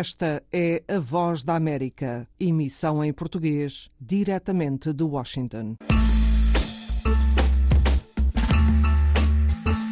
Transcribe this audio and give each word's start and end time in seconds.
Esta 0.00 0.42
é 0.50 0.82
a 0.88 0.98
Voz 0.98 1.42
da 1.42 1.54
América, 1.54 2.26
emissão 2.40 3.04
em 3.04 3.12
português, 3.12 3.90
diretamente 4.00 4.94
de 4.94 5.04
Washington. 5.04 5.76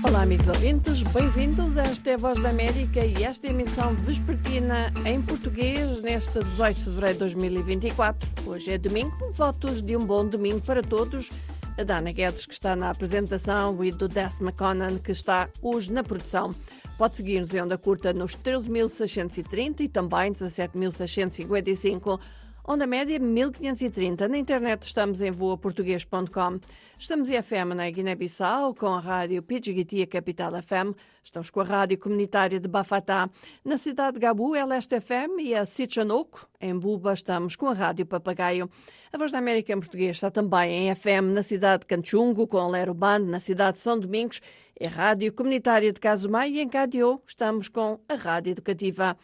Olá, 0.03 0.23
amigos 0.23 0.49
ouvintes, 0.49 1.03
bem-vindos 1.03 1.77
esta 1.77 2.09
é 2.09 2.15
a 2.15 2.17
Voz 2.17 2.41
da 2.41 2.49
América 2.49 3.05
e 3.05 3.23
esta 3.23 3.49
emissão 3.49 3.93
vespertina 3.97 4.91
em 5.05 5.21
português 5.21 6.03
neste 6.03 6.43
18 6.43 6.79
de 6.79 6.85
fevereiro 6.85 7.13
de 7.13 7.19
2024. 7.19 8.31
Hoje 8.47 8.73
é 8.73 8.79
domingo, 8.79 9.31
votos 9.33 9.83
de 9.83 9.95
um 9.95 10.07
bom 10.07 10.27
domingo 10.27 10.63
para 10.63 10.81
todos. 10.81 11.29
A 11.77 11.83
Dana 11.85 12.13
Guedes, 12.13 12.47
que 12.47 12.55
está 12.55 12.75
na 12.75 12.89
apresentação, 12.89 13.85
e 13.85 13.93
do 13.93 14.09
Des 14.09 14.41
McConnan, 14.41 14.99
que 14.99 15.13
está 15.13 15.51
hoje 15.61 15.93
na 15.93 16.03
produção. 16.03 16.55
Pode 16.99 17.15
seguir-nos 17.15 17.55
em 17.55 17.63
onda 17.63 17.79
curta 17.79 18.13
nos 18.13 18.37
13.630 18.37 19.83
e 19.83 19.89
também 19.89 20.33
17.655, 20.33 22.19
onda 22.67 22.89
média 22.89 23.21
1530. 23.21 24.27
Na 24.27 24.37
internet 24.37 24.83
estamos 24.83 25.23
em 25.23 25.31
voaportuguês.com. 25.31 26.59
Estamos 26.99 27.31
em 27.31 27.41
FM 27.41 27.77
na 27.77 27.89
Guiné-Bissau 27.89 28.75
com 28.75 28.89
a 28.89 28.99
rádio 28.99 29.41
a 29.41 30.07
Capital 30.09 30.61
FM. 30.61 30.99
Estamos 31.23 31.51
com 31.51 31.61
a 31.61 31.65
rádio 31.65 31.97
comunitária 31.99 32.59
de 32.59 32.67
Bafatá. 32.67 33.31
Na 33.65 33.79
cidade 33.79 34.15
de 34.15 34.21
Gabu 34.21 34.57
é 34.57 34.65
Leste 34.65 35.01
FM 35.01 35.39
e 35.39 35.55
a 35.55 35.65
Sitchanoco. 35.65 36.49
Em 36.61 36.77
Buba 36.77 37.13
estamos 37.13 37.55
com 37.55 37.69
a 37.69 37.75
rádio 37.75 38.07
Papagaio. 38.07 38.69
A 39.11 39.17
Voz 39.17 39.33
da 39.33 39.39
América 39.39 39.73
em 39.73 39.81
português 39.81 40.17
está 40.17 40.31
também 40.31 40.87
em 40.87 40.95
FM 40.95 41.33
na 41.33 41.43
cidade 41.43 41.81
de 41.81 41.87
Canchungo 41.87 42.47
com 42.47 42.59
a 42.59 42.69
Lero 42.69 42.93
Band, 42.93 43.21
na 43.21 43.41
cidade 43.41 43.79
de 43.79 43.83
São 43.83 43.99
Domingos. 43.99 44.43
É 44.79 44.87
rádio 44.87 45.33
comunitária 45.33 45.91
de 45.91 45.99
Casumai 45.99 46.51
e 46.51 46.61
em 46.61 46.69
Cadio 46.69 47.19
estamos 47.27 47.69
com 47.69 47.99
a 48.07 48.15
rádio 48.15 48.51
educativa. 48.51 49.17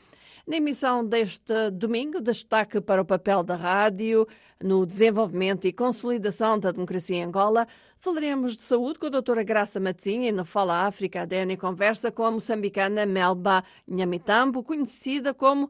Na 0.47 0.57
emissão 0.57 1.05
deste 1.05 1.71
domingo, 1.71 2.19
destaque 2.19 2.81
para 2.81 3.03
o 3.03 3.05
papel 3.05 3.43
da 3.43 3.57
rádio 3.57 4.27
no 4.59 4.87
desenvolvimento 4.87 5.67
e 5.67 5.73
consolidação 5.73 6.59
da 6.59 6.71
democracia 6.71 7.19
em 7.19 7.25
Angola. 7.25 7.69
Falaremos 7.99 8.57
de 8.57 8.63
saúde 8.63 8.99
com 8.99 9.07
a 9.07 9.11
doutora 9.11 9.43
Graça 9.43 9.79
Matzinha 9.79 10.31
e 10.31 10.33
no 10.33 10.47
Fala 10.47 10.87
África 10.87 11.23
ADN 11.23 11.59
conversa 11.59 12.11
com 12.11 12.25
a 12.25 12.31
moçambicana 12.31 13.05
Melba 13.05 13.63
Nhamitambo, 13.87 14.63
conhecida 14.63 15.35
como 15.35 15.69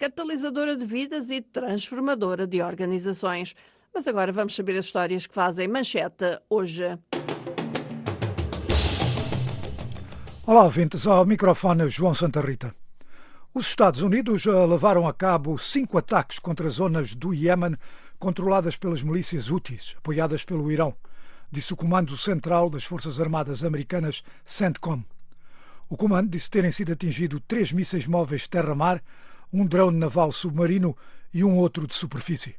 catalisadora 0.00 0.74
de 0.74 0.86
vidas 0.86 1.30
e 1.30 1.42
transformadora 1.42 2.46
de 2.46 2.62
organizações. 2.62 3.54
Mas 3.92 4.08
agora 4.08 4.32
vamos 4.32 4.56
saber 4.56 4.78
as 4.78 4.86
histórias 4.86 5.26
que 5.26 5.34
fazem 5.34 5.68
manchete 5.68 6.40
hoje. 6.48 6.98
Olá, 10.46 10.64
ouvintes. 10.64 11.06
Ao 11.06 11.26
microfone 11.26 11.86
João 11.90 12.14
Santa 12.14 12.40
Rita. 12.40 12.74
Os 13.52 13.66
Estados 13.66 14.00
Unidos 14.00 14.46
eh, 14.46 14.66
levaram 14.66 15.06
a 15.06 15.12
cabo 15.12 15.58
cinco 15.58 15.98
ataques 15.98 16.38
contra 16.38 16.70
zonas 16.70 17.14
do 17.14 17.34
Iêmen 17.34 17.76
controladas 18.18 18.76
pelas 18.76 19.02
milícias 19.02 19.50
Houthis, 19.50 19.96
apoiadas 19.98 20.44
pelo 20.44 20.72
Irão, 20.72 20.94
disse 21.50 21.74
o 21.74 21.76
Comando 21.76 22.16
Central 22.16 22.70
das 22.70 22.84
Forças 22.84 23.20
Armadas 23.20 23.62
Americanas, 23.62 24.22
CENTCOM. 24.46 25.04
O 25.90 25.96
comando 25.96 26.30
disse 26.30 26.48
terem 26.48 26.70
sido 26.70 26.92
atingido 26.92 27.40
três 27.40 27.72
mísseis 27.72 28.06
móveis 28.06 28.46
terra-mar, 28.46 29.02
um 29.52 29.66
drone 29.66 29.98
naval 29.98 30.32
submarino 30.32 30.96
e 31.32 31.44
um 31.44 31.56
outro 31.56 31.86
de 31.86 31.94
superfície. 31.94 32.56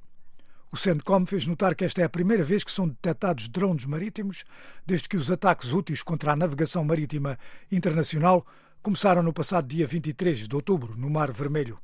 O 0.72 0.78
CENTCOM 0.78 1.26
fez 1.26 1.46
notar 1.48 1.76
que 1.76 1.84
esta 1.84 2.02
é 2.02 2.06
a 2.06 2.10
primeira 2.10 2.46
vez 2.46 2.64
que 2.64 2.72
são 2.72 2.88
detectados 2.88 3.50
drones 3.50 3.86
marítimos 3.86 4.46
desde 4.86 5.10
que 5.10 5.18
os 5.18 5.30
ataques 5.30 5.74
úteis 5.74 6.02
contra 6.02 6.32
a 6.32 6.36
navegação 6.36 6.84
marítima 6.86 7.38
internacional 7.70 8.46
começaram 8.82 9.22
no 9.22 9.34
passado 9.34 9.68
dia 9.68 9.86
23 9.86 10.48
de 10.48 10.56
outubro, 10.56 10.96
no 10.96 11.10
Mar 11.10 11.30
Vermelho. 11.32 11.78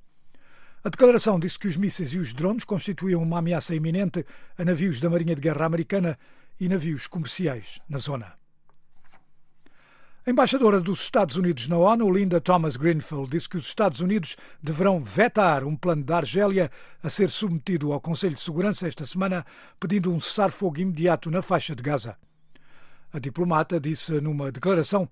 A 0.84 0.90
declaração 0.90 1.38
disse 1.38 1.60
que 1.60 1.68
os 1.68 1.76
mísseis 1.76 2.14
e 2.14 2.18
os 2.18 2.34
drones 2.34 2.64
constituíam 2.64 3.22
uma 3.22 3.40
ameaça 3.40 3.76
iminente 3.76 4.26
a 4.58 4.64
navios 4.64 5.02
da 5.02 5.10
Marinha 5.10 5.36
de 5.36 5.42
Guerra 5.42 5.66
Americana 5.66 6.18
e 6.58 6.70
navios 6.70 7.08
comerciais 7.08 7.82
na 7.90 7.98
zona. 7.98 8.37
A 10.28 10.30
embaixadora 10.30 10.82
dos 10.82 11.00
Estados 11.04 11.38
Unidos 11.38 11.70
na 11.70 11.78
ONU, 11.78 12.12
Linda 12.12 12.42
Thomas 12.42 12.76
Greenfield, 12.76 13.30
disse 13.30 13.48
que 13.48 13.56
os 13.56 13.66
Estados 13.66 14.02
Unidos 14.02 14.36
deverão 14.62 15.00
vetar 15.00 15.64
um 15.64 15.74
plano 15.74 16.04
da 16.04 16.18
Argélia 16.18 16.70
a 17.02 17.10
ser 17.10 17.30
submetido 17.30 17.94
ao 17.94 18.02
Conselho 18.02 18.34
de 18.36 18.42
Segurança 18.42 18.86
esta 18.86 19.06
semana, 19.06 19.46
pedindo 19.80 20.14
um 20.14 20.20
cessar-fogo 20.20 20.82
imediato 20.82 21.32
na 21.32 21.42
faixa 21.42 21.74
de 21.74 21.82
Gaza. 21.82 22.18
A 23.14 23.20
diplomata 23.20 23.80
disse 23.80 24.20
numa 24.20 24.52
declaração 24.52 25.10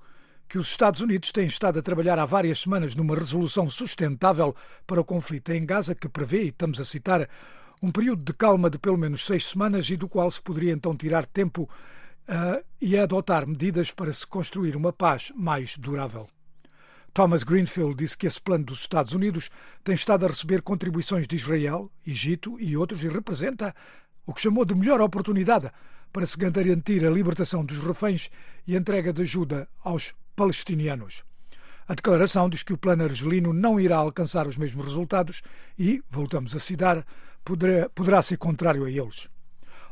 que 0.49 0.57
os 0.57 0.67
Estados 0.67 0.99
Unidos 0.99 1.31
têm 1.31 1.45
estado 1.45 1.79
a 1.79 1.81
trabalhar 1.81 2.19
há 2.19 2.25
várias 2.25 2.59
semanas 2.59 2.93
numa 2.93 3.15
resolução 3.15 3.69
sustentável 3.69 4.53
para 4.85 4.99
o 4.99 5.05
conflito 5.05 5.49
em 5.53 5.65
Gaza, 5.65 5.95
que 5.95 6.09
prevê, 6.09 6.43
e 6.43 6.47
estamos 6.47 6.77
a 6.77 6.83
citar, 6.83 7.29
um 7.81 7.89
período 7.89 8.21
de 8.21 8.33
calma 8.33 8.69
de 8.69 8.77
pelo 8.77 8.97
menos 8.97 9.25
seis 9.25 9.45
semanas 9.45 9.89
e 9.89 9.95
do 9.95 10.09
qual 10.09 10.29
se 10.29 10.41
poderia 10.41 10.73
então 10.73 10.93
tirar 10.93 11.25
tempo 11.25 11.69
e 12.81 12.97
adotar 12.97 13.47
medidas 13.47 13.91
para 13.91 14.11
se 14.11 14.25
construir 14.25 14.75
uma 14.75 14.91
paz 14.91 15.31
mais 15.35 15.77
durável. 15.77 16.27
Thomas 17.13 17.43
Greenfield 17.43 17.95
disse 17.95 18.17
que 18.17 18.27
esse 18.27 18.41
plano 18.41 18.65
dos 18.65 18.79
Estados 18.79 19.13
Unidos 19.13 19.49
tem 19.83 19.95
estado 19.95 20.25
a 20.25 20.27
receber 20.27 20.61
contribuições 20.61 21.27
de 21.27 21.37
Israel, 21.37 21.89
Egito 22.05 22.57
e 22.59 22.75
outros 22.75 23.03
e 23.03 23.07
representa 23.07 23.73
o 24.25 24.33
que 24.33 24.41
chamou 24.41 24.65
de 24.65 24.75
melhor 24.75 24.99
oportunidade 24.99 25.71
para 26.11 26.25
se 26.25 26.37
garantir 26.37 27.05
a 27.05 27.09
libertação 27.09 27.63
dos 27.63 27.77
reféns 27.77 28.29
e 28.67 28.75
a 28.75 28.79
entrega 28.79 29.13
de 29.13 29.21
ajuda 29.21 29.67
aos 29.83 30.13
palestinianos. 30.35 31.23
A 31.87 31.93
declaração 31.93 32.49
diz 32.49 32.63
que 32.63 32.73
o 32.73 32.77
plano 32.77 33.03
argelino 33.03 33.53
não 33.53 33.79
irá 33.79 33.97
alcançar 33.97 34.47
os 34.47 34.57
mesmos 34.57 34.85
resultados 34.85 35.41
e, 35.77 36.03
voltamos 36.09 36.55
a 36.55 36.59
citar, 36.59 37.05
poderá 37.93 38.21
ser 38.21 38.37
contrário 38.37 38.85
a 38.85 38.89
eles. 38.89 39.29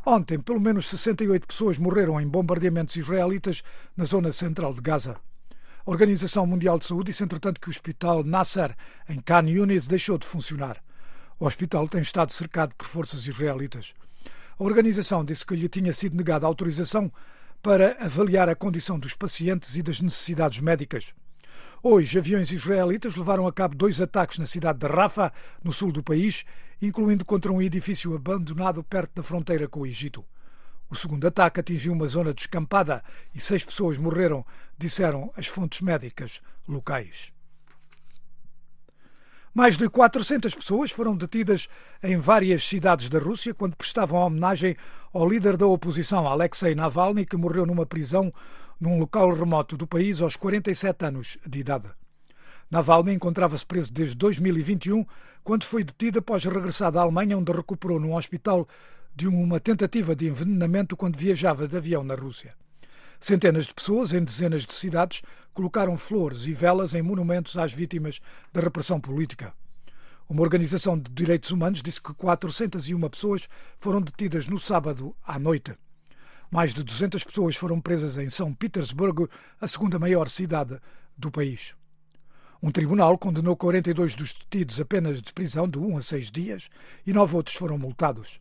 Ontem, 0.05 0.37
pelo 0.37 0.59
menos 0.59 0.87
68 0.87 1.47
pessoas 1.47 1.77
morreram 1.77 2.19
em 2.19 2.27
bombardeamentos 2.27 2.95
israelitas 2.97 3.63
na 3.95 4.03
zona 4.03 4.33
central 4.33 4.73
de 4.73 4.81
Gaza. 4.81 5.15
A 5.85 5.91
Organização 5.91 6.45
Mundial 6.45 6.77
de 6.77 6.85
Saúde 6.85 7.11
disse, 7.11 7.23
entretanto, 7.23 7.59
que 7.59 7.67
o 7.67 7.71
hospital 7.71 8.21
Nasser, 8.21 8.75
em 9.07 9.21
Khan 9.21 9.49
Yunis, 9.49 9.87
deixou 9.87 10.17
de 10.17 10.25
funcionar. 10.25 10.83
O 11.39 11.45
hospital 11.45 11.87
tem 11.87 12.01
estado 12.01 12.31
cercado 12.31 12.75
por 12.75 12.85
forças 12.85 13.25
israelitas. 13.25 13.93
A 14.59 14.63
organização 14.63 15.23
disse 15.23 15.45
que 15.45 15.55
lhe 15.55 15.69
tinha 15.69 15.93
sido 15.93 16.17
negada 16.17 16.45
autorização 16.45 17.09
para 17.61 17.95
avaliar 17.99 18.49
a 18.49 18.55
condição 18.55 18.99
dos 18.99 19.15
pacientes 19.15 19.77
e 19.77 19.81
das 19.81 20.01
necessidades 20.01 20.59
médicas. 20.59 21.13
Hoje, 21.81 22.17
aviões 22.17 22.51
israelitas 22.51 23.15
levaram 23.15 23.47
a 23.47 23.51
cabo 23.51 23.75
dois 23.75 23.99
ataques 23.99 24.37
na 24.37 24.45
cidade 24.45 24.79
de 24.79 24.87
Rafah, 24.87 25.31
no 25.63 25.71
sul 25.71 25.91
do 25.91 26.03
país, 26.03 26.45
incluindo 26.85 27.23
contra 27.23 27.51
um 27.51 27.61
edifício 27.61 28.13
abandonado 28.13 28.83
perto 28.83 29.15
da 29.15 29.23
fronteira 29.23 29.69
com 29.69 29.81
o 29.81 29.85
Egito. 29.85 30.25
O 30.89 30.95
segundo 30.95 31.25
ataque 31.25 31.61
atingiu 31.61 31.93
uma 31.93 32.07
zona 32.07 32.33
descampada 32.33 33.01
e 33.33 33.39
seis 33.39 33.63
pessoas 33.63 33.97
morreram, 33.97 34.45
disseram 34.77 35.31
as 35.37 35.47
fontes 35.47 35.79
médicas 35.79 36.41
locais. 36.67 37.31
Mais 39.53 39.77
de 39.77 39.87
400 39.87 40.53
pessoas 40.55 40.91
foram 40.91 41.15
detidas 41.15 41.69
em 42.01 42.17
várias 42.17 42.67
cidades 42.67 43.07
da 43.07 43.19
Rússia 43.19 43.53
quando 43.53 43.77
prestavam 43.77 44.19
homenagem 44.19 44.75
ao 45.13 45.29
líder 45.29 45.55
da 45.55 45.65
oposição, 45.65 46.27
Alexei 46.27 46.75
Navalny, 46.75 47.25
que 47.25 47.37
morreu 47.37 47.65
numa 47.65 47.85
prisão 47.85 48.33
num 48.79 48.99
local 48.99 49.31
remoto 49.31 49.77
do 49.77 49.87
país 49.87 50.21
aos 50.21 50.35
47 50.35 51.05
anos 51.05 51.37
de 51.47 51.59
idade. 51.59 52.02
Navalny 52.69 53.13
encontrava-se 53.13 53.65
preso 53.65 53.91
desde 53.91 54.15
2021, 54.15 55.05
quando 55.43 55.63
foi 55.63 55.83
detido 55.83 56.19
após 56.19 56.43
regressar 56.45 56.91
da 56.91 57.01
Alemanha, 57.01 57.37
onde 57.37 57.51
recuperou 57.51 57.99
num 57.99 58.15
hospital 58.15 58.67
de 59.15 59.27
uma 59.27 59.59
tentativa 59.59 60.15
de 60.15 60.27
envenenamento 60.27 60.97
quando 60.97 61.17
viajava 61.17 61.67
de 61.67 61.77
avião 61.77 62.03
na 62.03 62.15
Rússia. 62.15 62.55
Centenas 63.19 63.67
de 63.67 63.73
pessoas 63.73 64.11
em 64.11 64.23
dezenas 64.23 64.65
de 64.65 64.73
cidades 64.73 65.21
colocaram 65.53 65.97
flores 65.97 66.45
e 66.45 66.53
velas 66.53 66.93
em 66.93 67.01
monumentos 67.01 67.57
às 67.57 67.71
vítimas 67.71 68.19
da 68.51 68.59
repressão 68.59 68.99
política. 68.99 69.53
Uma 70.27 70.41
organização 70.41 70.97
de 70.97 71.11
direitos 71.11 71.51
humanos 71.51 71.81
disse 71.81 72.01
que 72.01 72.13
401 72.13 73.09
pessoas 73.09 73.47
foram 73.77 74.01
detidas 74.01 74.47
no 74.47 74.59
sábado 74.59 75.15
à 75.23 75.37
noite. 75.37 75.77
Mais 76.49 76.73
de 76.73 76.83
200 76.83 77.23
pessoas 77.23 77.55
foram 77.55 77.79
presas 77.79 78.17
em 78.17 78.29
São 78.29 78.53
Petersburgo, 78.53 79.29
a 79.59 79.67
segunda 79.67 79.99
maior 79.99 80.27
cidade 80.29 80.79
do 81.17 81.31
país. 81.31 81.75
Um 82.63 82.71
tribunal 82.71 83.17
condenou 83.17 83.57
42 83.57 84.15
dos 84.15 84.33
detidos 84.33 84.79
apenas 84.79 85.21
de 85.21 85.33
prisão 85.33 85.67
de 85.67 85.77
1 85.77 85.97
a 85.97 86.01
6 86.01 86.31
dias 86.31 86.69
e 87.05 87.11
nove 87.11 87.35
outros 87.35 87.57
foram 87.57 87.77
multados. 87.77 88.39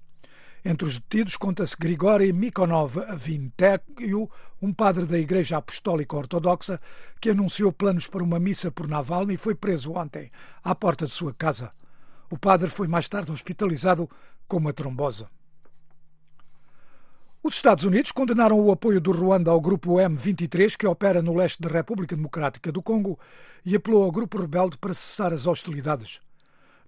Entre 0.64 0.86
os 0.86 1.00
detidos 1.00 1.36
conta-se 1.36 1.76
Grigori 1.76 2.32
Mikonov 2.32 2.98
Vintério, 3.16 4.30
um 4.62 4.72
padre 4.72 5.06
da 5.06 5.18
Igreja 5.18 5.56
Apostólica 5.56 6.16
Ortodoxa 6.16 6.80
que 7.20 7.30
anunciou 7.30 7.72
planos 7.72 8.06
para 8.06 8.22
uma 8.22 8.38
missa 8.38 8.70
por 8.70 8.86
Navalny 8.86 9.34
e 9.34 9.36
foi 9.36 9.56
preso 9.56 9.94
ontem 9.94 10.30
à 10.62 10.72
porta 10.72 11.04
de 11.04 11.10
sua 11.10 11.34
casa. 11.34 11.72
O 12.30 12.38
padre 12.38 12.70
foi 12.70 12.86
mais 12.86 13.08
tarde 13.08 13.32
hospitalizado 13.32 14.08
com 14.46 14.58
uma 14.58 14.72
trombose. 14.72 15.26
Os 17.44 17.56
Estados 17.56 17.82
Unidos 17.82 18.12
condenaram 18.12 18.60
o 18.60 18.70
apoio 18.70 19.00
do 19.00 19.10
Ruanda 19.10 19.50
ao 19.50 19.60
grupo 19.60 19.94
M23, 19.94 20.76
que 20.76 20.86
opera 20.86 21.20
no 21.20 21.34
leste 21.34 21.60
da 21.60 21.68
República 21.68 22.14
Democrática 22.14 22.70
do 22.70 22.80
Congo, 22.80 23.18
e 23.66 23.74
apelou 23.74 24.04
ao 24.04 24.12
grupo 24.12 24.38
rebelde 24.38 24.78
para 24.78 24.94
cessar 24.94 25.32
as 25.32 25.44
hostilidades. 25.44 26.20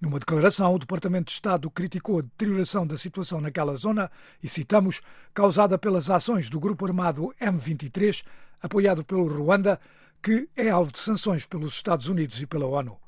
Numa 0.00 0.20
declaração, 0.20 0.72
o 0.72 0.78
Departamento 0.78 1.24
de 1.24 1.32
Estado 1.32 1.68
criticou 1.68 2.20
a 2.20 2.22
deterioração 2.22 2.86
da 2.86 2.96
situação 2.96 3.40
naquela 3.40 3.74
zona 3.74 4.08
e 4.40 4.48
citamos, 4.48 5.00
causada 5.34 5.76
pelas 5.76 6.08
ações 6.08 6.48
do 6.48 6.60
grupo 6.60 6.86
armado 6.86 7.34
M23, 7.40 8.22
apoiado 8.62 9.04
pelo 9.04 9.26
Ruanda, 9.26 9.80
que 10.22 10.48
é 10.56 10.70
alvo 10.70 10.92
de 10.92 11.00
sanções 11.00 11.44
pelos 11.44 11.72
Estados 11.72 12.06
Unidos 12.06 12.40
e 12.40 12.46
pela 12.46 12.66
ONU. 12.66 13.03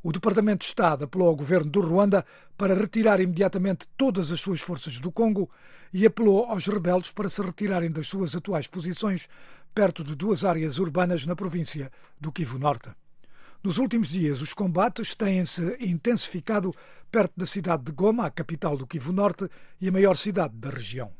O 0.00 0.12
Departamento 0.12 0.60
de 0.60 0.66
Estado 0.66 1.04
apelou 1.04 1.28
ao 1.28 1.34
governo 1.34 1.70
do 1.70 1.80
Ruanda 1.80 2.24
para 2.56 2.74
retirar 2.74 3.20
imediatamente 3.20 3.86
todas 3.96 4.30
as 4.30 4.40
suas 4.40 4.60
forças 4.60 5.00
do 5.00 5.10
Congo 5.10 5.50
e 5.92 6.06
apelou 6.06 6.44
aos 6.44 6.66
rebeldes 6.68 7.10
para 7.10 7.28
se 7.28 7.42
retirarem 7.42 7.90
das 7.90 8.06
suas 8.06 8.36
atuais 8.36 8.68
posições 8.68 9.28
perto 9.74 10.04
de 10.04 10.14
duas 10.14 10.44
áreas 10.44 10.78
urbanas 10.78 11.26
na 11.26 11.34
província 11.34 11.90
do 12.20 12.30
Kivu 12.30 12.58
Norte. 12.58 12.90
Nos 13.62 13.78
últimos 13.78 14.10
dias, 14.10 14.40
os 14.40 14.54
combates 14.54 15.16
têm-se 15.16 15.76
intensificado 15.80 16.72
perto 17.10 17.32
da 17.36 17.46
cidade 17.46 17.82
de 17.82 17.92
Goma, 17.92 18.26
a 18.26 18.30
capital 18.30 18.76
do 18.76 18.86
Kivu 18.86 19.12
Norte 19.12 19.48
e 19.80 19.88
a 19.88 19.92
maior 19.92 20.16
cidade 20.16 20.54
da 20.54 20.70
região. 20.70 21.17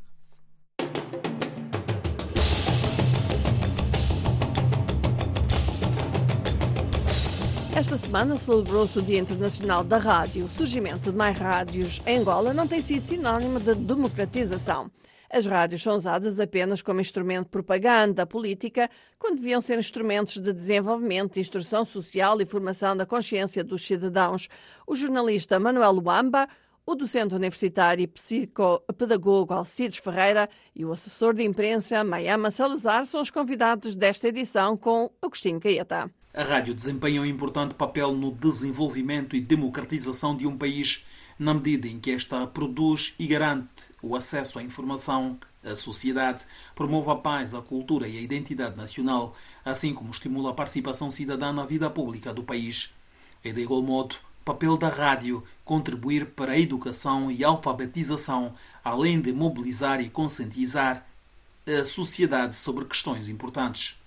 Esta 7.79 7.95
semana 7.95 8.37
celebrou-se 8.37 8.99
o 8.99 9.01
Dia 9.01 9.19
Internacional 9.19 9.85
da 9.85 9.97
Rádio. 9.97 10.43
O 10.43 10.49
surgimento 10.49 11.13
de 11.13 11.17
mais 11.17 11.37
rádios 11.37 12.01
em 12.05 12.17
Angola 12.17 12.53
não 12.53 12.67
tem 12.67 12.81
sido 12.81 13.07
sinónimo 13.07 13.57
de 13.57 13.73
democratização. 13.73 14.91
As 15.29 15.45
rádios 15.45 15.81
são 15.81 15.95
usadas 15.95 16.41
apenas 16.41 16.81
como 16.81 16.99
instrumento 16.99 17.45
de 17.45 17.51
propaganda 17.51 18.27
política, 18.27 18.89
quando 19.17 19.37
deviam 19.37 19.61
ser 19.61 19.79
instrumentos 19.79 20.41
de 20.41 20.51
desenvolvimento, 20.51 21.39
instrução 21.39 21.85
social 21.85 22.41
e 22.41 22.45
formação 22.45 22.97
da 22.97 23.05
consciência 23.05 23.63
dos 23.63 23.87
cidadãos. 23.87 24.49
O 24.85 24.93
jornalista 24.93 25.57
Manuel 25.57 25.93
Luamba, 25.93 26.49
o 26.85 26.95
docente 26.95 27.33
universitário 27.33 28.03
e 28.03 28.07
psicopedagogo 28.07 29.53
Alcides 29.53 29.99
Ferreira 29.99 30.49
e 30.75 30.83
o 30.83 30.91
assessor 30.91 31.33
de 31.33 31.45
imprensa 31.45 32.03
Mayama 32.03 32.51
Salazar 32.51 33.05
são 33.05 33.21
os 33.21 33.31
convidados 33.31 33.95
desta 33.95 34.27
edição 34.27 34.75
com 34.75 35.09
Agostinho 35.21 35.61
Caeta. 35.61 36.11
A 36.31 36.43
rádio 36.43 36.75
desempenha 36.75 37.21
um 37.21 37.25
importante 37.25 37.73
papel 37.73 38.13
no 38.13 38.31
desenvolvimento 38.31 39.35
e 39.35 39.41
democratização 39.41 40.37
de 40.37 40.45
um 40.45 40.55
país, 40.55 41.03
na 41.39 41.55
medida 41.55 41.87
em 41.87 41.99
que 41.99 42.11
esta 42.11 42.45
produz 42.45 43.15
e 43.17 43.25
garante 43.25 43.67
o 43.99 44.15
acesso 44.15 44.59
à 44.59 44.63
informação, 44.63 45.39
à 45.63 45.75
sociedade, 45.75 46.45
promove 46.75 47.09
a 47.09 47.15
paz, 47.15 47.55
a 47.55 47.63
cultura 47.63 48.07
e 48.07 48.15
a 48.15 48.21
identidade 48.21 48.77
nacional, 48.77 49.35
assim 49.65 49.91
como 49.91 50.11
estimula 50.11 50.51
a 50.51 50.53
participação 50.53 51.09
cidadã 51.09 51.51
na 51.51 51.65
vida 51.65 51.89
pública 51.89 52.31
do 52.31 52.43
país. 52.43 52.93
É 53.43 53.51
de 53.51 53.61
igual 53.61 53.81
modo 53.81 54.15
papel 54.45 54.77
da 54.77 54.87
rádio 54.87 55.43
contribuir 55.63 56.27
para 56.27 56.51
a 56.51 56.59
educação 56.59 57.31
e 57.31 57.43
alfabetização, 57.43 58.53
além 58.83 59.19
de 59.19 59.33
mobilizar 59.33 59.99
e 59.99 60.11
conscientizar 60.11 61.07
a 61.65 61.83
sociedade 61.83 62.55
sobre 62.55 62.85
questões 62.85 63.27
importantes. 63.27 63.98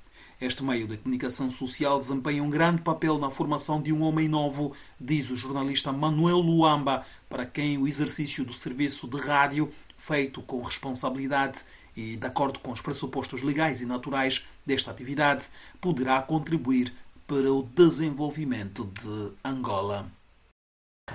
Este 0.42 0.64
meio 0.64 0.88
de 0.88 0.96
comunicação 0.96 1.48
social 1.52 2.00
desempenha 2.00 2.42
um 2.42 2.50
grande 2.50 2.82
papel 2.82 3.16
na 3.16 3.30
formação 3.30 3.80
de 3.80 3.92
um 3.92 4.02
homem 4.02 4.26
novo, 4.26 4.72
diz 5.00 5.30
o 5.30 5.36
jornalista 5.36 5.92
Manuel 5.92 6.38
Luamba, 6.38 7.04
para 7.30 7.46
quem 7.46 7.78
o 7.78 7.86
exercício 7.86 8.44
do 8.44 8.52
serviço 8.52 9.06
de 9.06 9.18
rádio, 9.18 9.70
feito 9.96 10.42
com 10.42 10.60
responsabilidade 10.60 11.60
e 11.96 12.16
de 12.16 12.26
acordo 12.26 12.58
com 12.58 12.72
os 12.72 12.80
pressupostos 12.80 13.40
legais 13.40 13.82
e 13.82 13.86
naturais 13.86 14.44
desta 14.66 14.90
atividade, 14.90 15.44
poderá 15.80 16.20
contribuir 16.20 16.92
para 17.24 17.52
o 17.52 17.62
desenvolvimento 17.62 18.90
de 19.00 19.30
Angola. 19.44 20.06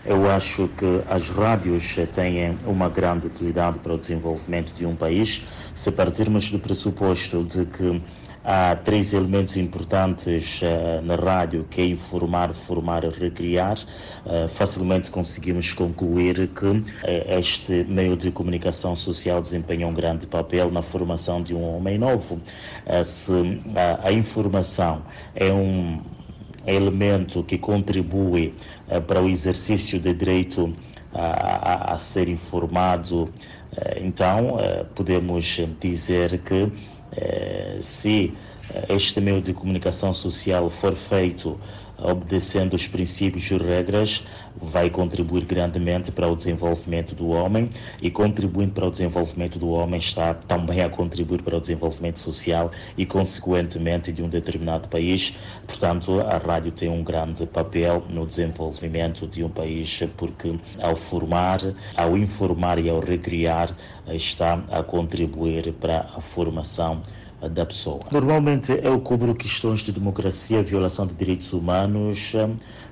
Eu 0.06 0.32
acho 0.32 0.70
que 0.70 1.04
as 1.10 1.28
rádios 1.28 1.98
têm 2.14 2.58
uma 2.66 2.88
grande 2.88 3.28
utilidade 3.28 3.80
para 3.80 3.94
o 3.94 3.98
desenvolvimento 3.98 4.74
de 4.74 4.86
um 4.86 4.96
país, 4.96 5.46
se 5.76 5.92
partirmos 5.92 6.50
do 6.50 6.60
pressuposto 6.60 7.44
de 7.44 7.66
que 7.66 8.02
Há 8.50 8.78
três 8.78 9.14
elementos 9.14 9.58
importantes 9.58 10.62
uh, 10.62 11.02
na 11.04 11.16
rádio, 11.16 11.68
que 11.70 11.82
é 11.82 11.86
informar, 11.86 12.54
formar 12.54 13.04
e 13.04 13.10
recriar. 13.10 13.78
Uh, 14.26 14.48
facilmente 14.48 15.12
conseguimos 15.12 15.74
concluir 15.74 16.48
que 16.56 16.66
uh, 16.66 16.86
este 17.28 17.84
meio 17.84 18.16
de 18.16 18.32
comunicação 18.32 18.96
social 18.96 19.42
desempenha 19.42 19.86
um 19.86 19.94
grande 19.94 20.26
papel 20.26 20.72
na 20.72 20.82
formação 20.82 21.44
de 21.44 21.54
um 21.54 21.62
homem 21.76 21.98
novo. 21.98 22.40
se 23.04 23.34
a 24.02 24.14
informação 24.14 25.02
é 25.36 25.52
um 25.52 26.00
elemento 26.66 27.44
que 27.44 27.58
contribui 27.58 28.54
para 29.08 29.22
o 29.22 29.28
exercício 29.28 30.00
do 30.00 30.14
direito 30.14 30.74
a, 31.14 31.96
a 31.96 32.00
ser 32.00 32.30
informado, 32.30 33.30
então 34.02 34.58
podemos 34.96 35.60
dizer 35.82 36.42
que 36.44 36.72
se 37.82 38.38
este 38.90 39.22
meio 39.22 39.42
de 39.42 39.54
comunicação 39.54 40.14
social 40.14 40.70
for 40.70 40.96
feito 40.96 41.60
obedecendo 41.98 42.76
os 42.76 42.88
princípios 42.88 43.50
e 43.50 43.58
regras, 43.58 44.24
vai 44.60 44.90
contribuir 44.90 45.46
grandemente 45.46 46.12
para 46.12 46.28
o 46.28 46.36
desenvolvimento 46.36 47.14
do 47.14 47.30
homem 47.30 47.70
e 48.02 48.10
contribuindo 48.10 48.74
para 48.74 48.88
o 48.88 48.92
desenvolvimento 48.92 49.60
do 49.60 49.70
homem 49.70 50.00
está 50.00 50.34
também 50.34 50.82
a 50.82 50.90
contribuir 50.90 51.42
para 51.42 51.58
o 51.58 51.62
desenvolvimento 51.62 52.20
social 52.20 52.72
e 52.98 53.06
consequentemente 53.06 54.12
de 54.12 54.24
um 54.24 54.30
determinado 54.30 54.88
país. 54.88 55.36
Portanto, 55.66 56.20
a 56.22 56.38
rádio 56.38 56.72
tem 56.72 56.90
um 56.90 57.04
grande 57.04 57.46
papel 57.46 58.04
no 58.10 58.26
desenvolvimento 58.26 59.28
de 59.28 59.44
um 59.44 59.50
país 59.50 60.04
porque 60.18 60.56
ao 60.82 60.96
formar, 60.96 61.60
ao 61.96 62.18
informar 62.18 62.80
e 62.80 62.90
ao 62.90 63.00
recriar 63.00 63.76
está 64.08 64.64
a 64.72 64.82
contribuir 64.82 65.74
para 65.74 66.10
a 66.16 66.22
formação 66.22 67.02
da 67.42 67.66
pessoa. 67.66 68.00
Normalmente 68.12 68.72
eu 68.84 69.00
cubro 69.00 69.36
questões 69.36 69.82
de 69.82 69.92
democracia, 69.92 70.64
violação 70.64 71.06
de 71.06 71.14
direitos 71.14 71.54
humanos, 71.54 72.34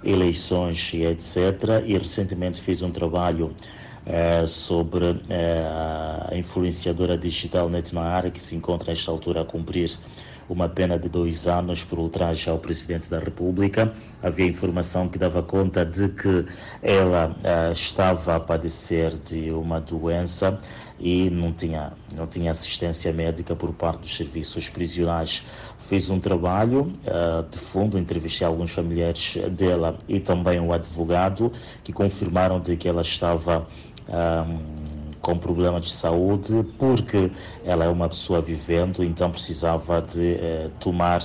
eleições 0.03 0.91
e 0.93 1.03
etc. 1.03 1.83
E 1.85 1.97
recentemente 1.97 2.61
fiz 2.61 2.81
um 2.81 2.91
trabalho 2.91 3.55
é, 4.05 4.45
sobre 4.45 5.19
é, 5.29 5.65
a 6.29 6.37
influenciadora 6.37 7.17
digital 7.17 7.69
Netnahar, 7.69 8.29
que 8.31 8.41
se 8.41 8.55
encontra 8.55 8.91
nesta 8.91 9.09
altura 9.09 9.41
a 9.41 9.45
cumprir 9.45 9.97
uma 10.47 10.69
pena 10.69 10.97
de 10.97 11.09
dois 11.09 11.47
anos 11.47 11.83
por 11.83 11.97
ultraje 11.97 12.49
ao 12.49 12.59
Presidente 12.59 13.09
da 13.09 13.19
República. 13.19 13.91
Havia 14.21 14.45
informação 14.45 15.07
que 15.07 15.17
dava 15.17 15.41
conta 15.41 15.83
de 15.83 16.09
que 16.09 16.45
ela 16.83 17.29
uh, 17.29 17.71
estava 17.71 18.35
a 18.35 18.39
padecer 18.39 19.17
de 19.17 19.51
uma 19.51 19.81
doença 19.81 20.57
e 20.99 21.29
não 21.29 21.51
tinha, 21.51 21.93
não 22.15 22.27
tinha 22.27 22.51
assistência 22.51 23.11
médica 23.11 23.55
por 23.55 23.73
parte 23.73 24.01
dos 24.01 24.15
serviços 24.15 24.69
prisionais. 24.69 25.43
Fiz 25.79 26.09
um 26.09 26.19
trabalho 26.19 26.93
uh, 27.05 27.49
de 27.49 27.59
fundo, 27.59 27.97
entrevistei 27.99 28.47
alguns 28.47 28.71
familiares 28.71 29.37
dela 29.51 29.97
e 30.07 30.19
também 30.19 30.59
o 30.59 30.65
um 30.65 30.73
advogado 30.73 31.51
que 31.83 31.93
confirmaram 31.93 32.59
de 32.59 32.75
que 32.75 32.87
ela 32.87 33.01
estava 33.01 33.67
um, 34.07 34.85
com 35.25 35.39
problemas 35.39 35.85
de 35.85 35.91
saúde, 35.91 36.63
porque 36.77 37.31
ela 37.63 37.85
é 37.85 37.89
uma 37.89 38.07
pessoa 38.07 38.39
vivendo, 38.41 39.03
então 39.03 39.31
precisava 39.31 39.99
de 39.99 40.35
eh, 40.35 40.69
tomar 40.79 41.19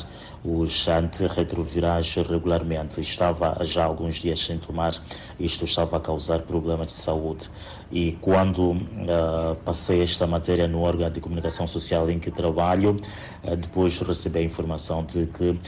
os 0.44 0.88
antirretrovirais 0.88 2.14
regularmente. 2.14 3.00
Estava 3.00 3.58
já 3.62 3.84
alguns 3.84 4.16
dias 4.16 4.40
sem 4.40 4.58
tomar, 4.58 4.94
isto 5.38 5.64
estava 5.64 5.96
a 5.96 6.00
causar 6.00 6.40
problemas 6.40 6.88
de 6.88 6.94
saúde. 6.94 7.50
E 7.90 8.12
quando 8.20 8.72
uh, 8.72 9.56
passei 9.64 10.02
esta 10.02 10.26
matéria 10.26 10.68
no 10.68 10.82
órgão 10.82 11.10
de 11.10 11.20
comunicação 11.20 11.66
social 11.66 12.08
em 12.08 12.18
que 12.18 12.30
trabalho, 12.30 12.96
uh, 13.44 13.56
depois 13.56 13.98
recebi 13.98 14.38
a 14.38 14.42
informação 14.42 15.04
de 15.04 15.26
que 15.26 15.50
uh, 15.50 15.58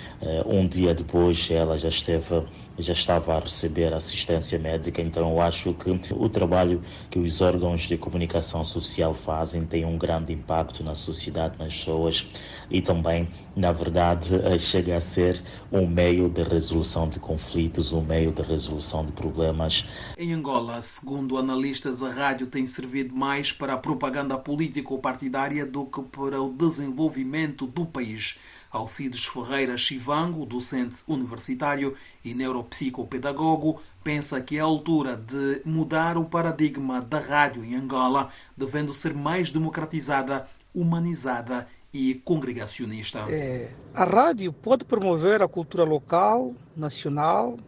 um 0.46 0.66
dia 0.66 0.94
depois 0.94 1.50
ela 1.50 1.76
já 1.76 1.88
esteve 1.88 2.42
já 2.78 2.92
estava 2.92 3.36
a 3.36 3.40
receber 3.40 3.92
assistência 3.92 4.58
médica, 4.58 5.02
então 5.02 5.30
eu 5.30 5.40
acho 5.40 5.74
que 5.74 5.90
o 6.12 6.28
trabalho 6.28 6.82
que 7.10 7.18
os 7.18 7.40
órgãos 7.40 7.82
de 7.82 7.96
comunicação 7.98 8.64
social 8.64 9.14
fazem 9.14 9.64
tem 9.64 9.84
um 9.84 9.98
grande 9.98 10.32
impacto 10.32 10.82
na 10.82 10.94
sociedade, 10.94 11.58
nas 11.58 11.74
pessoas 11.74 12.26
e 12.70 12.80
também, 12.80 13.28
na 13.54 13.72
verdade, 13.72 14.30
chega 14.58 14.96
a 14.96 15.00
ser 15.00 15.42
um 15.70 15.86
meio 15.86 16.28
de 16.28 16.42
resolução 16.42 17.08
de 17.08 17.20
conflitos, 17.20 17.92
um 17.92 18.02
meio 18.02 18.32
de 18.32 18.42
resolução 18.42 19.04
de 19.04 19.12
problemas. 19.12 19.86
Em 20.16 20.32
Angola, 20.32 20.80
segundo 20.80 21.36
analistas, 21.36 22.02
a 22.02 22.10
rádio 22.10 22.46
tem 22.46 22.64
servido 22.64 23.14
mais 23.14 23.52
para 23.52 23.74
a 23.74 23.78
propaganda 23.78 24.38
político-partidária 24.38 25.66
do 25.66 25.84
que 25.86 26.02
para 26.02 26.40
o 26.40 26.52
desenvolvimento 26.52 27.66
do 27.66 27.84
país. 27.84 28.38
Alcides 28.72 29.26
Ferreira 29.26 29.76
Chivango, 29.76 30.46
docente 30.46 31.02
universitário 31.06 31.94
e 32.24 32.32
neuropsicopedagogo, 32.32 33.80
pensa 34.02 34.40
que 34.40 34.56
é 34.56 34.60
a 34.60 34.64
altura 34.64 35.16
de 35.16 35.60
mudar 35.64 36.16
o 36.16 36.24
paradigma 36.24 37.00
da 37.00 37.18
rádio 37.18 37.64
em 37.64 37.74
Angola, 37.74 38.30
devendo 38.56 38.94
ser 38.94 39.12
mais 39.12 39.52
democratizada, 39.52 40.48
humanizada 40.74 41.68
e 41.92 42.14
congregacionista. 42.14 43.26
É, 43.28 43.70
a 43.92 44.04
rádio 44.04 44.52
pode 44.52 44.84
promover 44.84 45.42
a 45.42 45.48
cultura 45.48 45.84
local, 45.84 46.54
nacional 46.74 47.58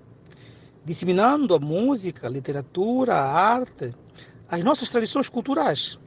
disseminando 0.84 1.54
a 1.54 1.58
música, 1.58 2.26
a 2.26 2.30
literatura, 2.30 3.14
a 3.14 3.32
arte, 3.32 3.94
as 4.49 4.62
nossas 4.62 4.90
tradições 4.90 5.28
culturais. 5.28 5.99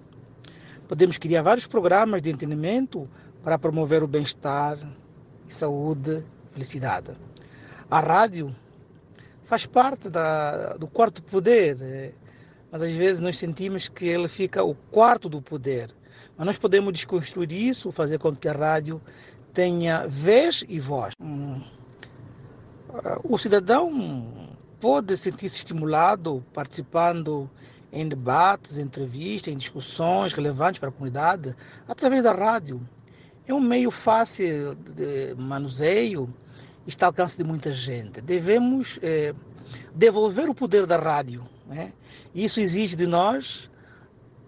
Podemos 0.88 1.18
criar 1.18 1.42
vários 1.42 1.68
programas 1.68 2.22
de 2.22 2.30
entretenimento 2.30 3.10
para 3.48 3.58
promover 3.58 4.04
o 4.04 4.08
bem-estar, 4.10 4.77
saúde, 5.48 6.22
felicidade. 6.51 7.13
A 7.89 8.01
rádio 8.01 8.54
faz 9.46 9.66
parte 9.66 10.10
da, 10.10 10.74
do 10.74 10.86
quarto 10.86 11.24
poder, 11.24 11.77
eh, 11.80 12.12
mas 12.70 12.82
às 12.82 12.92
vezes 12.92 13.22
nós 13.22 13.38
sentimos 13.38 13.88
que 13.88 14.04
ele 14.06 14.27
fica 14.27 14.66
o 14.66 14.75
quarto 14.75 15.30
do 15.30 15.42
poder. 15.42 15.96
Mas 16.36 16.46
nós 16.46 16.58
podemos 16.58 16.92
desconstruir 16.92 17.54
isso, 17.54 17.89
fazer 17.89 18.20
com 18.20 18.36
que 18.36 18.50
a 18.50 18.51
rádio 18.51 19.01
tenha 19.54 20.06
vez 20.06 20.66
e 20.68 20.77
voz. 20.77 21.13
Hum. 21.18 21.63
O 23.24 23.38
cidadão 23.38 24.58
pode 24.77 25.16
sentir-se 25.16 25.60
estimulado 25.60 26.44
participando 26.54 27.50
em 27.94 28.06
debates, 28.10 28.77
entrevistas, 28.77 29.54
em 29.54 29.58
discussões 29.58 30.34
relevantes 30.34 30.82
para 30.82 30.89
a 30.89 30.92
comunidade 30.92 31.56
através 31.88 32.24
da 32.24 32.34
rádio. 32.34 32.86
É 33.48 33.54
um 33.54 33.62
meio 33.62 33.89
fácil 33.89 34.75
de 34.75 35.34
manuseio, 35.36 36.27
está 36.86 37.06
ao 37.06 37.12
alcance 37.12 37.38
de 37.38 37.46
muita 37.46 37.72
gente. 37.72 38.20
Devemos 38.20 39.00
é, 39.01 39.34
devolver 39.96 40.50
o 40.50 40.54
poder 40.54 40.86
da 40.86 40.98
rádio. 40.98 41.48
Né? 41.66 41.94
Isso 42.36 42.60
exige 42.60 42.98
de 42.98 43.08
nós, 43.08 43.72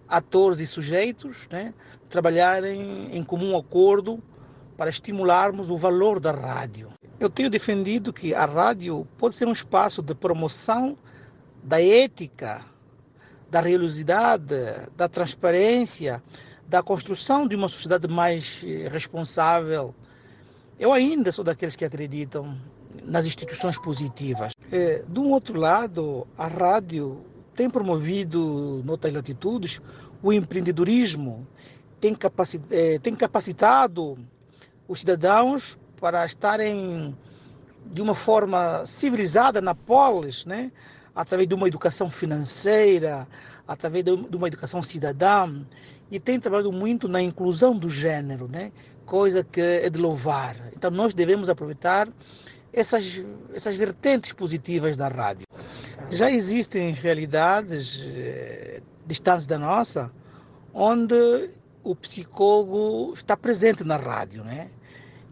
atores 0.06 0.60
e 0.60 0.66
sujeitos, 0.66 1.48
né, 1.50 1.72
trabalharem 2.10 3.16
em 3.16 3.22
comum 3.22 3.56
acordo 3.56 4.22
para 4.76 4.90
estimularmos 4.90 5.70
o 5.70 5.78
valor 5.78 6.20
da 6.20 6.32
rádio. 6.32 6.88
Eu 7.18 7.30
tenho 7.30 7.48
defendido 7.48 8.12
que 8.12 8.34
a 8.34 8.44
rádio 8.44 9.08
pode 9.16 9.34
ser 9.34 9.48
um 9.48 9.52
espaço 9.52 10.02
de 10.02 10.14
promoção 10.14 10.98
da 11.62 11.82
ética, 11.82 12.66
da 13.50 13.62
religiosidade, 13.62 14.54
da 14.94 15.08
transparência, 15.08 16.22
da 16.70 16.84
construção 16.84 17.48
de 17.48 17.56
uma 17.56 17.66
sociedade 17.66 18.06
mais 18.06 18.64
eh, 18.64 18.88
responsável. 18.88 19.92
Eu 20.78 20.92
ainda 20.92 21.32
sou 21.32 21.44
daqueles 21.44 21.74
que 21.74 21.84
acreditam 21.84 22.56
nas 23.04 23.26
instituições 23.26 23.76
positivas. 23.76 24.52
É, 24.70 25.02
de 25.06 25.18
um 25.18 25.32
outro 25.32 25.58
lado, 25.58 26.28
a 26.38 26.46
rádio 26.46 27.24
tem 27.56 27.68
promovido, 27.68 28.82
noutras 28.84 29.12
latitudes, 29.12 29.82
o 30.22 30.32
empreendedorismo, 30.32 31.44
tem, 32.00 32.16
é, 32.70 33.00
tem 33.00 33.16
capacitado 33.16 34.16
os 34.86 35.00
cidadãos 35.00 35.76
para 36.00 36.24
estarem 36.24 37.16
de 37.84 38.00
uma 38.00 38.14
forma 38.14 38.86
civilizada 38.86 39.60
na 39.60 39.74
polis, 39.74 40.44
né? 40.44 40.70
através 41.16 41.48
de 41.48 41.54
uma 41.54 41.66
educação 41.66 42.08
financeira, 42.08 43.26
através 43.66 44.04
de 44.04 44.36
uma 44.36 44.46
educação 44.46 44.80
cidadã, 44.82 45.64
e 46.10 46.18
tem 46.18 46.40
trabalhado 46.40 46.72
muito 46.72 47.08
na 47.08 47.22
inclusão 47.22 47.76
do 47.76 47.88
gênero, 47.88 48.48
né? 48.48 48.72
coisa 49.10 49.42
que 49.42 49.60
é 49.60 49.90
de 49.90 49.98
louvar. 49.98 50.56
Então 50.72 50.88
nós 50.88 51.12
devemos 51.12 51.50
aproveitar 51.50 52.08
essas, 52.72 53.20
essas 53.52 53.74
vertentes 53.74 54.32
positivas 54.32 54.96
da 54.96 55.08
rádio. 55.08 55.48
Já 56.08 56.30
existem 56.30 56.92
realidades 56.92 58.06
eh, 58.06 58.80
distantes 59.04 59.48
da 59.48 59.58
nossa, 59.58 60.12
onde 60.72 61.50
o 61.82 61.96
psicólogo 61.96 63.12
está 63.12 63.36
presente 63.36 63.82
na 63.82 63.96
rádio, 63.96 64.44
né? 64.44 64.70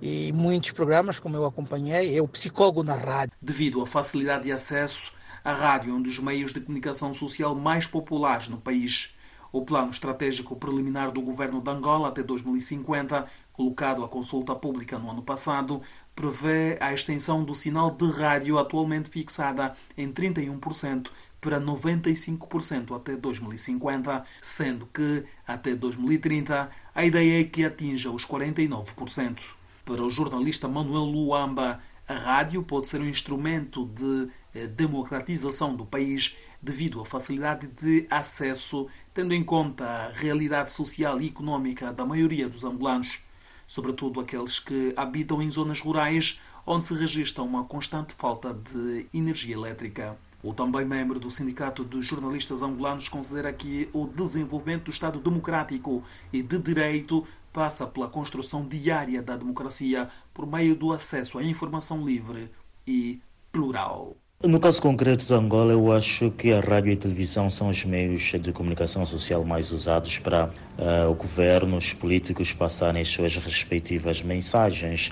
E 0.03 0.33
muitos 0.33 0.73
programas, 0.73 1.21
como 1.21 1.37
eu 1.37 1.45
acompanhei, 1.45 2.17
é 2.17 2.21
o 2.21 2.27
psicólogo 2.27 2.83
na 2.83 2.95
rádio. 2.95 3.37
Devido 3.41 3.81
à 3.81 3.87
facilidade 3.87 4.45
de 4.45 4.53
acesso, 4.53 5.13
a 5.45 5.53
rádio 5.53 5.93
é 5.93 5.95
um 5.95 6.03
dos 6.03 6.19
meios 6.19 6.53
de 6.53 6.61
comunicação 6.61 7.15
social 7.15 7.55
mais 7.55 7.87
populares 7.87 8.49
no 8.49 8.59
país. 8.59 9.17
O 9.51 9.63
plano 9.65 9.91
estratégico 9.91 10.57
preliminar 10.57 11.11
do 11.11 11.23
governo 11.23 11.61
de 11.61 11.71
Angola 11.71 12.09
até 12.09 12.23
2050, 12.23 13.27
colocado 13.53 14.05
à 14.05 14.09
consulta 14.09 14.55
pública 14.55 14.99
no 14.99 15.11
ano 15.11 15.23
passado, 15.23 15.81
prevê 16.15 16.77
a 16.81 16.93
extensão 16.93 17.43
do 17.45 17.55
sinal 17.55 17.91
de 17.91 18.11
rádio 18.11 18.59
atualmente 18.59 19.09
fixada 19.09 19.75
em 19.97 20.13
31% 20.13 21.09
para 21.41 21.61
95% 21.61 22.97
até 22.97 23.17
2050, 23.17 24.25
sendo 24.43 24.87
que 24.87 25.25
até 25.47 25.75
2030 25.75 26.71
a 26.95 27.05
ideia 27.05 27.41
é 27.41 27.45
que 27.45 27.65
atinja 27.65 28.11
os 28.11 28.27
49%. 28.27 29.39
Para 29.85 30.03
o 30.03 30.11
jornalista 30.11 30.69
Manuel 30.69 31.05
Luamba, 31.05 31.81
a 32.07 32.15
rádio 32.15 32.63
pode 32.63 32.89
ser 32.89 33.01
um 33.01 33.09
instrumento 33.09 33.87
de 33.87 34.29
eh, 34.55 34.67
democratização 34.67 35.75
do 35.75 35.87
país 35.87 36.37
devido 36.61 37.01
à 37.01 37.05
facilidade 37.05 37.67
de 37.67 38.07
acesso, 38.11 38.89
tendo 39.15 39.33
em 39.33 39.45
conta 39.45 39.85
a 39.85 40.09
realidade 40.11 40.73
social 40.73 41.21
e 41.21 41.29
económica 41.29 41.93
da 41.93 42.05
maioria 42.05 42.49
dos 42.49 42.65
angolanos, 42.65 43.23
sobretudo 43.67 44.21
aqueles 44.21 44.59
que 44.59 44.93
habitam 44.97 45.43
em 45.43 45.51
zonas 45.51 45.81
rurais 45.81 46.41
onde 46.67 46.85
se 46.85 46.95
registra 46.95 47.43
uma 47.43 47.65
constante 47.65 48.15
falta 48.15 48.53
de 48.53 49.07
energia 49.15 49.55
elétrica. 49.55 50.19
O 50.43 50.53
também 50.53 50.85
membro 50.85 51.19
do 51.19 51.31
Sindicato 51.31 51.83
dos 51.83 52.07
Jornalistas 52.07 52.63
Angolanos 52.63 53.09
considera 53.09 53.53
que 53.53 53.89
o 53.93 54.07
desenvolvimento 54.07 54.85
do 54.85 54.91
Estado 54.91 55.19
democrático 55.19 56.05
e 56.33 56.43
de 56.43 56.59
direito 56.59 57.27
passa 57.53 57.87
pela 57.87 58.09
construção 58.09 58.67
diária 58.67 59.23
da 59.23 59.37
democracia 59.37 60.09
por 60.33 60.47
meio 60.47 60.77
do 60.77 60.93
acesso 60.93 61.39
à 61.39 61.43
informação 61.43 62.05
livre 62.05 62.51
e 62.87 63.21
plural. 63.51 64.17
No 64.41 64.61
caso 64.61 64.81
concreto 64.81 65.27
de 65.27 65.35
Angola, 65.35 65.73
eu 65.73 65.93
acho 65.93 66.31
que 66.31 66.53
a 66.53 66.61
rádio 66.61 66.93
e 66.93 66.95
a 66.95 66.97
televisão 66.97 67.51
são 67.51 67.71
os 67.71 67.85
meios 67.85 68.23
de 68.41 68.53
comunicação 68.53 69.05
social 69.05 69.45
mais 69.45 69.73
usados 69.73 70.21
para 70.21 70.45
uh, 70.79 71.11
o 71.11 71.15
governo, 71.15 71.77
os 71.77 71.93
políticos 71.93 72.53
passarem 72.53 73.03
as 73.03 73.09
suas 73.09 73.37
respectivas 73.37 74.23
mensagens. 74.23 75.11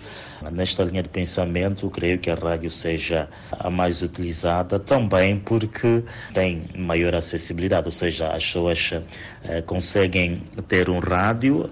Nesta 0.52 0.84
linha 0.84 1.02
de 1.02 1.08
pensamento, 1.08 1.90
creio 1.90 2.20
que 2.20 2.30
a 2.30 2.36
rádio 2.36 2.70
seja 2.70 3.28
a 3.50 3.68
mais 3.68 4.00
utilizada 4.00 4.78
também 4.78 5.40
porque 5.40 6.04
tem 6.32 6.70
maior 6.78 7.12
acessibilidade, 7.12 7.86
ou 7.88 7.92
seja, 7.92 8.28
as 8.28 8.44
pessoas 8.44 8.92
uh, 8.92 9.60
conseguem 9.66 10.40
ter 10.68 10.88
um 10.88 11.00
rádio 11.00 11.68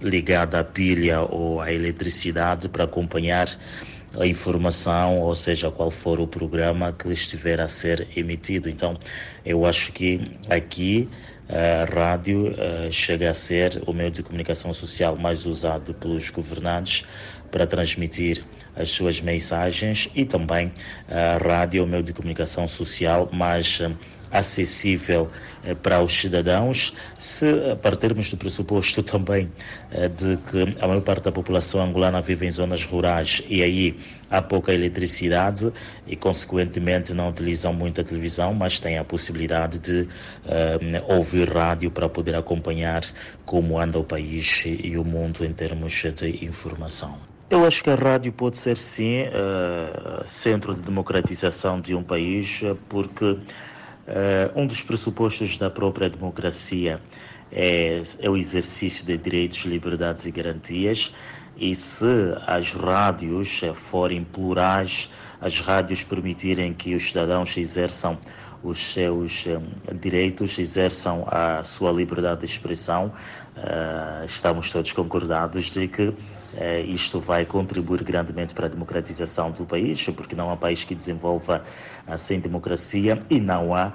ligado 0.00 0.54
à 0.54 0.64
pilha 0.64 1.20
ou 1.20 1.60
à 1.60 1.70
eletricidade 1.70 2.70
para 2.70 2.84
acompanhar 2.84 3.46
a 4.18 4.26
informação, 4.26 5.20
ou 5.20 5.34
seja, 5.34 5.70
qual 5.70 5.90
for 5.90 6.20
o 6.20 6.26
programa 6.26 6.92
que 6.92 7.08
estiver 7.08 7.60
a 7.60 7.68
ser 7.68 8.08
emitido. 8.16 8.68
Então, 8.68 8.96
eu 9.44 9.66
acho 9.66 9.92
que 9.92 10.20
aqui 10.48 11.08
a 11.48 11.84
rádio 11.94 12.48
uh, 12.48 12.90
chega 12.90 13.30
a 13.30 13.34
ser 13.34 13.80
o 13.86 13.92
meio 13.92 14.10
de 14.10 14.22
comunicação 14.22 14.72
social 14.72 15.16
mais 15.16 15.46
usado 15.46 15.94
pelos 15.94 16.28
governantes 16.30 17.04
para 17.52 17.66
transmitir 17.66 18.42
as 18.74 18.90
suas 18.90 19.20
mensagens 19.20 20.10
e 20.14 20.24
também 20.24 20.72
a 21.08 21.38
rádio 21.38 21.80
é 21.80 21.82
o 21.84 21.86
meio 21.86 22.02
de 22.02 22.12
comunicação 22.12 22.66
social 22.66 23.28
mais 23.32 23.78
uh, 23.80 23.96
acessível 24.38 25.30
uh, 25.64 25.76
para 25.76 26.02
os 26.02 26.12
cidadãos, 26.12 26.94
se 27.18 27.46
partirmos 27.82 28.30
do 28.30 28.36
pressuposto 28.36 29.02
também 29.04 29.50
de 30.16 30.36
que 30.38 30.82
a 30.82 30.86
maior 30.86 31.00
parte 31.02 31.24
da 31.24 31.32
população 31.32 31.80
angolana 31.80 32.20
vive 32.20 32.46
em 32.46 32.50
zonas 32.50 32.84
rurais 32.84 33.42
e 33.48 33.62
aí 33.62 33.98
há 34.30 34.42
pouca 34.42 34.72
eletricidade 34.72 35.72
e 36.06 36.16
consequentemente 36.16 37.14
não 37.14 37.30
utilizam 37.30 37.72
muito 37.72 38.00
a 38.00 38.04
televisão, 38.04 38.52
mas 38.54 38.78
têm 38.78 38.98
a 38.98 39.04
possibilidade 39.04 39.78
de 39.78 40.08
ouvir 41.08 41.48
rádio 41.48 41.90
para 41.90 42.08
poder 42.08 42.34
acompanhar 42.34 43.02
como 43.44 43.78
anda 43.78 43.98
o 43.98 44.04
país 44.04 44.64
e 44.66 44.96
o 44.98 45.04
mundo 45.04 45.44
em 45.44 45.52
termos 45.52 46.02
de 46.14 46.44
informação. 46.44 47.18
Eu 47.48 47.64
acho 47.64 47.82
que 47.84 47.90
a 47.90 47.94
rádio 47.94 48.32
pode 48.32 48.58
ser 48.58 48.76
sim 48.76 49.22
uh, 49.22 50.26
centro 50.26 50.74
de 50.74 50.82
democratização 50.82 51.80
de 51.80 51.94
um 51.94 52.02
país, 52.02 52.60
porque 52.88 53.38
uh, 54.06 54.60
um 54.60 54.66
dos 54.66 54.82
pressupostos 54.82 55.56
da 55.56 55.70
própria 55.70 56.08
democracia 56.08 57.00
é, 57.50 58.02
é, 58.18 58.30
o 58.30 58.36
exercício 58.36 59.04
de 59.04 59.16
direitos, 59.16 59.58
liberdades 59.64 60.26
e 60.26 60.30
garantias. 60.30 61.12
E 61.56 61.74
se 61.74 62.04
as 62.46 62.72
rádios 62.72 63.62
forem 63.74 64.22
plurais, 64.22 65.08
as 65.40 65.58
rádios 65.60 66.04
permitirem 66.04 66.74
que 66.74 66.94
os 66.94 67.04
cidadãos 67.04 67.56
exerçam 67.56 68.18
os 68.62 68.78
seus 68.78 69.46
um, 69.46 69.96
direitos, 69.96 70.58
exerçam 70.58 71.24
a 71.28 71.62
sua 71.64 71.92
liberdade 71.92 72.40
de 72.40 72.46
expressão, 72.46 73.12
uh, 73.56 74.24
estamos 74.24 74.70
todos 74.70 74.92
concordados 74.92 75.70
de 75.70 75.86
que 75.88 76.12
eh, 76.58 76.80
isto 76.82 77.20
vai 77.20 77.44
contribuir 77.44 78.02
grandemente 78.02 78.54
para 78.54 78.64
a 78.64 78.68
democratização 78.68 79.50
do 79.50 79.66
país, 79.66 80.08
porque 80.08 80.34
não 80.34 80.50
há 80.50 80.56
país 80.56 80.84
que 80.84 80.94
desenvolva 80.94 81.62
sem 82.16 82.40
democracia 82.40 83.18
e 83.28 83.40
não 83.40 83.74
há 83.74 83.92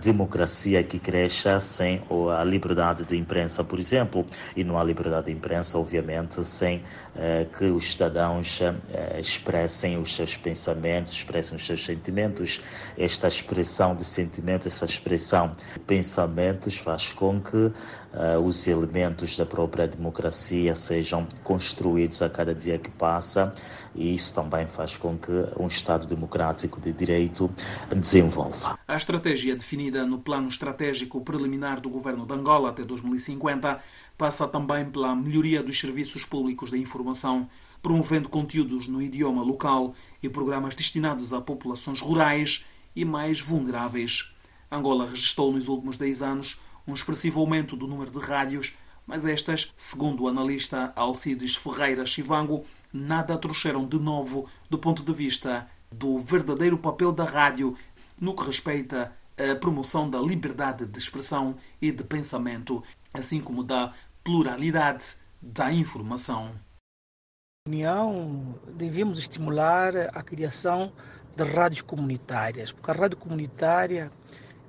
democracia 0.00 0.82
que 0.82 0.98
cresça 0.98 1.58
sem 1.60 2.02
a 2.38 2.44
liberdade 2.44 3.04
de 3.04 3.16
imprensa, 3.16 3.64
por 3.64 3.78
exemplo. 3.78 4.24
E 4.54 4.64
não 4.64 4.78
há 4.78 4.84
liberdade 4.84 5.26
de 5.26 5.32
imprensa, 5.32 5.78
obviamente, 5.78 6.44
sem 6.44 6.82
eh, 7.14 7.46
que 7.56 7.64
os 7.66 7.92
cidadãos 7.92 8.60
eh, 8.60 9.20
expressem 9.20 9.98
os 9.98 10.14
seus 10.14 10.36
pensamentos, 10.36 11.12
expressem 11.12 11.56
os 11.56 11.64
seus 11.64 11.84
sentimentos. 11.84 12.60
Esta 12.96 13.28
expressão 13.28 13.94
de 13.94 14.04
sentimentos, 14.04 14.66
esta 14.66 14.84
expressão 14.84 15.52
de 15.72 15.80
pensamentos 15.80 16.76
faz 16.78 17.12
com 17.12 17.40
que 17.40 17.56
uh, 17.56 18.40
os 18.44 18.66
elementos 18.66 19.36
da 19.36 19.46
própria 19.46 19.86
democracia 19.86 20.74
sejam 20.74 21.26
construídos 21.44 22.22
a 22.22 22.28
cada 22.28 22.54
dia 22.54 22.78
que 22.78 22.90
passa 22.90 23.52
e 23.94 24.14
isso 24.14 24.34
também 24.34 24.66
faz 24.66 24.96
com 24.96 25.16
que 25.16 25.32
um 25.58 25.66
Estado 25.66 26.06
democrático 26.06 26.80
de 26.80 26.92
direito 26.92 27.45
desenvolva. 27.94 28.78
A 28.86 28.96
estratégia 28.96 29.56
definida 29.56 30.06
no 30.06 30.18
Plano 30.18 30.48
Estratégico 30.48 31.20
Preliminar 31.20 31.80
do 31.80 31.88
Governo 31.88 32.26
de 32.26 32.34
Angola 32.34 32.70
até 32.70 32.84
2050 32.84 33.80
passa 34.16 34.48
também 34.48 34.84
pela 34.86 35.14
melhoria 35.14 35.62
dos 35.62 35.78
serviços 35.78 36.24
públicos 36.24 36.70
da 36.70 36.78
informação, 36.78 37.48
promovendo 37.82 38.28
conteúdos 38.28 38.88
no 38.88 39.00
idioma 39.00 39.42
local 39.42 39.94
e 40.22 40.28
programas 40.28 40.74
destinados 40.74 41.32
a 41.32 41.40
populações 41.40 42.00
rurais 42.00 42.64
e 42.94 43.04
mais 43.04 43.40
vulneráveis. 43.40 44.32
Angola 44.70 45.08
registrou 45.08 45.52
nos 45.52 45.68
últimos 45.68 45.96
10 45.96 46.22
anos 46.22 46.60
um 46.86 46.94
expressivo 46.94 47.40
aumento 47.40 47.76
do 47.76 47.86
número 47.86 48.10
de 48.10 48.18
rádios, 48.18 48.74
mas 49.06 49.24
estas, 49.24 49.72
segundo 49.76 50.24
o 50.24 50.28
analista 50.28 50.92
Alcides 50.96 51.54
Ferreira 51.56 52.06
Chivango, 52.06 52.64
nada 52.92 53.36
trouxeram 53.36 53.86
de 53.86 53.98
novo 53.98 54.46
do 54.70 54.78
ponto 54.78 55.02
de 55.02 55.12
vista 55.12 55.68
do 55.90 56.18
verdadeiro 56.18 56.78
papel 56.78 57.12
da 57.12 57.24
rádio 57.24 57.76
no 58.20 58.34
que 58.34 58.44
respeita 58.44 59.12
à 59.36 59.54
promoção 59.56 60.08
da 60.08 60.18
liberdade 60.18 60.86
de 60.86 60.98
expressão 60.98 61.56
e 61.80 61.92
de 61.92 62.02
pensamento, 62.02 62.82
assim 63.12 63.40
como 63.40 63.62
da 63.62 63.92
pluralidade 64.24 65.16
da 65.40 65.72
informação. 65.72 66.50
União, 67.68 68.54
devíamos 68.74 69.18
estimular 69.18 69.94
a 69.96 70.22
criação 70.22 70.92
de 71.36 71.44
rádios 71.44 71.82
comunitárias, 71.82 72.72
porque 72.72 72.90
a 72.90 72.94
rádio 72.94 73.18
comunitária 73.18 74.10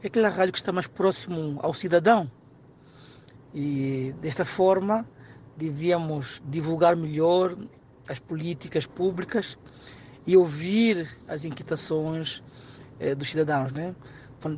é 0.04 0.08
aquela 0.08 0.30
rádio 0.30 0.54
que 0.54 0.60
está 0.60 0.72
mais 0.72 0.88
próximo 0.88 1.60
ao 1.62 1.74
cidadão. 1.74 2.30
E 3.54 4.14
desta 4.20 4.44
forma 4.44 5.08
devíamos 5.56 6.42
divulgar 6.46 6.96
melhor 6.96 7.58
as 8.08 8.20
políticas 8.20 8.86
públicas 8.86 9.58
e 10.28 10.36
ouvir 10.36 11.08
as 11.28 11.46
inquietações 11.46 12.44
eh, 13.00 13.16
dos 13.16 13.32
cidadãos. 13.32 13.72
Né? 13.72 13.96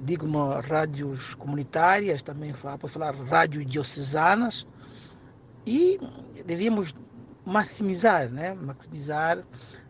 Digo 0.03 0.25
uma, 0.25 0.59
rádios 0.61 1.35
comunitárias, 1.35 2.23
também 2.23 2.51
pode 2.53 2.91
falar 2.91 3.13
rádios 3.15 3.65
diocesanas 3.65 4.65
e 5.65 5.99
devíamos 6.45 6.95
maximizar, 7.45 8.29
né? 8.29 8.53
maximizar 8.55 9.43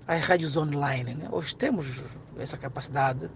as 0.06 0.22
rádios 0.22 0.58
online. 0.58 1.16
Né? 1.16 1.28
Hoje 1.32 1.56
temos 1.56 1.88
essa 2.38 2.58
capacidade 2.58 3.30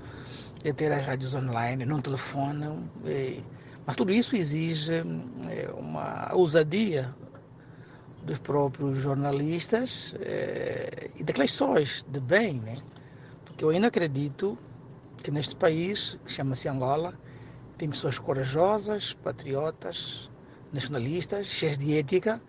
de 0.63 0.73
ter 0.73 0.91
as 0.91 1.05
rádios 1.05 1.33
online, 1.33 1.85
no 1.85 2.01
telefone, 2.01 2.89
e, 3.05 3.43
mas 3.85 3.95
tudo 3.95 4.12
isso 4.12 4.35
exige 4.35 4.93
é, 5.50 5.71
uma 5.73 6.29
ousadia 6.33 7.13
dos 8.25 8.39
próprios 8.39 8.98
jornalistas 8.98 10.15
é, 10.22 11.10
e 11.15 11.24
declarações 11.24 12.06
de 12.08 12.20
bem, 12.20 12.56
né? 12.56 12.77
porque 13.46 13.63
eu 13.63 13.70
ainda 13.70 13.88
acredito 13.88 14.58
que 15.22 15.32
neste 15.32 15.56
país, 15.56 16.18
que 16.25 16.32
chama-se 16.32 16.68
Angola, 16.68 17.13
tem 17.77 17.89
pessoas 17.89 18.20
corajosas, 18.20 19.13
patriotas, 19.13 20.30
nacionalistas, 20.72 21.48
cheias 21.48 21.77
de 21.77 21.98
ética, 21.98 22.42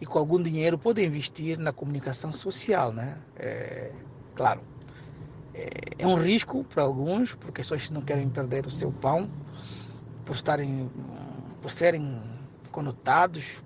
e 0.00 0.06
com 0.06 0.18
algum 0.18 0.42
dinheiro 0.42 0.76
podem 0.76 1.06
investir 1.06 1.58
na 1.58 1.72
comunicação 1.72 2.32
social, 2.32 2.92
né? 2.92 3.16
É, 3.36 3.92
claro, 4.34 4.60
é, 5.54 5.68
é, 5.98 6.06
um 6.06 6.16
risco 6.16 6.64
para 6.64 6.82
alguns, 6.82 7.34
porque 7.34 7.60
as 7.60 7.68
pessoas 7.68 7.90
não 7.90 8.02
querem 8.02 8.28
perder 8.28 8.66
o 8.66 8.70
seu 8.70 8.92
pão, 8.92 9.30
por 10.24 10.34
estarem, 10.34 10.90
por 11.60 11.70
serem 11.70 12.20
conotados 12.70 13.62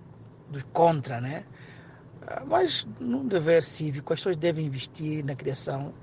do 0.50 0.64
contra, 0.66 1.20
né? 1.20 1.44
Mas 2.46 2.86
num 3.00 3.26
dever 3.26 3.62
cívico, 3.62 4.12
as 4.12 4.20
pessoas 4.20 4.36
devem 4.36 4.66
investir 4.66 5.24
na 5.24 5.34
criação 5.34 5.94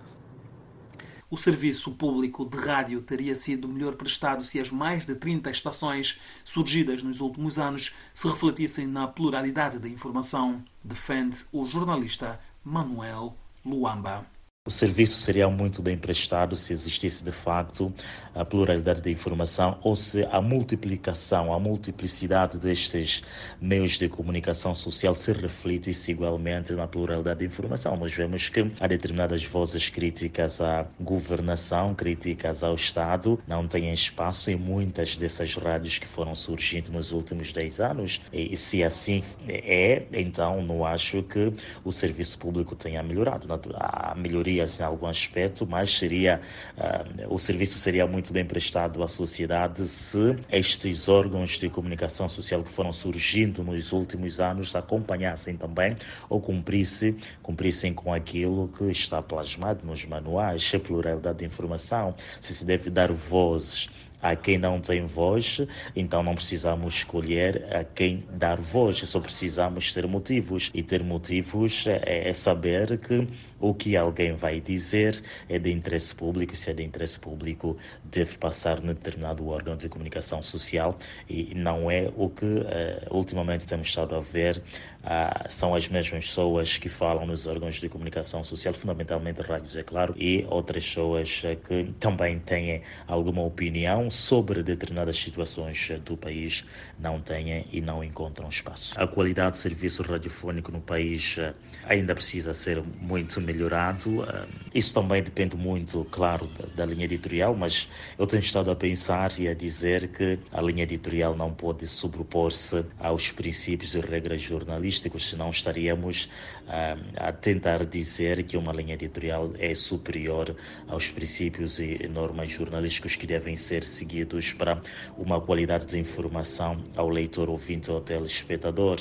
o 1.34 1.38
serviço 1.38 1.90
público 1.90 2.46
de 2.46 2.56
rádio 2.60 3.02
teria 3.02 3.34
sido 3.34 3.68
melhor 3.68 3.96
prestado 3.96 4.46
se 4.46 4.60
as 4.60 4.70
mais 4.70 5.04
de 5.04 5.16
30 5.16 5.50
estações 5.50 6.22
surgidas 6.44 7.02
nos 7.02 7.22
últimos 7.22 7.58
anos 7.58 7.96
se 8.14 8.28
refletissem 8.28 8.86
na 8.86 9.08
pluralidade 9.08 9.80
da 9.80 9.90
informação, 9.90 10.64
defende 10.84 11.40
o 11.52 11.66
jornalista 11.66 12.40
Manuel 12.64 13.36
Luamba. 13.66 14.28
O 14.66 14.72
serviço 14.72 15.20
seria 15.20 15.50
muito 15.50 15.82
bem 15.82 15.98
prestado 15.98 16.56
se 16.56 16.72
existisse 16.72 17.22
de 17.22 17.34
facto 17.34 17.94
a 18.34 18.46
pluralidade 18.46 19.02
da 19.02 19.10
informação 19.10 19.78
ou 19.84 19.94
se 19.94 20.24
a 20.32 20.42
multiplicação, 20.42 21.54
a 21.54 21.60
multiplicidade 21.60 22.58
destes 22.58 23.24
meios 23.60 23.98
de 23.98 24.08
comunicação 24.08 24.74
social 24.74 25.16
se 25.16 25.34
refletisse 25.34 26.12
igualmente 26.12 26.72
na 26.72 26.88
pluralidade 26.88 27.40
da 27.40 27.46
informação. 27.46 27.98
Nós 27.98 28.14
vemos 28.14 28.48
que 28.48 28.72
há 28.80 28.88
determinadas 28.88 29.44
vozes 29.44 29.90
críticas 29.90 30.62
à 30.62 30.88
governação, 30.98 31.94
críticas 31.94 32.64
ao 32.64 32.76
Estado, 32.76 33.38
não 33.46 33.68
têm 33.68 33.92
espaço 33.92 34.50
em 34.50 34.56
muitas 34.56 35.18
dessas 35.18 35.56
rádios 35.56 36.00
que 36.00 36.08
foram 36.08 36.36
surgindo 36.36 36.90
nos 36.90 37.12
últimos 37.12 37.52
10 37.52 37.82
anos. 37.82 38.22
E 38.32 38.56
se 38.56 38.82
assim 38.82 39.24
é, 39.46 40.04
então 40.14 40.64
não 40.64 40.86
acho 40.86 41.22
que 41.22 41.52
o 41.84 41.92
serviço 41.92 42.40
público 42.40 42.78
tenha 42.78 43.04
melhorado. 43.04 43.46
A 43.52 44.16
melhoria 44.16 44.53
em 44.60 44.84
algum 44.84 45.08
aspecto, 45.08 45.66
mas 45.66 45.98
seria 45.98 46.42
uh, 46.78 47.34
o 47.34 47.40
serviço 47.40 47.80
seria 47.80 48.08
muito 48.08 48.32
bem 48.34 48.46
prestado 48.46 49.04
à 49.04 49.08
sociedade 49.08 49.88
se 49.88 50.36
estes 50.52 51.08
órgãos 51.08 51.58
de 51.58 51.70
comunicação 51.70 52.28
social 52.28 52.64
que 52.64 52.72
foram 52.72 52.94
surgindo 52.94 53.64
nos 53.64 53.92
últimos 53.92 54.40
anos 54.40 54.76
acompanhassem 54.76 55.56
também 55.56 55.96
ou 56.30 56.42
cumprissem, 56.42 57.16
cumprissem 57.42 57.94
com 57.94 58.14
aquilo 58.14 58.68
que 58.70 58.86
está 58.86 59.22
plasmado 59.22 59.86
nos 59.86 60.06
manuais, 60.06 60.72
a 60.74 60.80
pluralidade 60.80 61.40
de 61.40 61.46
informação, 61.46 62.16
se 62.42 62.54
se 62.54 62.66
deve 62.66 62.90
dar 62.90 63.12
vozes 63.12 63.90
a 64.24 64.38
quem 64.38 64.58
não 64.58 64.80
tem 64.80 65.06
voz, 65.06 65.62
então 65.94 66.24
não 66.24 66.34
precisamos 66.34 66.96
escolher 66.96 67.68
a 67.76 67.84
quem 67.84 68.26
dar 68.32 68.58
voz, 68.58 69.00
só 69.00 69.20
precisamos 69.20 69.94
ter 69.94 70.08
motivos. 70.08 70.72
E 70.74 70.82
ter 70.82 71.04
motivos 71.04 71.86
é, 71.86 72.30
é 72.30 72.34
saber 72.34 72.98
que 72.98 73.28
o 73.60 73.74
que 73.74 73.96
alguém 73.98 74.34
vai 74.34 74.62
dizer 74.62 75.22
é 75.50 75.60
de 75.60 75.72
interesse 75.72 76.16
público, 76.16 76.56
se 76.56 76.70
é 76.70 76.74
de 76.74 76.84
interesse 76.84 77.20
público, 77.20 77.78
deve 78.04 78.38
passar 78.38 78.82
no 78.82 78.94
determinado 78.94 79.48
órgão 79.48 79.76
de 79.76 79.90
comunicação 79.90 80.42
social 80.42 80.98
e 81.30 81.54
não 81.56 81.92
é 81.92 82.12
o 82.16 82.30
que 82.30 82.46
uh, 82.46 82.68
ultimamente 83.12 83.66
temos 83.66 83.88
estado 83.88 84.16
a 84.16 84.20
ver. 84.20 84.62
Uh, 85.04 85.50
são 85.50 85.76
as 85.76 85.88
mesmas 85.90 86.26
pessoas 86.26 86.78
que 86.78 86.88
falam 86.88 87.26
nos 87.26 87.46
órgãos 87.46 87.76
de 87.76 87.90
comunicação 87.90 88.44
social, 88.44 88.74
fundamentalmente 88.74 89.42
rádios, 89.42 89.76
é 89.76 89.84
claro, 89.84 90.14
e 90.18 90.46
outras 90.50 90.86
pessoas 90.86 91.42
que 91.68 91.94
também 92.00 92.40
têm 92.40 92.82
alguma 93.08 93.44
opinião 93.44 94.10
sobre 94.14 94.64
determinadas 94.64 95.18
situações 95.18 95.92
do 96.06 96.16
país 96.16 96.66
não 97.00 97.20
têm 97.20 97.68
e 97.72 97.82
não 97.82 98.04
encontram 98.04 98.48
espaço. 98.48 98.94
A 99.00 99.08
qualidade 99.08 99.54
de 99.54 99.58
serviço 99.60 100.04
radiofónico 100.04 100.72
no 100.72 100.82
país 100.82 101.38
eh, 101.38 101.54
ainda 101.86 102.14
precisa 102.14 102.54
ser 102.54 102.82
muito 103.02 103.42
melhorado. 103.42 104.24
Eh, 104.24 104.46
isso 104.76 104.94
também 104.94 105.22
depende 105.22 105.58
muito, 105.58 106.06
claro, 106.06 106.50
da, 106.76 106.86
linha 106.86 107.06
editorial, 107.06 107.56
mas 107.56 107.90
eu 108.18 108.28
tenho 108.28 108.42
estado 108.42 108.70
a 108.72 108.76
pensar 108.76 109.32
e 109.40 109.48
a 109.48 109.54
dizer 109.54 110.10
que 110.10 110.40
a 110.52 110.62
linha 110.62 110.84
editorial 110.84 111.36
não 111.36 111.54
pode 111.54 111.88
sobrepor-se 111.88 112.86
aos 113.00 113.32
princípios 113.32 113.96
e 113.96 114.00
regras 114.00 114.42
jornalísticos, 114.42 115.30
senão 115.30 115.50
estaríamos 115.50 116.30
eh, 116.68 116.96
a 117.18 117.32
tentar 117.32 117.86
dizer 117.86 118.44
que 118.44 118.58
uma 118.58 118.74
linha 118.74 118.94
editorial 118.94 119.54
é 119.60 119.76
superior 119.76 120.56
aos 120.88 121.10
princípios 121.12 121.80
e 121.80 122.08
normas 122.08 122.52
jornalísticos 122.52 123.16
que 123.16 123.28
devem 123.28 123.56
ser 123.56 123.84
seguidos 123.84 124.14
seguidos 124.24 124.54
para 124.54 124.82
uma 125.18 125.42
qualidade 125.42 125.86
de 125.86 126.00
informação 126.00 126.84
ao 126.96 127.10
leitor, 127.10 127.50
ouvinte 127.50 127.92
ou 127.92 128.02
telespectador. 128.02 128.98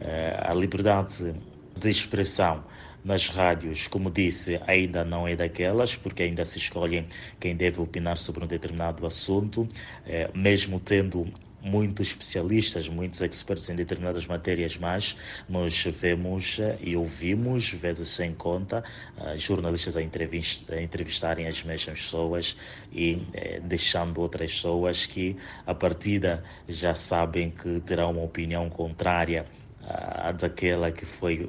Eh, 0.00 0.36
a 0.42 0.54
liberdade 0.54 1.34
de 1.76 1.90
expressão 1.90 2.64
nas 3.02 3.28
rádios, 3.28 3.88
como 3.88 4.10
disse, 4.10 4.60
ainda 4.66 5.04
não 5.04 5.26
é 5.26 5.34
daquelas, 5.34 5.96
porque 5.96 6.22
ainda 6.24 6.44
se 6.44 6.58
escolhe 6.58 7.06
quem 7.38 7.56
deve 7.56 7.80
opinar 7.80 8.18
sobre 8.18 8.44
um 8.44 8.46
determinado 8.46 9.06
assunto, 9.06 9.66
eh, 10.04 10.30
mesmo 10.34 10.78
tendo 10.80 11.32
muitos 11.62 12.08
especialistas, 12.08 12.88
muitos 12.88 13.20
experts 13.20 13.68
em 13.68 13.74
determinadas 13.74 14.26
matérias, 14.26 14.76
mas 14.78 15.16
nós 15.48 15.84
vemos 15.84 16.58
eh, 16.58 16.78
e 16.80 16.96
ouvimos, 16.96 17.70
vezes 17.70 18.08
sem 18.08 18.34
conta, 18.34 18.82
uh, 19.18 19.36
jornalistas 19.36 19.96
a, 19.96 20.02
entrevist 20.02 20.70
a, 20.70 20.80
entrevistarem 20.80 21.46
as 21.46 21.62
mesmas 21.62 22.00
pessoas 22.00 22.56
e 22.92 23.22
eh, 23.34 23.60
deixando 23.62 24.20
outras 24.20 24.52
pessoas 24.52 25.06
que, 25.06 25.36
a 25.66 25.74
partida, 25.74 26.42
já 26.68 26.94
sabem 26.94 27.50
que 27.50 27.80
terão 27.80 28.12
uma 28.12 28.22
opinião 28.22 28.68
contrária 28.70 29.44
uh, 29.82 30.32
daquela 30.32 30.90
que 30.90 31.04
foi, 31.04 31.48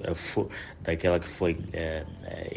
daquela 0.81 1.19
que 1.19 1.27
foi 1.27 1.57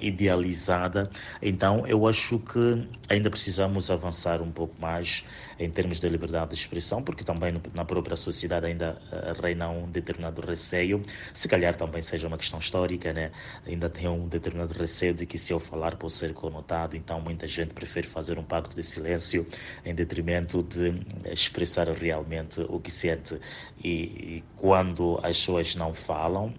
idealizada. 0.00 1.08
Então, 1.40 1.86
eu 1.86 2.06
acho 2.06 2.38
que 2.38 2.88
ainda 3.08 3.30
precisamos 3.30 3.90
avançar 3.90 4.42
um 4.42 4.50
pouco 4.50 4.74
mais 4.80 5.24
em 5.58 5.70
termos 5.70 6.00
de 6.00 6.08
liberdade 6.08 6.50
de 6.50 6.56
expressão, 6.56 7.02
porque 7.02 7.24
também 7.24 7.60
na 7.72 7.84
própria 7.84 8.16
sociedade 8.16 8.66
ainda 8.66 9.00
reina 9.40 9.68
um 9.70 9.90
determinado 9.90 10.40
receio, 10.40 11.00
se 11.32 11.48
calhar 11.48 11.74
também 11.76 12.02
seja 12.02 12.26
uma 12.26 12.38
questão 12.38 12.58
histórica, 12.58 13.12
né? 13.12 13.30
ainda 13.66 13.88
tem 13.88 14.08
um 14.08 14.28
determinado 14.28 14.72
receio 14.74 15.14
de 15.14 15.26
que 15.26 15.38
se 15.38 15.52
eu 15.52 15.60
falar 15.60 15.96
posso 15.96 16.18
ser 16.18 16.32
conotado, 16.32 16.96
então 16.96 17.20
muita 17.20 17.46
gente 17.46 17.72
prefere 17.72 18.06
fazer 18.06 18.38
um 18.38 18.44
pacto 18.44 18.74
de 18.74 18.82
silêncio 18.82 19.46
em 19.84 19.94
detrimento 19.94 20.62
de 20.62 20.94
expressar 21.30 21.88
realmente 21.88 22.60
o 22.68 22.80
que 22.80 22.90
sente. 22.90 23.38
E, 23.82 23.90
e 23.90 24.44
quando 24.56 25.18
as 25.22 25.38
pessoas 25.38 25.74
não 25.74 25.92
falam, 25.92 26.54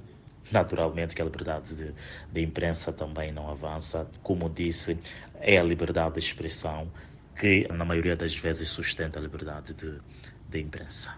naturalmente 0.51 1.15
que 1.15 1.21
a 1.21 1.25
liberdade 1.25 1.75
de, 1.75 1.93
de, 2.31 2.41
imprensa 2.41 2.93
também 2.93 3.31
não 3.31 3.49
avança. 3.49 4.07
Como 4.21 4.49
disse, 4.49 4.97
é 5.39 5.57
a 5.57 5.63
liberdade 5.63 6.13
de 6.13 6.19
expressão 6.19 6.91
que, 7.39 7.67
na 7.71 7.85
maioria 7.85 8.15
das 8.15 8.35
vezes, 8.35 8.69
sustenta 8.69 9.19
a 9.19 9.21
liberdade 9.21 9.73
de, 9.73 9.99
de 10.49 10.59
imprensa. 10.59 11.15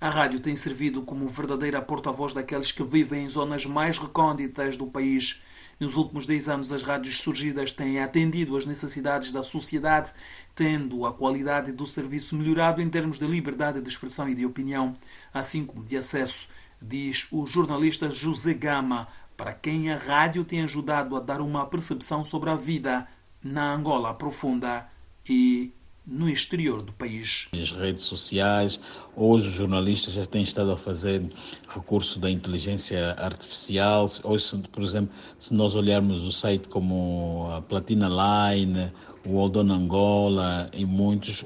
A 0.00 0.08
rádio 0.08 0.40
tem 0.40 0.56
servido 0.56 1.02
como 1.02 1.28
verdadeira 1.28 1.82
porta-voz 1.82 2.32
daqueles 2.32 2.72
que 2.72 2.82
vivem 2.82 3.24
em 3.24 3.28
zonas 3.28 3.66
mais 3.66 3.98
recônditas 3.98 4.76
do 4.76 4.86
país. 4.86 5.42
Nos 5.78 5.96
últimos 5.96 6.26
10 6.26 6.48
anos, 6.48 6.72
as 6.72 6.82
rádios 6.82 7.20
surgidas 7.20 7.72
têm 7.72 8.00
atendido 8.00 8.56
às 8.56 8.66
necessidades 8.66 9.32
da 9.32 9.42
sociedade, 9.42 10.12
tendo 10.54 11.04
a 11.04 11.12
qualidade 11.12 11.72
do 11.72 11.86
serviço 11.86 12.34
melhorado 12.36 12.80
em 12.80 12.88
termos 12.88 13.18
de 13.18 13.26
liberdade 13.26 13.80
de 13.80 13.88
expressão 13.88 14.28
e 14.28 14.34
de 14.34 14.46
opinião, 14.46 14.96
assim 15.32 15.64
como 15.64 15.84
de 15.84 15.96
acesso 15.96 16.48
diz 16.80 17.26
o 17.30 17.46
jornalista 17.46 18.10
José 18.10 18.54
Gama, 18.54 19.08
para 19.36 19.52
quem 19.52 19.92
a 19.92 19.96
rádio 19.96 20.44
tem 20.44 20.62
ajudado 20.62 21.16
a 21.16 21.20
dar 21.20 21.40
uma 21.40 21.66
percepção 21.66 22.24
sobre 22.24 22.50
a 22.50 22.54
vida 22.54 23.06
na 23.42 23.72
Angola 23.72 24.14
profunda 24.14 24.88
e 25.30 25.72
no 26.04 26.28
exterior 26.28 26.82
do 26.82 26.92
país. 26.92 27.48
As 27.52 27.70
redes 27.70 28.02
sociais, 28.04 28.80
hoje 29.14 29.46
os 29.46 29.54
jornalistas 29.54 30.14
já 30.14 30.26
têm 30.26 30.42
estado 30.42 30.72
a 30.72 30.76
fazer 30.76 31.22
recurso 31.68 32.18
da 32.18 32.28
inteligência 32.28 33.12
artificial. 33.12 34.10
Hoje, 34.24 34.58
por 34.72 34.82
exemplo, 34.82 35.14
se 35.38 35.54
nós 35.54 35.76
olharmos 35.76 36.24
o 36.24 36.32
site 36.32 36.66
como 36.66 37.48
a 37.52 37.62
Platina 37.62 38.08
Line, 38.08 38.92
o 39.24 39.36
Oldon 39.36 39.70
Angola 39.70 40.70
e 40.72 40.84
muitos, 40.84 41.44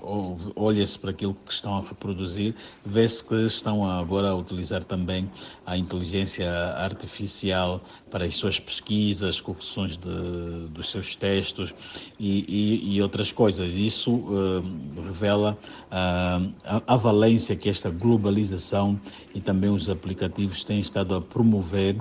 olha-se 0.54 0.98
para 0.98 1.10
aquilo 1.10 1.34
que 1.34 1.52
estão 1.52 1.76
a 1.76 1.80
reproduzir, 1.80 2.54
vê-se 2.84 3.24
que 3.24 3.34
estão 3.46 3.88
agora 3.88 4.30
a 4.30 4.34
utilizar 4.34 4.84
também 4.84 5.28
a 5.66 5.76
inteligência 5.76 6.50
artificial 6.50 7.82
para 8.10 8.24
as 8.24 8.36
suas 8.36 8.60
pesquisas, 8.60 9.40
correções 9.40 9.96
de, 9.96 10.68
dos 10.68 10.90
seus 10.90 11.16
textos 11.16 11.74
e, 12.18 12.44
e, 12.48 12.94
e 12.94 13.02
outras 13.02 13.32
coisas. 13.32 13.72
Isso 13.72 14.12
uh, 14.12 14.62
revela 15.06 15.58
uh, 15.86 16.52
a, 16.64 16.82
a 16.86 16.96
valência 16.96 17.56
que 17.56 17.68
esta 17.68 17.90
globalização 17.90 19.00
e 19.34 19.40
também 19.40 19.70
os 19.70 19.88
aplicativos 19.88 20.62
têm 20.62 20.78
estado 20.78 21.14
a 21.14 21.20
promover 21.20 22.00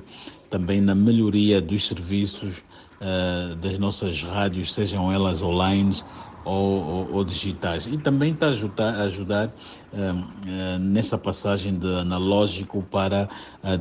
também 0.52 0.80
na 0.80 0.94
melhoria 0.94 1.60
dos 1.60 1.88
serviços 1.88 2.64
uh, 3.04 3.56
das 3.58 3.78
nossas 3.78 4.24
rádios, 4.24 4.74
sejam 4.74 5.12
elas 5.12 5.42
online 5.42 6.02
ou, 6.46 6.84
ou, 6.84 7.14
ou 7.16 7.24
digitais. 7.24 7.86
E 7.86 7.98
também 7.98 8.34
está 8.34 8.48
a 8.48 8.50
ajudar, 8.50 9.00
ajudar 9.02 9.48
uh, 9.48 9.98
uh, 9.98 10.80
nessa 10.80 11.18
passagem 11.18 11.78
de 11.78 11.88
analógico 11.96 12.82
para 12.90 13.30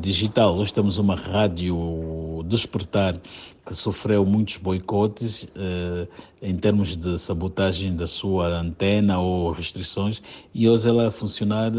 digital. 0.00 0.56
Hoje 0.56 0.74
temos 0.74 0.98
uma 0.98 1.14
rádio 1.14 2.44
despertar 2.46 3.18
que 3.64 3.74
sofreu 3.76 4.26
muitos 4.26 4.56
boicotes 4.56 5.46
em 6.40 6.56
termos 6.56 6.96
de 6.96 7.16
sabotagem 7.16 7.94
da 7.94 8.08
sua 8.08 8.48
antena 8.48 9.20
ou 9.20 9.52
restrições 9.52 10.20
e 10.52 10.68
hoje 10.68 10.88
ela 10.88 11.12
funcionar 11.12 11.70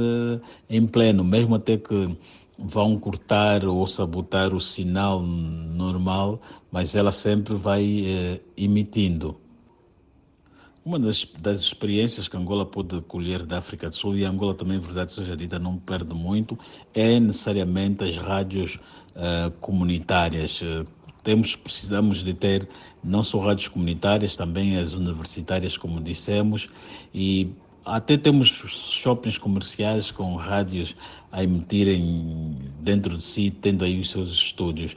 em 0.69 0.87
pleno, 0.87 1.25
mesmo 1.25 1.55
até 1.55 1.77
que 1.77 2.17
vão 2.63 2.97
cortar 2.97 3.65
ou 3.65 3.85
sabotar 3.85 4.53
o 4.53 4.61
sinal 4.61 5.21
normal, 5.21 6.41
mas 6.71 6.95
ela 6.95 7.11
sempre 7.11 7.55
vai 7.55 8.05
eh, 8.05 8.41
emitindo. 8.55 9.37
Uma 10.85 10.99
das, 10.99 11.25
das, 11.39 11.61
experiências 11.61 12.27
que 12.27 12.35
Angola 12.35 12.65
pode 12.65 12.99
colher 13.01 13.45
da 13.45 13.57
África 13.57 13.89
do 13.89 13.95
Sul, 13.95 14.17
e 14.17 14.25
Angola 14.25 14.53
também, 14.53 14.79
verdade 14.79 15.13
seja 15.13 15.35
dita, 15.35 15.57
não 15.57 15.77
perde 15.77 16.13
muito, 16.13 16.57
é 16.93 17.19
necessariamente 17.19 18.03
as 18.03 18.17
rádios 18.17 18.75
uh, 19.15 19.49
comunitárias. 19.61 20.61
Temos, 21.23 21.55
precisamos 21.55 22.21
de 22.21 22.33
ter 22.33 22.67
não 23.01 23.23
só 23.23 23.39
rádios 23.39 23.69
comunitárias, 23.69 24.35
também 24.35 24.77
as 24.77 24.93
universitárias, 24.93 25.77
como 25.77 26.01
dissemos, 26.01 26.69
e 27.13 27.49
até 27.85 28.17
temos 28.17 28.49
shoppings 28.49 29.37
comerciais 29.37 30.11
com 30.11 30.35
rádios 30.35 30.95
a 31.33 31.43
emitirem 31.43 32.55
dentro 32.79 33.17
de 33.17 33.23
si, 33.23 33.49
tendo 33.49 33.83
aí 33.83 33.99
os 33.99 34.09
seus 34.09 34.29
estúdios. 34.31 34.95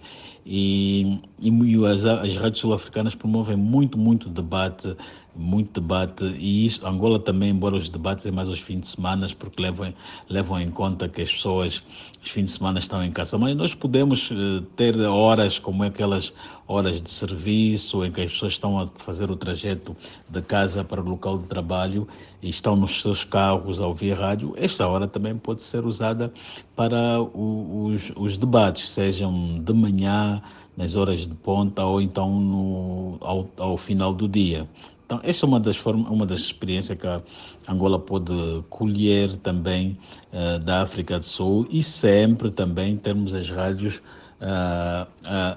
E, 0.49 1.18
e 1.40 1.51
as, 1.87 2.05
as 2.05 2.37
rádios 2.37 2.61
sul-africanas 2.61 3.16
promovem 3.16 3.57
muito, 3.57 3.99
muito 3.99 4.29
debate, 4.29 4.96
muito 5.35 5.81
debate, 5.81 6.25
e 6.38 6.64
isso, 6.64 6.87
Angola 6.87 7.18
também, 7.18 7.51
embora 7.51 7.75
os 7.75 7.88
debates 7.88 8.25
é 8.27 8.31
mais 8.31 8.49
aos 8.49 8.61
fins 8.61 8.81
de 8.81 8.88
semana, 8.88 9.27
porque 9.37 9.61
levam, 9.61 9.92
levam 10.29 10.61
em 10.61 10.70
conta 10.70 11.09
que 11.09 11.20
as 11.20 11.33
pessoas, 11.33 11.83
os 12.22 12.31
fins 12.31 12.44
de 12.44 12.51
semana 12.53 12.79
estão 12.79 13.03
em 13.03 13.11
casa, 13.11 13.37
mas 13.37 13.57
nós 13.57 13.75
podemos 13.75 14.31
uh, 14.31 14.62
ter 14.77 14.96
horas 15.01 15.59
como 15.59 15.83
aquelas 15.83 16.33
horas 16.68 17.03
de 17.03 17.11
serviço, 17.11 18.05
em 18.05 18.12
que 18.12 18.20
as 18.20 18.33
pessoas 18.33 18.53
estão 18.53 18.79
a 18.79 18.87
fazer 18.87 19.31
o 19.31 19.37
trajeto 19.37 19.96
de 20.29 20.42
casa 20.42 20.85
para 20.85 21.01
o 21.01 21.09
local 21.09 21.38
de 21.38 21.46
trabalho 21.46 22.07
e 22.40 22.49
estão 22.49 22.77
nos 22.77 23.01
seus 23.01 23.25
carros 23.25 23.81
a 23.81 23.87
ouvir 23.87 24.12
rádio, 24.12 24.55
esta 24.57 24.87
hora 24.87 25.09
também 25.09 25.37
pode 25.37 25.61
ser 25.62 25.85
usada 25.85 26.26
para 26.75 27.21
os, 27.21 28.12
os 28.17 28.37
debates, 28.37 28.89
sejam 28.89 29.61
de 29.62 29.73
manhã, 29.73 30.43
nas 30.77 30.95
horas 30.95 31.21
de 31.21 31.35
ponta 31.35 31.85
ou 31.85 32.01
então 32.01 32.39
no, 32.39 33.17
ao, 33.21 33.49
ao 33.57 33.77
final 33.79 34.12
do 34.12 34.29
dia. 34.29 34.69
Então, 35.07 35.21
essa 35.23 35.47
é 35.47 35.49
uma 35.49 35.61
das, 35.61 35.77
formas, 35.77 36.11
uma 36.11 36.27
das 36.27 36.41
experiências 36.41 36.99
que 36.99 37.07
a 37.07 37.23
Angola 37.69 37.99
pode 37.99 38.35
colher 38.69 39.37
também 39.37 39.97
uh, 40.33 40.59
da 40.59 40.83
África 40.83 41.19
do 41.19 41.25
Sul 41.25 41.67
e 41.71 41.83
sempre 41.83 42.51
também 42.51 42.97
termos 42.97 43.33
as 43.33 43.49
rádios 43.49 44.03
uh, 44.41 45.07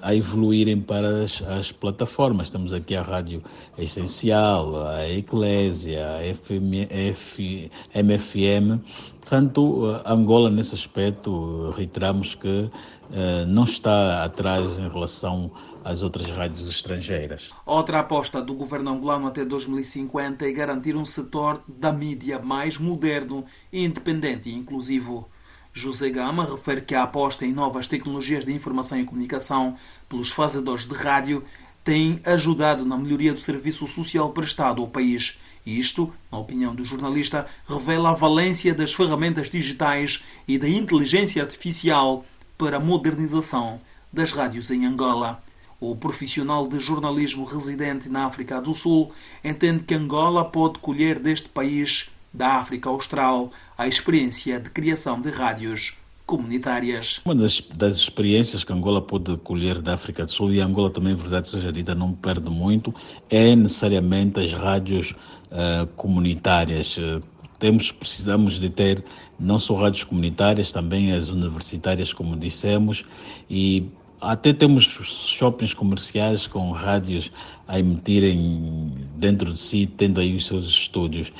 a 0.01 0.15
evoluírem 0.15 0.79
para 0.79 1.23
as, 1.23 1.41
as, 1.41 1.71
plataformas. 1.71 2.51
Temos 2.51 2.73
aqui 2.73 2.95
a 2.95 3.01
Rádio 3.01 3.41
Essencial, 3.77 4.87
a 4.87 5.09
Eclésia, 5.09 6.05
a 6.17 6.35
FM, 6.35 6.87
F, 6.89 7.71
MFM. 7.95 8.79
Portanto, 9.29 10.01
Angola, 10.07 10.49
nesse 10.49 10.73
aspecto, 10.73 11.69
reiteramos 11.77 12.33
que 12.33 12.47
uh, 12.47 13.45
não 13.47 13.63
está 13.63 14.23
atrás 14.23 14.79
em 14.79 14.89
relação 14.89 15.51
às 15.85 16.01
outras 16.01 16.31
rádios 16.31 16.67
estrangeiras. 16.67 17.53
Outra 17.63 17.99
aposta 17.99 18.41
do 18.41 18.55
governo 18.55 18.89
angolano 18.89 19.27
até 19.27 19.45
2050 19.45 20.47
é 20.47 20.51
garantir 20.51 20.97
um 20.97 21.05
setor 21.05 21.61
da 21.67 21.93
mídia 21.93 22.39
mais 22.39 22.79
moderno, 22.79 23.45
independente 23.71 24.49
e 24.49 24.55
inclusivo. 24.55 25.29
José 25.71 26.09
Gama 26.09 26.43
refere 26.43 26.81
que 26.81 26.95
a 26.95 27.03
aposta 27.03 27.45
em 27.45 27.53
novas 27.53 27.85
tecnologias 27.85 28.45
de 28.45 28.51
informação 28.51 28.99
e 28.99 29.05
comunicação 29.05 29.75
pelos 30.09 30.31
fazedores 30.31 30.87
de 30.87 30.95
rádio 30.95 31.43
tem 31.83 32.19
ajudado 32.25 32.83
na 32.83 32.97
melhoria 32.97 33.31
do 33.31 33.39
serviço 33.39 33.85
social 33.85 34.31
prestado 34.31 34.81
ao 34.81 34.87
país. 34.87 35.37
Isto, 35.77 36.11
na 36.31 36.39
opinião 36.39 36.73
do 36.73 36.83
jornalista, 36.83 37.45
revela 37.67 38.09
a 38.09 38.15
valência 38.15 38.73
das 38.73 38.93
ferramentas 38.93 39.51
digitais 39.51 40.23
e 40.47 40.57
da 40.57 40.67
inteligência 40.67 41.43
artificial 41.43 42.25
para 42.57 42.77
a 42.77 42.79
modernização 42.79 43.79
das 44.11 44.31
rádios 44.31 44.71
em 44.71 44.85
Angola. 44.85 45.43
O 45.79 45.95
profissional 45.95 46.67
de 46.67 46.79
jornalismo 46.79 47.45
residente 47.45 48.09
na 48.09 48.25
África 48.25 48.59
do 48.59 48.73
Sul 48.73 49.11
entende 49.43 49.83
que 49.83 49.93
Angola 49.93 50.43
pode 50.43 50.79
colher 50.79 51.19
deste 51.19 51.47
país 51.47 52.09
da 52.33 52.55
África 52.55 52.89
Austral 52.89 53.51
a 53.77 53.87
experiência 53.87 54.59
de 54.59 54.71
criação 54.71 55.21
de 55.21 55.29
rádios 55.29 55.95
comunitárias. 56.29 57.21
Uma 57.25 57.33
das, 57.33 57.59
das, 57.59 57.97
experiências 57.97 58.63
que 58.63 58.71
Angola 58.71 59.01
pode 59.01 59.35
colher 59.37 59.81
da 59.81 59.95
África 59.95 60.25
do 60.25 60.31
Sul, 60.31 60.53
e 60.53 60.61
Angola 60.61 60.91
também, 60.91 61.15
verdade 61.15 61.49
seja 61.49 61.73
dita, 61.73 61.95
não 61.95 62.13
perde 62.13 62.51
muito, 62.51 62.93
é 63.31 63.55
necessariamente 63.55 64.39
as 64.39 64.53
rádios 64.53 65.15
uh, 65.51 65.87
comunitárias. 65.95 66.97
temos, 67.59 67.91
precisamos 67.91 68.59
de 68.59 68.69
ter 68.69 69.03
não 69.39 69.59
só 69.59 69.75
rádios 69.75 70.03
comunitárias, 70.03 70.71
também 70.71 71.11
as 71.13 71.29
universitárias, 71.29 72.13
como 72.13 72.35
dissemos, 72.35 73.05
e 73.49 73.89
até 74.21 74.51
temos 74.51 74.83
shoppings 74.83 75.73
comerciais 75.73 76.45
com 76.45 76.71
rádios 76.71 77.31
a 77.69 77.79
emitirem 77.79 78.91
dentro 79.15 79.53
de 79.53 79.59
si, 79.59 79.85
tendo 79.85 80.19
aí 80.19 80.35
os 80.35 80.47
seus 80.47 80.65
estúdios. 80.65 81.31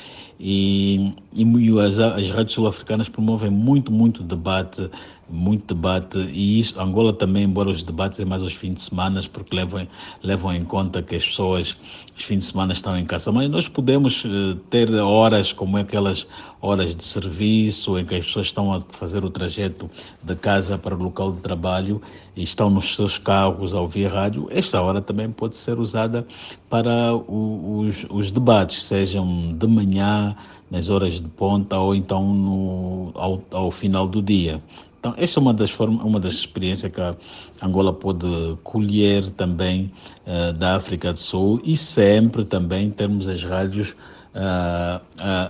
E, 0.42 1.12
e 1.34 1.44
as, 1.80 1.98
as 1.98 2.30
rádios 2.30 2.52
sul-africanas 2.52 3.10
promovem 3.10 3.50
muito, 3.50 3.92
muito 3.92 4.22
debate, 4.22 4.88
muito 5.28 5.74
debate, 5.74 6.18
e 6.18 6.58
isso, 6.58 6.80
Angola 6.80 7.12
também, 7.12 7.44
embora 7.44 7.68
os 7.68 7.82
debates 7.82 8.18
é 8.20 8.24
mais 8.24 8.40
aos 8.40 8.54
fins 8.54 8.74
de 8.74 8.82
semana, 8.82 9.20
porque 9.30 9.54
levam, 9.54 9.86
levam 10.22 10.54
em 10.54 10.64
conta 10.64 11.02
que 11.02 11.14
as 11.14 11.26
pessoas, 11.26 11.76
os 12.16 12.24
fins 12.24 12.38
de 12.38 12.44
semana 12.46 12.72
estão 12.72 12.98
em 12.98 13.04
casa, 13.04 13.30
mas 13.30 13.50
nós 13.50 13.68
podemos 13.68 14.24
uh, 14.24 14.54
ter 14.70 14.90
horas 14.94 15.52
como 15.52 15.76
aquelas 15.76 16.26
horas 16.62 16.96
de 16.96 17.04
serviço, 17.04 17.98
em 17.98 18.06
que 18.06 18.14
as 18.14 18.24
pessoas 18.24 18.46
estão 18.46 18.72
a 18.72 18.80
fazer 18.80 19.22
o 19.22 19.30
trajeto 19.30 19.90
de 20.22 20.34
casa 20.36 20.78
para 20.78 20.94
o 20.94 21.02
local 21.02 21.32
de 21.32 21.40
trabalho 21.40 22.00
e 22.34 22.42
estão 22.42 22.70
nos 22.70 22.94
seus 22.94 23.18
carros 23.18 23.74
a 23.74 23.80
ouvir 23.80 24.06
rádio, 24.06 24.48
esta 24.50 24.80
hora 24.80 25.02
também 25.02 25.30
pode 25.30 25.54
ser 25.54 25.78
usada 25.78 26.19
para 26.68 27.14
os, 27.14 28.06
os 28.10 28.30
debates, 28.30 28.82
sejam 28.84 29.54
de 29.56 29.66
manhã, 29.66 30.36
nas 30.70 30.88
horas 30.88 31.14
de 31.14 31.28
ponta 31.28 31.78
ou 31.78 31.94
então 31.94 32.32
no, 32.32 33.10
ao, 33.14 33.42
ao 33.50 33.70
final 33.70 34.06
do 34.06 34.22
dia. 34.22 34.62
Então, 35.00 35.14
essa 35.16 35.38
é 35.38 35.40
uma 35.40 35.54
das 35.54 35.70
formas, 35.70 36.04
uma 36.04 36.20
das 36.20 36.34
experiências 36.34 36.92
que 36.92 37.00
a 37.00 37.16
Angola 37.62 37.92
pode 37.92 38.26
colher 38.62 39.30
também 39.30 39.90
uh, 40.26 40.52
da 40.52 40.76
África 40.76 41.12
do 41.12 41.18
Sul 41.18 41.60
e 41.64 41.74
sempre 41.74 42.44
também 42.44 42.90
termos 42.90 43.26
as 43.26 43.42
rádios 43.42 43.96
uh, 44.34 45.00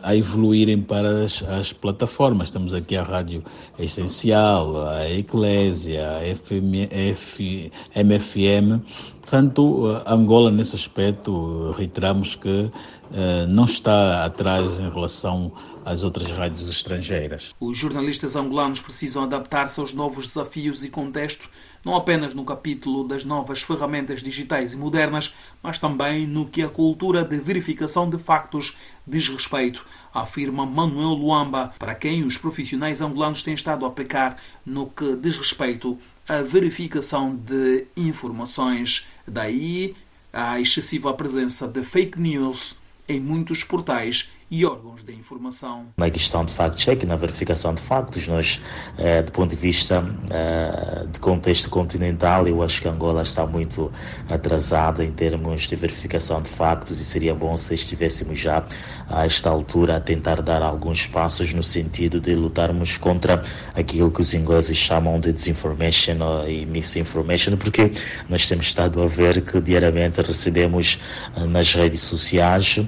a 0.03 0.17
evoluírem 0.17 0.81
para 0.81 1.25
as, 1.25 1.43
as, 1.43 1.73
plataformas. 1.73 2.51
Temos 2.51 2.75
aqui 2.75 2.97
a 2.97 3.03
Rádio 3.03 3.45
Essencial, 3.79 4.89
a 4.89 5.11
Eclésia, 5.11 6.19
a 6.19 6.37
FM, 6.37 6.91
F, 6.91 7.73
MFM. 7.95 8.81
Portanto, 9.21 10.03
Angola, 10.07 10.51
nesse 10.51 10.75
aspecto, 10.75 11.73
reiteramos 11.73 12.35
que 12.35 12.49
uh, 12.49 12.73
não 13.49 13.65
está 13.65 14.25
atrás 14.25 14.81
em 14.81 14.91
relação 14.91 15.53
às 15.85 16.03
outras 16.03 16.31
rádios 16.31 16.69
estrangeiras. 16.69 17.55
Os 17.61 17.77
jornalistas 17.77 18.37
angolanos 18.37 18.81
precisam 18.81 19.25
adaptar-se 19.25 19.81
aos 19.81 19.95
novos 19.95 20.27
desafios 20.27 20.85
e 20.85 20.91
contexto 20.91 21.49
não 21.85 21.95
apenas 21.95 22.35
no 22.35 22.45
capítulo 22.45 23.07
das 23.07 23.25
novas 23.25 23.63
ferramentas 23.63 24.23
digitais 24.23 24.73
e 24.73 24.77
modernas, 24.77 25.35
mas 25.63 25.79
também 25.79 26.27
no 26.27 26.47
que 26.47 26.63
a 26.63 26.69
cultura 26.69 27.25
de 27.25 27.39
verificação 27.39 28.09
de 28.09 28.19
factos 28.19 28.77
diz 29.07 29.29
respeito, 29.29 29.85
afirma 30.13 30.67
Manuel 30.67 31.15
Luamba, 31.15 31.73
para 31.79 31.95
quem 31.95 32.25
os 32.25 32.37
profissionais 32.37 33.01
angolanos 33.01 33.43
têm 33.43 33.55
estado 33.55 33.85
a 33.85 33.89
aplicar 33.89 34.37
no 34.65 34.87
que 34.87 35.17
diz 35.17 35.39
respeito 35.39 35.99
à 36.29 36.43
verificação 36.43 37.35
de 37.35 37.87
informações. 37.97 39.07
Daí 39.27 39.97
a 40.33 40.61
excessiva 40.61 41.13
presença 41.15 41.67
de 41.67 41.83
fake 41.83 42.21
news 42.21 42.77
em 43.09 43.19
muitos 43.19 43.65
portais 43.65 44.31
e 44.51 44.67
órgãos 44.67 45.05
de 45.05 45.15
informação. 45.15 45.87
Na 45.97 46.11
questão 46.11 46.45
de 46.45 46.53
fact-check, 46.53 47.05
na 47.05 47.15
verificação 47.15 47.73
de 47.73 47.81
factos, 47.81 48.27
nós, 48.27 48.61
eh, 48.99 49.23
do 49.23 49.31
ponto 49.31 49.51
de 49.51 49.57
vista 49.57 50.05
eh, 50.29 51.07
de 51.11 51.21
contexto 51.21 51.71
continental, 51.71 52.49
eu 52.49 52.61
acho 52.61 52.83
que 52.83 52.89
Angola 52.89 53.23
está 53.23 53.47
muito 53.47 53.93
atrasada 54.29 55.05
em 55.05 55.13
termos 55.13 55.69
de 55.69 55.77
verificação 55.77 56.43
de 56.43 56.49
factos 56.49 57.01
e 57.01 57.05
seria 57.05 57.33
bom 57.33 57.57
se 57.57 57.75
estivéssemos 57.75 58.41
já 58.41 58.65
a 59.09 59.25
esta 59.25 59.49
altura 59.49 59.97
a 59.97 60.01
tentar 60.01 60.43
dar 60.43 60.63
alguns 60.63 61.07
passos 61.07 61.55
no 61.55 61.63
sentido 61.63 62.21
de 62.21 62.35
lutarmos 62.35 62.99
contra 62.99 63.41
aquilo 63.77 64.11
que 64.11 64.21
os 64.21 64.35
ingleses 64.35 64.77
chamam 64.77 65.21
de 65.21 65.33
disinformation 65.33 66.17
e 66.49 66.67
misinformation, 66.67 67.57
porque 67.57 67.93
nós 68.29 68.49
temos 68.49 68.67
estado 68.67 69.01
a 69.01 69.07
ver 69.07 69.43
que 69.43 69.61
diariamente 69.61 70.21
recebemos 70.21 70.99
eh, 71.37 71.45
nas 71.47 71.73
redes 71.73 72.01
sociais 72.01 72.81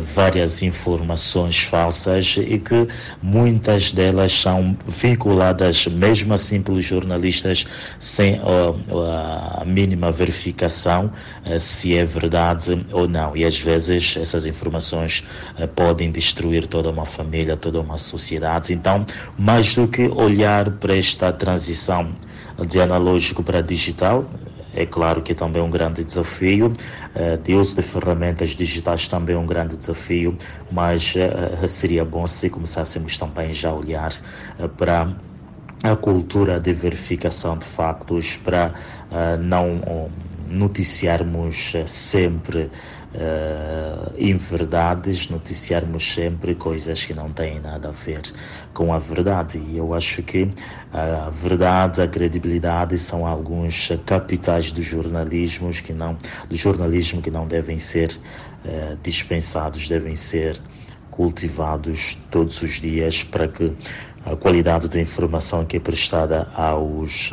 várias 0.00 0.62
informações 0.62 0.93
informações 0.94 1.60
falsas 1.60 2.36
e 2.38 2.58
que 2.58 2.86
muitas 3.22 3.92
delas 3.92 4.32
são 4.32 4.76
vinculadas 4.86 5.86
mesmo 5.86 6.32
assim 6.34 6.62
pelos 6.62 6.84
jornalistas 6.84 7.66
sem 7.98 8.40
a 8.40 9.64
mínima 9.64 10.12
verificação 10.12 11.10
eh, 11.44 11.58
se 11.58 11.96
é 11.96 12.04
verdade 12.04 12.86
ou 12.92 13.08
não. 13.08 13.36
E 13.36 13.44
às 13.44 13.58
vezes 13.58 14.16
essas 14.16 14.46
informações 14.46 15.24
eh, 15.58 15.66
podem 15.66 16.10
destruir 16.10 16.66
toda 16.66 16.90
uma 16.90 17.06
família, 17.06 17.56
toda 17.56 17.80
uma 17.80 17.98
sociedade. 17.98 18.72
Então, 18.72 19.04
mais 19.38 19.74
do 19.74 19.88
que 19.88 20.08
olhar 20.08 20.70
para 20.70 20.96
esta 20.96 21.32
transição 21.32 22.12
de 22.68 22.80
analógico 22.80 23.42
para 23.42 23.60
digital, 23.60 24.24
é 24.74 24.86
claro 24.86 25.22
que 25.22 25.32
é 25.32 25.34
também 25.34 25.62
um 25.62 25.70
grande 25.70 26.04
desafio. 26.04 26.72
Uh, 27.14 27.38
de 27.42 27.54
uso 27.54 27.76
de 27.76 27.82
ferramentas 27.82 28.50
digitais 28.50 29.08
também 29.08 29.36
é 29.36 29.38
um 29.38 29.46
grande 29.46 29.76
desafio, 29.76 30.36
mas 30.70 31.14
uh, 31.14 31.68
seria 31.68 32.04
bom 32.04 32.26
se 32.26 32.50
começássemos 32.50 33.16
também 33.16 33.52
já 33.52 33.70
a 33.70 33.74
olhar 33.74 34.10
para 34.76 35.16
a 35.82 35.96
cultura 35.96 36.58
de 36.58 36.72
verificação 36.72 37.58
de 37.58 37.66
factos, 37.66 38.36
para 38.38 38.72
não 39.38 40.10
noticiarmos 40.54 41.74
sempre 41.86 42.70
uh, 43.14 44.14
inverdades, 44.18 45.28
noticiarmos 45.28 46.14
sempre 46.14 46.54
coisas 46.54 47.04
que 47.04 47.12
não 47.12 47.30
têm 47.30 47.60
nada 47.60 47.88
a 47.88 47.92
ver 47.92 48.22
com 48.72 48.92
a 48.92 48.98
verdade. 48.98 49.58
E 49.58 49.76
eu 49.76 49.92
acho 49.92 50.22
que 50.22 50.48
a 50.92 51.28
verdade, 51.30 52.00
a 52.00 52.08
credibilidade 52.08 52.98
são 52.98 53.26
alguns 53.26 53.90
capitais 54.06 54.72
do 54.72 54.82
jornalismo 54.82 55.70
que 55.70 55.92
não, 55.92 56.16
do 56.48 56.56
jornalismo 56.56 57.20
que 57.20 57.30
não 57.30 57.46
devem 57.46 57.78
ser 57.78 58.10
uh, 58.64 58.96
dispensados, 59.02 59.88
devem 59.88 60.16
ser 60.16 60.60
cultivados 61.10 62.18
todos 62.30 62.60
os 62.62 62.80
dias 62.80 63.22
para 63.22 63.46
que 63.46 63.72
a 64.24 64.34
qualidade 64.34 64.88
da 64.88 65.00
informação 65.00 65.64
que 65.64 65.76
é 65.76 65.80
prestada 65.80 66.48
aos 66.54 67.32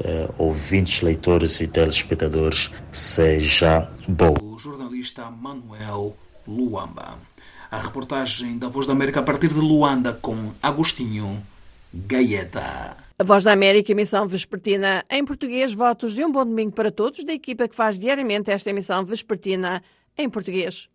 uh, 0.00 0.34
ouvintes, 0.38 1.00
leitores 1.02 1.60
e 1.60 1.66
telespectadores 1.66 2.70
seja 2.92 3.88
boa 4.08 4.50
jornalista 4.60 5.30
Manuel 5.30 6.14
Luamba. 6.46 7.18
A 7.70 7.78
reportagem 7.78 8.58
da 8.58 8.68
Voz 8.68 8.86
da 8.86 8.92
América 8.92 9.20
a 9.20 9.22
partir 9.22 9.48
de 9.48 9.60
Luanda 9.60 10.12
com 10.12 10.52
Agostinho 10.62 11.42
Gaeta. 11.94 12.96
A 13.18 13.24
Voz 13.24 13.44
da 13.44 13.52
América, 13.52 13.92
emissão 13.92 14.26
vespertina 14.28 15.04
em 15.08 15.24
português. 15.24 15.72
Votos 15.72 16.14
de 16.14 16.24
um 16.24 16.30
bom 16.30 16.44
domingo 16.44 16.72
para 16.72 16.90
todos 16.90 17.24
da 17.24 17.32
equipa 17.32 17.68
que 17.68 17.74
faz 17.74 17.98
diariamente 17.98 18.50
esta 18.50 18.70
emissão 18.70 19.04
vespertina 19.04 19.82
em 20.18 20.28
português. 20.28 20.88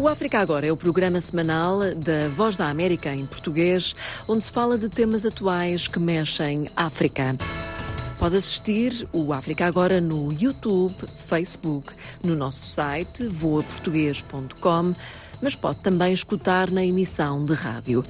O 0.00 0.08
África 0.08 0.38
Agora 0.38 0.66
é 0.66 0.72
o 0.72 0.78
programa 0.78 1.20
semanal 1.20 1.80
da 1.94 2.26
Voz 2.34 2.56
da 2.56 2.70
América 2.70 3.14
em 3.14 3.26
português, 3.26 3.94
onde 4.26 4.44
se 4.44 4.50
fala 4.50 4.78
de 4.78 4.88
temas 4.88 5.26
atuais 5.26 5.86
que 5.86 5.98
mexem 5.98 6.70
África. 6.74 7.36
Pode 8.18 8.38
assistir 8.38 9.06
o 9.12 9.30
África 9.34 9.66
Agora 9.66 10.00
no 10.00 10.32
YouTube, 10.32 10.94
Facebook, 11.26 11.92
no 12.24 12.34
nosso 12.34 12.66
site 12.70 13.26
voaportuguês.com, 13.26 14.94
mas 15.42 15.54
pode 15.54 15.80
também 15.80 16.14
escutar 16.14 16.70
na 16.70 16.82
emissão 16.82 17.44
de 17.44 17.52
rádio. 17.52 18.02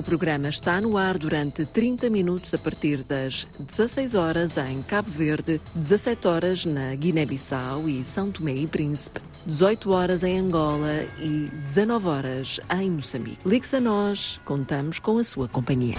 O 0.00 0.02
programa 0.02 0.48
está 0.48 0.80
no 0.80 0.96
ar 0.96 1.18
durante 1.18 1.66
30 1.66 2.08
minutos 2.08 2.54
a 2.54 2.58
partir 2.58 3.04
das 3.04 3.46
16 3.58 4.14
horas 4.14 4.56
em 4.56 4.82
Cabo 4.82 5.10
Verde, 5.10 5.60
17 5.74 6.26
horas 6.26 6.64
na 6.64 6.94
Guiné-Bissau 6.94 7.86
e 7.86 8.02
São 8.02 8.30
Tomé 8.32 8.54
e 8.54 8.66
Príncipe, 8.66 9.20
18 9.44 9.90
horas 9.90 10.22
em 10.22 10.38
Angola 10.38 11.04
e 11.18 11.50
19 11.64 12.08
horas 12.08 12.60
em 12.80 12.92
Moçambique. 12.92 13.46
Ligue-se 13.46 13.76
a 13.76 13.80
nós, 13.80 14.40
contamos 14.46 14.98
com 14.98 15.18
a 15.18 15.22
sua 15.22 15.46
companhia. 15.46 15.96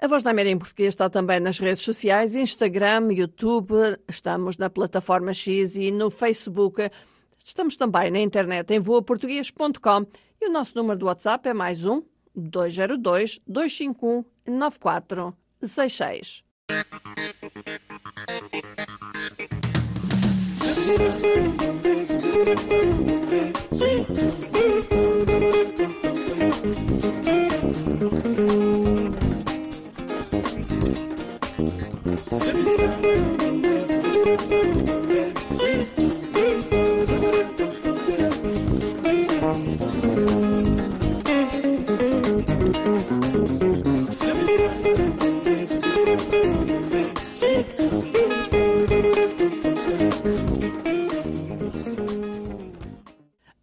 A 0.00 0.08
Voz 0.08 0.22
da 0.22 0.30
América 0.30 0.54
em 0.54 0.58
português 0.58 0.88
está 0.88 1.10
também 1.10 1.38
nas 1.38 1.58
redes 1.58 1.82
sociais, 1.82 2.34
Instagram, 2.34 3.12
YouTube, 3.12 3.74
estamos 4.08 4.56
na 4.56 4.70
plataforma 4.70 5.34
X 5.34 5.76
e 5.76 5.90
no 5.90 6.08
Facebook. 6.08 6.90
Estamos 7.44 7.76
também 7.76 8.10
na 8.10 8.20
internet 8.20 8.72
em 8.72 8.80
voaportuguês.com 8.80 10.06
e 10.42 10.48
o 10.48 10.52
nosso 10.52 10.76
número 10.76 10.98
do 10.98 11.06
WhatsApp 11.06 11.48
é 11.48 11.54
mais 11.54 11.86
um 11.86 12.02
202 12.34 13.38
251 13.46 14.24
9466. 14.46 16.42
Sit 35.52 36.11
A 39.52 39.56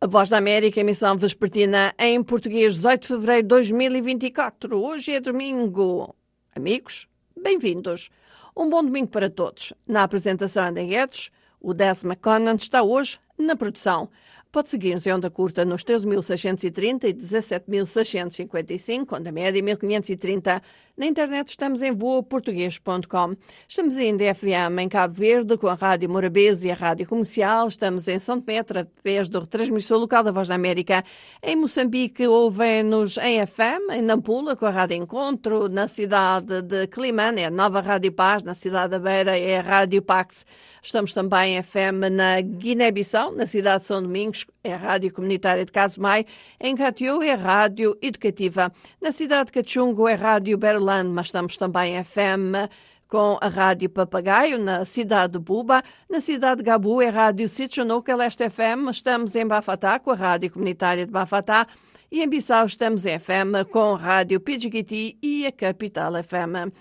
Voz 0.06 0.30
da 0.30 0.38
América, 0.38 0.80
emissão 0.80 1.17
vespertina 1.17 1.95
em 1.97 2.21
português, 2.21 2.75
18 2.75 3.02
de 3.02 3.08
fevereiro 3.08 3.41
de 3.41 3.47
2024. 3.47 4.78
Hoje 4.78 5.13
é 5.13 5.19
domingo. 5.19 6.15
Amigos, 6.56 7.08
bem-vindos. 7.36 8.12
Um 8.56 8.69
bom 8.69 8.84
domingo 8.84 9.08
para 9.08 9.28
todos. 9.28 9.73
Na 9.88 10.04
apresentação 10.04 10.67
André 10.67 10.86
Guedes, 10.86 11.32
o 11.60 11.73
Des 11.73 12.04
McConnell 12.04 12.58
está 12.58 12.84
hoje 12.84 13.19
na 13.39 13.56
produção. 13.56 14.10
Pode 14.51 14.69
seguir-nos 14.69 15.05
em 15.05 15.13
onda 15.13 15.29
curta 15.29 15.63
nos 15.63 15.83
13.630 15.83 17.03
e 17.03 17.13
17.655, 17.13 19.15
onda 19.15 19.31
média 19.31 19.62
1.530. 19.62 20.59
Na 20.97 21.05
internet 21.05 21.49
estamos 21.49 21.81
em 21.81 21.93
voaportuguês.com. 21.93 23.35
Estamos 23.67 23.97
em 23.97 24.17
DFM 24.17 24.81
em 24.81 24.89
Cabo 24.89 25.13
Verde 25.13 25.55
com 25.55 25.67
a 25.67 25.73
Rádio 25.73 26.09
Morabeza 26.09 26.67
e 26.67 26.71
a 26.71 26.73
Rádio 26.73 27.07
Comercial. 27.07 27.67
Estamos 27.67 28.07
em 28.07 28.19
São 28.19 28.41
Tomé 28.41 28.59
através 28.59 29.29
do 29.29 29.39
retransmissor 29.39 29.97
local 29.97 30.23
da 30.23 30.31
Voz 30.31 30.47
da 30.47 30.55
América. 30.55 31.05
Em 31.41 31.55
Moçambique 31.55 32.27
ouvem-nos 32.27 33.17
em 33.17 33.45
FM, 33.45 33.93
em 33.93 34.01
Nampula 34.01 34.57
com 34.57 34.65
a 34.65 34.71
Rádio 34.71 34.97
Encontro. 34.97 35.69
Na 35.69 35.88
cidade 35.88 36.62
de 36.63 36.88
Climane 36.88 37.43
é 37.43 37.45
a 37.45 37.51
Nova 37.51 37.79
Rádio 37.79 38.12
Paz. 38.12 38.43
Na 38.43 38.53
cidade 38.53 38.91
da 38.91 38.99
Beira 38.99 39.38
é 39.38 39.59
a 39.59 39.62
Rádio 39.62 40.01
Pax. 40.01 40.45
Estamos 40.81 41.13
também 41.13 41.57
em 41.57 41.63
FM 41.63 42.09
na 42.12 42.41
Guiné-Bissau, 42.41 43.33
na 43.33 43.45
cidade 43.45 43.81
de 43.81 43.88
São 43.88 44.01
Domingos, 44.01 44.38
é 44.63 44.73
a 44.73 44.78
Rádio 44.78 45.13
Comunitária 45.13 45.65
de 45.65 45.71
Casumai. 45.71 46.25
Em 46.60 46.75
Catiú 46.75 47.21
é 47.21 47.34
a 47.34 47.36
Rádio 47.36 47.97
Educativa. 48.02 48.71
Na 49.02 49.12
cidade 49.12 49.52
de 49.52 49.62
Cachungo 49.62 50.08
é 50.08 50.13
a 50.13 50.17
Rádio 50.17 50.58
Berland, 50.58 51.10
mas 51.10 51.28
estamos 51.28 51.58
também 51.58 51.95
em 51.95 52.04
FM 52.04 52.69
com 53.08 53.38
a 53.41 53.47
Rádio 53.47 53.89
Papagaio, 53.89 54.60
na 54.60 54.86
cidade 54.86 55.34
de 55.34 55.39
Buba. 55.39 55.84
Na 56.08 56.21
cidade 56.21 56.58
de 56.58 56.63
Gabu 56.63 57.02
é 57.02 57.08
a 57.08 57.12
Rádio 57.12 57.49
Sitchonuca 57.49 58.15
Leste 58.15 58.47
FM. 58.47 58.89
Estamos 58.91 59.36
em 59.36 59.45
Bafatá 59.45 59.99
com 59.99 60.12
a 60.12 60.15
Rádio 60.15 60.52
Comunitária 60.52 61.06
de 61.06 61.12
Bafatá. 61.12 61.65
E 62.12 62.21
em 62.21 62.30
Bissau 62.30 62.65
estamos 62.65 63.06
em 63.06 63.19
FM 63.19 63.67
com 63.71 63.95
a 63.95 63.97
Rádio 63.97 64.39
Pidgiti 64.39 65.17
e 65.21 65.45
a 65.45 65.52
Capital 65.52 66.13
FM. 66.23 66.71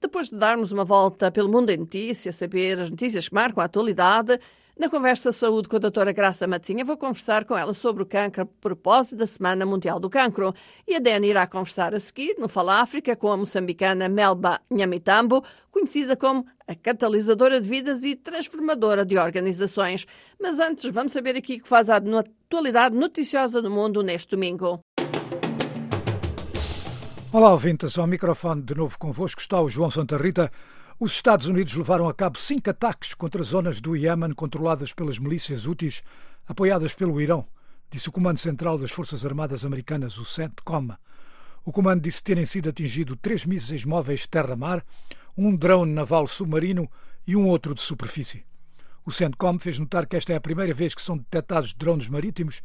Depois 0.00 0.28
de 0.28 0.36
darmos 0.36 0.72
uma 0.72 0.84
volta 0.84 1.30
pelo 1.30 1.48
mundo 1.48 1.70
em 1.70 1.78
notícias, 1.78 2.36
saber 2.36 2.80
as 2.80 2.90
notícias 2.90 3.28
que 3.28 3.34
marcam 3.34 3.62
a 3.62 3.64
atualidade, 3.64 4.38
na 4.78 4.90
conversa 4.90 5.32
saúde 5.32 5.68
com 5.68 5.76
a 5.76 5.78
doutora 5.78 6.12
Graça 6.12 6.46
Matinha, 6.46 6.84
vou 6.84 6.98
conversar 6.98 7.46
com 7.46 7.56
ela 7.56 7.72
sobre 7.72 8.02
o 8.02 8.06
cancro 8.06 8.42
a 8.42 8.46
propósito 8.60 9.16
da 9.16 9.26
Semana 9.26 9.64
Mundial 9.64 9.98
do 9.98 10.10
Cancro. 10.10 10.52
E 10.86 10.94
a 10.94 10.98
Dani 10.98 11.28
irá 11.28 11.46
conversar 11.46 11.94
a 11.94 11.98
seguir, 11.98 12.36
no 12.38 12.46
Fala 12.46 12.82
África, 12.82 13.16
com 13.16 13.32
a 13.32 13.36
moçambicana 13.38 14.06
Melba 14.06 14.60
Nhamitambo, 14.70 15.42
conhecida 15.70 16.14
como 16.14 16.44
a 16.68 16.74
catalisadora 16.74 17.58
de 17.58 17.68
vidas 17.68 18.04
e 18.04 18.14
transformadora 18.14 19.04
de 19.04 19.16
organizações. 19.16 20.06
Mas 20.38 20.58
antes, 20.58 20.90
vamos 20.92 21.12
saber 21.12 21.36
aqui 21.36 21.56
o 21.56 21.62
que 21.62 21.68
faz 21.68 21.88
a 21.88 21.96
atualidade 21.96 22.94
noticiosa 22.94 23.62
do 23.62 23.70
mundo 23.70 24.02
neste 24.02 24.32
domingo. 24.32 24.80
Olá, 27.32 27.50
ouvintes. 27.52 27.98
Ao 27.98 28.06
microfone 28.06 28.62
de 28.62 28.74
novo 28.74 28.98
convosco 28.98 29.40
está 29.40 29.60
o 29.60 29.70
João 29.70 29.90
Santa 29.90 30.18
Rita. 30.18 30.50
Os 30.98 31.12
Estados 31.12 31.44
Unidos 31.44 31.74
levaram 31.74 32.08
a 32.08 32.14
cabo 32.14 32.38
cinco 32.38 32.70
ataques 32.70 33.12
contra 33.12 33.42
zonas 33.42 33.82
do 33.82 33.94
Iémen 33.94 34.32
controladas 34.32 34.94
pelas 34.94 35.18
milícias 35.18 35.66
úteis, 35.66 36.02
apoiadas 36.48 36.94
pelo 36.94 37.20
Irão, 37.20 37.46
disse 37.90 38.08
o 38.08 38.12
Comando 38.12 38.38
Central 38.38 38.78
das 38.78 38.90
Forças 38.90 39.22
Armadas 39.26 39.62
Americanas, 39.62 40.16
o 40.16 40.24
CENTCOM. 40.24 40.96
O 41.66 41.70
comando 41.70 42.00
disse 42.00 42.24
terem 42.24 42.46
sido 42.46 42.70
atingidos 42.70 43.18
três 43.20 43.44
mísseis 43.44 43.84
móveis 43.84 44.26
terra-mar, 44.26 44.82
um 45.36 45.54
drone 45.54 45.92
naval 45.92 46.26
submarino 46.26 46.90
e 47.26 47.36
um 47.36 47.46
outro 47.46 47.74
de 47.74 47.82
superfície. 47.82 48.46
O 49.04 49.12
CENTCOM 49.12 49.58
fez 49.58 49.78
notar 49.78 50.06
que 50.06 50.16
esta 50.16 50.32
é 50.32 50.36
a 50.36 50.40
primeira 50.40 50.72
vez 50.72 50.94
que 50.94 51.02
são 51.02 51.18
detectados 51.18 51.74
drones 51.74 52.08
marítimos 52.08 52.62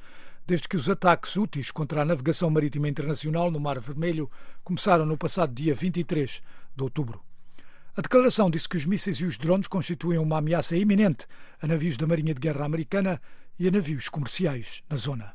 desde 0.48 0.70
que 0.70 0.78
os 0.78 0.90
ataques 0.90 1.36
úteis 1.36 1.70
contra 1.70 2.02
a 2.02 2.06
navegação 2.06 2.50
marítima 2.50 2.88
internacional 2.88 3.52
no 3.52 3.60
Mar 3.60 3.78
Vermelho 3.78 4.32
começaram 4.64 5.06
no 5.06 5.18
passado 5.18 5.54
dia 5.54 5.76
23 5.76 6.42
de 6.78 6.82
outubro. 6.82 7.22
A 7.96 8.02
declaração 8.02 8.50
disse 8.50 8.70
que 8.70 8.78
os 8.78 8.86
mísseis 8.86 9.18
e 9.18 9.26
os 9.26 9.38
drones 9.38 9.68
constituem 9.68 10.18
uma 10.18 10.38
ameaça 10.38 10.78
iminente 10.78 11.28
a 11.62 11.68
navios 11.68 11.98
da 11.98 12.08
Marinha 12.08 12.34
de 12.34 12.40
Guerra 12.40 12.64
Americana 12.64 13.22
e 13.60 13.68
a 13.68 13.72
navios 13.72 14.08
comerciais 14.08 14.82
na 14.90 14.96
zona. 14.96 15.34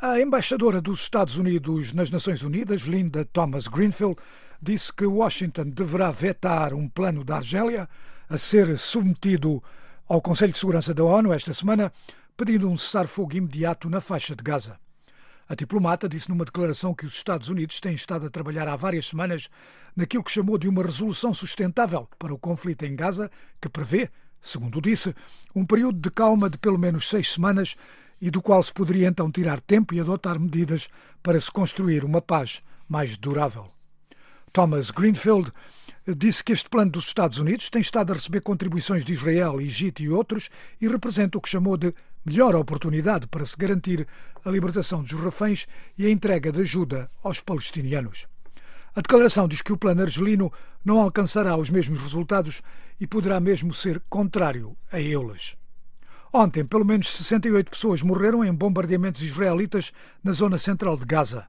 A 0.00 0.20
embaixadora 0.20 0.80
dos 0.80 1.00
Estados 1.00 1.38
Unidos 1.38 1.92
nas 1.92 2.10
Nações 2.10 2.42
Unidas, 2.42 2.82
Linda 2.82 3.24
Thomas 3.24 3.68
Greenfield, 3.68 4.16
disse 4.60 4.92
que 4.92 5.06
Washington 5.06 5.70
deverá 5.70 6.10
vetar 6.10 6.74
um 6.74 6.88
plano 6.88 7.22
da 7.22 7.36
Argélia 7.36 7.88
a 8.28 8.36
ser 8.36 8.76
submetido 8.76 9.62
ao 10.08 10.20
Conselho 10.20 10.52
de 10.52 10.58
Segurança 10.58 10.92
da 10.92 11.04
ONU 11.04 11.32
esta 11.32 11.52
semana 11.52 11.92
pedindo 12.36 12.68
um 12.68 12.76
cessar-fogo 12.76 13.36
imediato 13.36 13.88
na 13.88 14.00
faixa 14.00 14.34
de 14.34 14.42
Gaza. 14.42 14.78
A 15.48 15.54
diplomata 15.54 16.06
disse 16.06 16.28
numa 16.28 16.44
declaração 16.44 16.94
que 16.94 17.06
os 17.06 17.14
Estados 17.14 17.48
Unidos 17.48 17.80
têm 17.80 17.94
estado 17.94 18.26
a 18.26 18.30
trabalhar 18.30 18.68
há 18.68 18.76
várias 18.76 19.06
semanas 19.06 19.48
naquilo 19.96 20.22
que 20.22 20.30
chamou 20.30 20.58
de 20.58 20.68
uma 20.68 20.82
resolução 20.82 21.32
sustentável 21.32 22.06
para 22.18 22.34
o 22.34 22.38
conflito 22.38 22.84
em 22.84 22.94
Gaza, 22.94 23.30
que 23.58 23.68
prevê, 23.68 24.10
segundo 24.42 24.78
disse, 24.78 25.14
um 25.54 25.64
período 25.64 25.98
de 25.98 26.10
calma 26.10 26.50
de 26.50 26.58
pelo 26.58 26.78
menos 26.78 27.08
seis 27.08 27.32
semanas 27.32 27.76
e 28.20 28.30
do 28.30 28.42
qual 28.42 28.62
se 28.62 28.74
poderia 28.74 29.08
então 29.08 29.30
tirar 29.30 29.58
tempo 29.62 29.94
e 29.94 30.00
adotar 30.00 30.38
medidas 30.38 30.90
para 31.22 31.40
se 31.40 31.50
construir 31.50 32.04
uma 32.04 32.20
paz 32.20 32.62
mais 32.86 33.16
durável. 33.16 33.68
Thomas 34.52 34.90
Greenfield 34.90 35.50
disse 36.16 36.44
que 36.44 36.52
este 36.52 36.68
plano 36.68 36.90
dos 36.90 37.06
Estados 37.06 37.38
Unidos 37.38 37.70
tem 37.70 37.80
estado 37.80 38.10
a 38.10 38.14
receber 38.14 38.40
contribuições 38.42 39.04
de 39.04 39.12
Israel, 39.12 39.60
Egito 39.60 40.02
e 40.02 40.10
outros 40.10 40.50
e 40.80 40.88
representa 40.88 41.38
o 41.38 41.40
que 41.40 41.48
chamou 41.48 41.76
de 41.76 41.94
melhor 42.28 42.54
oportunidade 42.54 43.26
para 43.26 43.46
se 43.46 43.56
garantir 43.56 44.06
a 44.44 44.50
libertação 44.50 45.02
dos 45.02 45.12
reféns 45.12 45.66
e 45.96 46.04
a 46.04 46.10
entrega 46.10 46.52
de 46.52 46.60
ajuda 46.60 47.10
aos 47.22 47.40
palestinianos. 47.40 48.28
A 48.94 49.00
declaração 49.00 49.48
diz 49.48 49.62
que 49.62 49.72
o 49.72 49.78
plano 49.78 50.02
argelino 50.02 50.52
não 50.84 51.00
alcançará 51.00 51.56
os 51.56 51.70
mesmos 51.70 52.00
resultados 52.02 52.60
e 53.00 53.06
poderá 53.06 53.40
mesmo 53.40 53.72
ser 53.72 54.02
contrário 54.10 54.76
a 54.92 55.00
eles. 55.00 55.56
Ontem, 56.30 56.66
pelo 56.66 56.84
menos 56.84 57.08
68 57.08 57.70
pessoas 57.70 58.02
morreram 58.02 58.44
em 58.44 58.52
bombardeamentos 58.52 59.22
israelitas 59.22 59.90
na 60.22 60.32
zona 60.32 60.58
central 60.58 60.98
de 60.98 61.06
Gaza. 61.06 61.46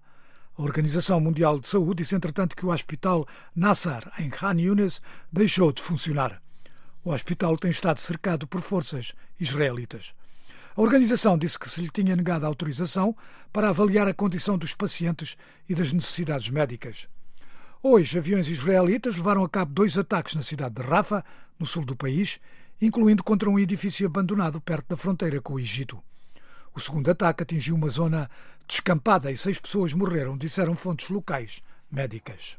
A 0.57 0.61
Organização 0.61 1.19
Mundial 1.19 1.59
de 1.59 1.67
Saúde 1.67 2.03
disse, 2.03 2.15
entretanto, 2.15 2.55
que 2.55 2.65
o 2.65 2.69
hospital 2.69 3.27
Nassar, 3.53 4.13
em 4.17 4.29
Khan 4.29 4.57
Yunis, 4.57 5.01
deixou 5.31 5.73
de 5.73 5.81
funcionar. 5.81 6.41
O 7.03 7.11
hospital 7.11 7.57
tem 7.57 7.69
estado 7.69 7.99
cercado 7.99 8.47
por 8.47 8.61
forças 8.61 9.13
israelitas. 9.37 10.13
A 10.79 10.81
organização 10.81 11.37
disse 11.37 11.59
que 11.59 11.69
se 11.69 11.81
lhe 11.81 11.89
tinha 11.89 12.15
negado 12.15 12.45
a 12.45 12.47
autorização 12.47 13.13
para 13.51 13.67
avaliar 13.67 14.07
a 14.07 14.13
condição 14.13 14.57
dos 14.57 14.73
pacientes 14.73 15.35
e 15.67 15.75
das 15.75 15.91
necessidades 15.91 16.49
médicas. 16.49 17.09
Hoje, 17.83 18.17
aviões 18.17 18.47
israelitas 18.47 19.17
levaram 19.17 19.43
a 19.43 19.49
cabo 19.49 19.73
dois 19.73 19.97
ataques 19.97 20.35
na 20.35 20.41
cidade 20.41 20.75
de 20.75 20.81
Rafa, 20.81 21.21
no 21.59 21.65
sul 21.65 21.83
do 21.83 21.97
país, 21.97 22.39
incluindo 22.81 23.25
contra 23.25 23.49
um 23.49 23.59
edifício 23.59 24.07
abandonado 24.07 24.61
perto 24.61 24.87
da 24.87 24.95
fronteira 24.95 25.41
com 25.41 25.55
o 25.55 25.59
Egito. 25.59 26.01
O 26.73 26.79
segundo 26.79 27.11
ataque 27.11 27.43
atingiu 27.43 27.75
uma 27.75 27.89
zona 27.89 28.31
descampada 28.65 29.29
e 29.29 29.35
seis 29.35 29.59
pessoas 29.59 29.91
morreram, 29.91 30.37
disseram 30.37 30.77
fontes 30.77 31.09
locais 31.09 31.61
médicas. 31.91 32.57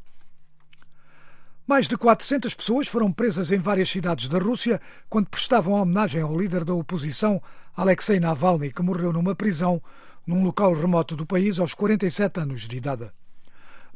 Mais 1.70 1.86
de 1.86 1.96
400 1.96 2.52
pessoas 2.52 2.88
foram 2.88 3.12
presas 3.12 3.52
em 3.52 3.58
várias 3.58 3.88
cidades 3.88 4.28
da 4.28 4.40
Rússia 4.40 4.80
quando 5.08 5.28
prestavam 5.28 5.74
homenagem 5.74 6.20
ao 6.20 6.36
líder 6.36 6.64
da 6.64 6.74
oposição, 6.74 7.40
Alexei 7.76 8.18
Navalny, 8.18 8.72
que 8.72 8.82
morreu 8.82 9.12
numa 9.12 9.36
prisão 9.36 9.80
num 10.26 10.42
local 10.42 10.74
remoto 10.74 11.14
do 11.14 11.24
país 11.24 11.60
aos 11.60 11.72
47 11.72 12.40
anos 12.40 12.66
de 12.66 12.76
idade. 12.76 13.08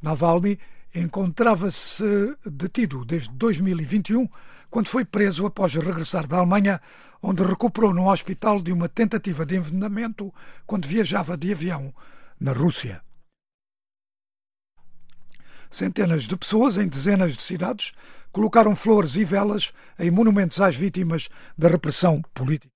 Navalny 0.01 0.57
encontrava-se 0.95 2.05
detido 2.47 3.05
desde 3.05 3.31
2021, 3.31 4.29
quando 4.71 4.87
foi 4.87 5.05
preso 5.05 5.45
após 5.45 5.75
regressar 5.75 6.29
da 6.29 6.37
Alemanha, 6.37 6.81
onde 7.21 7.43
recuperou 7.43 7.93
num 7.93 8.07
hospital 8.07 8.63
de 8.63 8.71
uma 8.71 8.89
tentativa 8.89 9.45
de 9.45 9.57
envenenamento 9.57 10.33
quando 10.65 10.87
viajava 10.87 11.37
de 11.37 11.51
avião 11.51 11.93
na 12.39 12.53
Rússia. 12.53 13.03
Centenas 15.75 16.29
de 16.29 16.37
pessoas 16.37 16.77
em 16.77 16.87
dezenas 16.87 17.33
de 17.33 17.43
cidades 17.43 17.91
colocaram 18.31 18.77
flores 18.77 19.17
e 19.17 19.25
velas 19.25 19.73
em 19.99 20.09
monumentos 20.09 20.61
às 20.61 20.77
vítimas 20.77 21.29
da 21.59 21.67
repressão 21.67 22.23
política. 22.33 22.73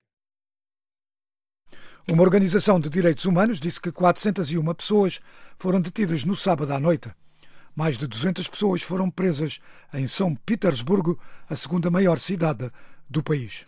Uma 2.11 2.23
organização 2.23 2.77
de 2.77 2.89
direitos 2.89 3.23
humanos 3.23 3.57
disse 3.57 3.79
que 3.79 3.89
401 3.89 4.73
pessoas 4.73 5.21
foram 5.55 5.79
detidas 5.79 6.25
no 6.25 6.35
sábado 6.35 6.73
à 6.73 6.77
noite. 6.77 7.09
mais 7.73 7.97
de 7.97 8.05
200 8.05 8.45
pessoas 8.49 8.81
foram 8.81 9.09
presas 9.09 9.61
em 9.93 10.05
São 10.05 10.35
Petersburgo, 10.35 11.17
a 11.49 11.55
segunda 11.55 11.89
maior 11.89 12.19
cidade 12.19 12.69
do 13.09 13.23
país. 13.23 13.65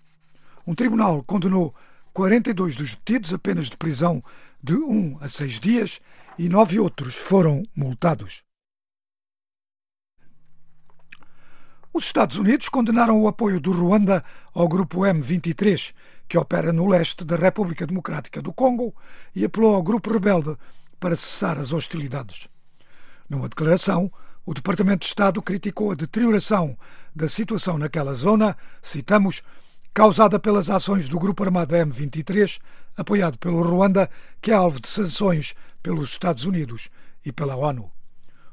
Um 0.67 0.75
tribunal 0.75 1.23
condenou 1.23 1.73
42 2.11 2.75
dos 2.75 2.95
detidos 2.95 3.34
a 3.34 3.39
penas 3.39 3.69
de 3.69 3.77
prisão 3.77 4.21
de 4.61 4.75
um 4.75 5.17
a 5.21 5.29
seis 5.29 5.57
dias 5.57 6.01
e 6.38 6.49
nove 6.49 6.77
outros 6.79 7.15
foram 7.15 7.63
multados. 7.73 8.43
Os 11.94 12.06
Estados 12.06 12.38
Unidos 12.38 12.70
condenaram 12.70 13.22
o 13.22 13.28
apoio 13.28 13.60
do 13.60 13.74
Ruanda 13.74 14.24
ao 14.54 14.66
grupo 14.66 15.00
M23, 15.00 15.94
que 16.26 16.38
opera 16.38 16.72
no 16.72 16.88
leste 16.88 17.26
da 17.26 17.36
República 17.36 17.86
Democrática 17.86 18.42
do 18.42 18.54
Congo, 18.54 18.96
e 19.36 19.44
apelou 19.44 19.76
ao 19.76 19.84
grupo 19.84 20.10
rebelde 20.10 20.56
para 21.02 21.18
cessar 21.18 21.60
as 21.60 21.74
hostilidades. 21.74 22.48
Numa 23.30 23.50
declaração, 23.50 24.10
o 24.46 24.54
Departamento 24.54 25.02
de 25.02 25.08
Estado 25.08 25.42
criticou 25.42 25.92
a 25.92 25.96
deterioração 25.96 26.78
da 27.14 27.28
situação 27.28 27.78
naquela 27.78 28.14
zona, 28.14 28.56
citamos, 28.82 29.44
causada 29.94 30.39
pelas 30.39 30.70
ações 30.70 31.10
do 31.10 31.20
grupo 31.20 31.44
armado 31.44 31.76
M23, 31.76 32.58
apoiado 32.96 33.38
pelo 33.38 33.62
Ruanda, 33.62 34.10
que 34.42 34.52
é 34.52 34.54
alvo 34.54 34.80
de 34.80 34.88
sanções 34.88 35.56
pelos 35.84 36.12
Estados 36.12 36.46
Unidos 36.46 36.89
e 37.26 37.34
pela 37.34 37.58
ONU. 37.58 37.92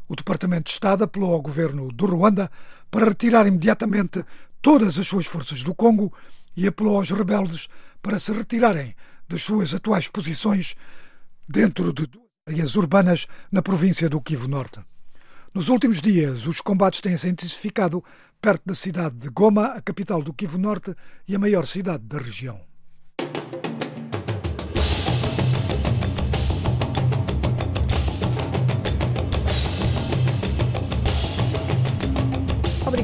O 0.08 0.16
Departamento 0.16 0.64
de 0.64 0.70
Estado 0.70 1.04
apelou 1.04 1.34
ao 1.34 1.42
governo 1.42 1.88
do 1.92 2.06
Ruanda 2.06 2.50
para 2.90 3.08
retirar 3.08 3.46
imediatamente 3.46 4.24
todas 4.62 4.98
as 4.98 5.06
suas 5.06 5.26
forças 5.26 5.62
do 5.62 5.74
Congo 5.74 6.12
e 6.56 6.66
apelou 6.66 6.96
aos 6.96 7.10
rebeldes 7.10 7.68
para 8.02 8.18
se 8.18 8.32
retirarem 8.32 8.96
das 9.28 9.42
suas 9.42 9.74
atuais 9.74 10.08
posições 10.08 10.74
dentro 11.46 11.92
de 11.92 12.08
áreas 12.48 12.74
urbanas 12.74 13.26
na 13.52 13.60
província 13.60 14.08
do 14.08 14.20
Kivu 14.20 14.48
Norte. 14.48 14.80
Nos 15.54 15.68
últimos 15.68 16.00
dias, 16.00 16.46
os 16.46 16.60
combates 16.60 17.00
têm 17.00 17.16
se 17.16 17.28
intensificado 17.28 18.02
perto 18.40 18.62
da 18.66 18.74
cidade 18.74 19.16
de 19.16 19.28
Goma, 19.28 19.66
a 19.74 19.82
capital 19.82 20.22
do 20.22 20.32
Kivu 20.32 20.58
Norte 20.58 20.94
e 21.26 21.34
a 21.34 21.38
maior 21.38 21.66
cidade 21.66 22.04
da 22.04 22.18
região. 22.18 22.67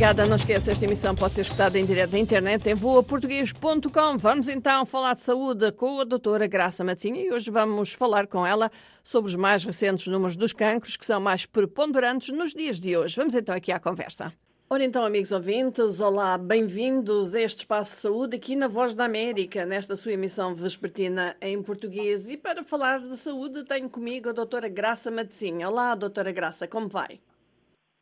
Obrigada. 0.05 0.28
Não 0.28 0.36
esqueça, 0.36 0.70
esta 0.70 0.84
emissão 0.84 1.14
pode 1.14 1.32
ser 1.32 1.40
escutada 1.40 1.78
em 1.78 1.86
direto 1.86 2.12
na 2.12 2.18
internet 2.18 2.68
em 2.68 2.74
voaportuguês.com. 2.74 4.18
Vamos 4.18 4.50
então 4.50 4.84
falar 4.84 5.14
de 5.14 5.22
saúde 5.22 5.72
com 5.72 5.98
a 5.98 6.05
doutora 6.05 6.46
Graça 6.46 6.84
Matinha 6.84 7.22
e 7.22 7.32
hoje 7.32 7.50
vamos 7.50 7.94
falar 7.94 8.26
com 8.26 8.46
ela 8.46 8.70
sobre 9.02 9.30
os 9.30 9.34
mais 9.34 9.64
recentes 9.64 10.07
números 10.07 10.36
dos 10.36 10.52
cancros 10.52 10.98
que 10.98 11.07
são 11.07 11.18
mais 11.18 11.46
preponderantes 11.46 12.36
nos 12.36 12.52
dias 12.52 12.78
de 12.78 12.94
hoje. 12.94 13.16
Vamos 13.16 13.34
então 13.34 13.55
aqui 13.55 13.72
à 13.72 13.80
conversa. 13.80 14.30
Ora 14.68 14.84
então, 14.84 15.02
amigos 15.07 15.32
ouvintes, 15.32 15.98
olá, 16.00 16.36
bem-vindos 16.36 17.34
a 17.34 17.40
este 17.40 17.61
espaço 17.61 17.94
de 17.94 18.02
saúde 18.02 18.36
aqui 18.36 18.55
na 18.55 18.68
Voz 18.68 18.92
da 18.92 19.07
América, 19.07 19.64
nesta 19.64 19.96
sua 19.96 20.12
emissão 20.12 20.55
vespertina 20.55 21.34
em 21.40 21.62
português. 21.62 22.28
E 22.28 22.36
para 22.36 22.62
falar 22.62 23.00
de 23.00 23.16
saúde, 23.16 23.64
tenho 23.64 23.88
comigo 23.88 24.28
a 24.28 24.32
doutora 24.32 24.68
Graça 24.68 25.11
Maticinha. 25.11 25.66
Olá, 25.66 25.94
doutora 25.94 26.30
Graça, 26.30 26.68
como 26.68 26.88
vai? 26.88 27.20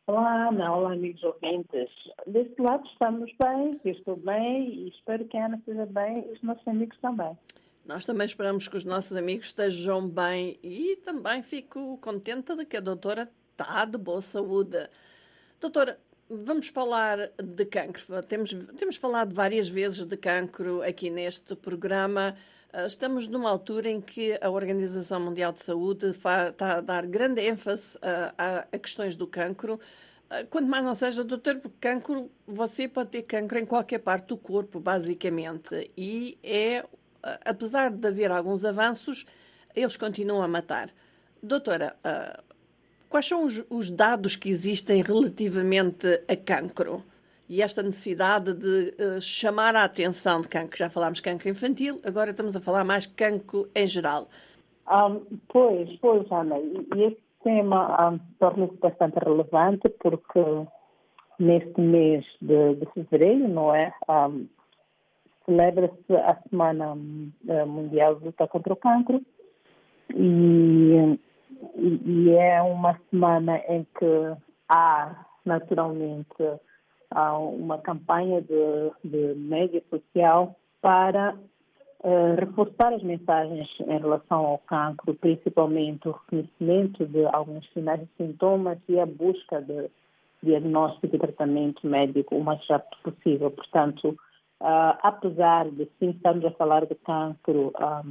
Olá, 0.05 0.49
Ana, 0.49 0.75
olá, 0.75 0.91
amigos 0.91 1.23
ouvintes. 1.23 1.89
Deste 2.27 2.61
lado 2.61 2.85
estamos 2.87 3.31
bem, 3.41 3.79
eu 3.85 3.91
estou 3.93 4.17
bem 4.17 4.67
e 4.67 4.89
espero 4.89 5.23
que 5.23 5.37
a 5.37 5.45
Ana 5.45 5.55
esteja 5.55 5.85
bem 5.85 6.27
e 6.27 6.33
os 6.33 6.41
nossos 6.41 6.67
amigos 6.67 6.97
também. 6.99 7.37
Nós 7.85 8.03
também 8.03 8.25
esperamos 8.25 8.67
que 8.67 8.75
os 8.75 8.83
nossos 8.83 9.15
amigos 9.15 9.45
estejam 9.45 10.05
bem 10.05 10.59
e 10.61 10.97
também 11.05 11.41
fico 11.41 11.97
contente 11.99 12.53
de 12.53 12.65
que 12.65 12.75
a 12.75 12.81
doutora 12.81 13.31
está 13.51 13.85
de 13.85 13.97
boa 13.97 14.19
saúde. 14.19 14.89
Doutora, 15.61 15.97
vamos 16.29 16.67
falar 16.67 17.29
de 17.41 17.65
cancro. 17.65 18.03
Temos, 18.23 18.53
temos 18.77 18.97
falado 18.97 19.33
várias 19.33 19.69
vezes 19.69 20.05
de 20.05 20.17
cancro 20.17 20.81
aqui 20.81 21.09
neste 21.09 21.55
programa. 21.55 22.35
Ah, 22.75 22.87
estamos 22.87 23.27
numa 23.27 23.51
altura 23.51 23.87
em 23.87 24.01
que 24.01 24.35
a 24.41 24.49
Organização 24.49 25.19
Mundial 25.19 25.51
de 25.51 25.61
Saúde 25.61 26.07
está 26.07 26.55
a 26.57 26.81
dar 26.81 27.05
grande 27.05 27.39
ênfase 27.39 27.99
a, 28.01 28.65
a, 28.71 28.79
questões 28.79 29.15
do 29.15 29.27
cancro. 29.27 29.79
Ah, 30.27 30.43
quanto 30.49 30.67
mais 30.67 30.83
não 30.83 30.95
seja, 30.95 31.23
doutor, 31.23 31.57
porque 31.57 31.77
cancro, 31.79 32.31
você 32.47 32.87
pode 32.87 33.11
ter 33.11 33.21
cancro 33.21 33.59
em 33.59 33.65
qualquer 33.65 33.99
parte 33.99 34.29
do 34.29 34.37
corpo, 34.37 34.79
basicamente. 34.79 35.91
E 35.95 36.35
é, 36.41 36.83
ah, 37.21 37.39
apesar 37.45 37.91
de 37.91 38.07
haver 38.07 38.31
alguns 38.31 38.65
avanços, 38.65 39.23
eles 39.75 39.95
continuam 39.95 40.41
a 40.41 40.47
matar. 40.47 40.89
Doutora, 41.43 41.95
quais 43.07 43.27
são 43.27 43.43
os, 43.45 43.63
os 43.69 43.91
dados 43.91 44.35
que 44.35 44.49
existem 44.49 45.03
relativamente 45.03 46.07
a 46.27 46.35
cancro? 46.35 47.03
E 47.47 47.61
esta 47.61 47.83
necessidade 47.83 48.53
de 48.53 48.95
uh, 49.01 49.21
chamar 49.21 49.75
a 49.75 49.83
atenção 49.83 50.41
de 50.41 50.47
cancro. 50.47 50.77
Já 50.77 50.89
falámos 50.89 51.19
cancro 51.19 51.49
infantil, 51.49 51.99
agora 52.05 52.31
estamos 52.31 52.55
a 52.55 52.61
falar 52.61 52.83
mais 52.83 53.05
cancro 53.05 53.69
em 53.75 53.85
geral. 53.85 54.27
Um, 54.89 55.21
pois, 55.47 55.89
pois, 55.99 56.29
Ana, 56.31 56.57
e 56.59 57.03
este 57.03 57.23
tema 57.43 58.09
um, 58.09 58.19
torna-se 58.39 58.75
bastante 58.77 59.17
relevante 59.19 59.89
porque 59.99 60.39
neste 61.39 61.79
mês 61.79 62.25
de, 62.41 62.75
de 62.75 62.85
fevereiro, 62.93 63.47
não 63.47 63.73
é? 63.73 63.93
Um, 64.09 64.47
celebra-se 65.45 66.15
a 66.15 66.37
Semana 66.49 66.93
uh, 66.93 67.67
Mundial 67.67 68.15
de 68.15 68.25
Luta 68.25 68.47
contra 68.47 68.73
o 68.73 68.77
Cancro 68.77 69.21
e, 70.13 71.19
e 71.77 72.29
é 72.31 72.61
uma 72.61 72.99
semana 73.09 73.57
em 73.67 73.85
que 73.97 74.37
há 74.69 75.25
naturalmente 75.45 76.27
há 77.13 77.37
uma 77.37 77.77
campanha 77.77 78.41
de, 78.41 78.91
de 79.03 79.35
média 79.35 79.81
social 79.89 80.55
para 80.81 81.35
uh, 82.03 82.35
reforçar 82.37 82.93
as 82.93 83.03
mensagens 83.03 83.67
em 83.79 83.97
relação 83.97 84.45
ao 84.45 84.57
cancro, 84.59 85.13
principalmente 85.15 86.07
o 86.07 86.11
reconhecimento 86.11 87.05
de 87.05 87.25
alguns 87.27 87.67
sinais 87.73 88.01
e 88.01 88.23
sintomas 88.23 88.77
e 88.89 88.99
a 88.99 89.05
busca 89.05 89.61
de 89.61 89.89
diagnóstico 90.41 91.15
e 91.15 91.19
tratamento 91.19 91.87
médico 91.87 92.35
o 92.35 92.43
mais 92.43 92.59
rápido 92.67 92.97
possível. 93.01 93.49
Portanto, 93.49 94.09
uh, 94.09 94.97
apesar 95.01 95.69
de 95.69 95.87
sim 95.99 96.09
estarmos 96.09 96.45
a 96.45 96.51
falar 96.51 96.85
de 96.85 96.95
cancro, 96.95 97.67
um, 97.67 97.71
ah, 97.75 98.03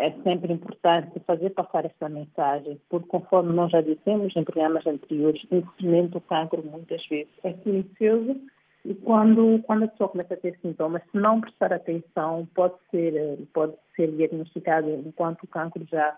é 0.00 0.10
sempre 0.22 0.52
importante 0.52 1.20
fazer 1.26 1.50
passar 1.50 1.84
essa 1.84 2.08
mensagem, 2.08 2.80
porque 2.88 3.06
conforme 3.06 3.52
nós 3.52 3.70
já 3.70 3.82
dissemos 3.82 4.34
em 4.34 4.42
programas 4.42 4.86
anteriores, 4.86 5.42
infelizmente 5.50 6.16
o 6.16 6.20
cancro 6.22 6.62
muitas 6.64 7.06
vezes 7.06 7.32
é 7.44 7.52
silencioso 7.62 8.40
e 8.84 8.94
quando, 8.94 9.62
quando 9.64 9.84
a 9.84 9.88
pessoa 9.88 10.08
começa 10.08 10.34
a 10.34 10.38
ter 10.38 10.58
sintomas, 10.62 11.02
se 11.12 11.18
não 11.18 11.40
prestar 11.40 11.72
atenção, 11.72 12.48
pode 12.54 12.74
ser, 12.90 13.38
pode 13.52 13.74
ser 13.94 14.10
diagnosticado 14.12 14.88
enquanto 14.90 15.42
o 15.42 15.48
cancro 15.48 15.86
já 15.90 16.16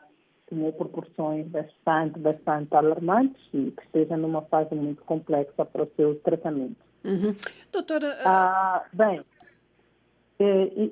tomou 0.48 0.72
proporções 0.72 1.46
bastante, 1.48 2.18
bastante 2.20 2.74
alarmantes 2.76 3.42
e 3.52 3.72
que 3.72 3.82
esteja 3.84 4.16
numa 4.16 4.42
fase 4.42 4.74
muito 4.74 5.02
complexa 5.04 5.64
para 5.64 5.82
o 5.82 5.90
seu 5.96 6.14
tratamento. 6.20 6.76
Uhum. 7.04 7.34
Doutora... 7.72 8.16
Ah, 8.24 8.84
bem, 8.92 9.22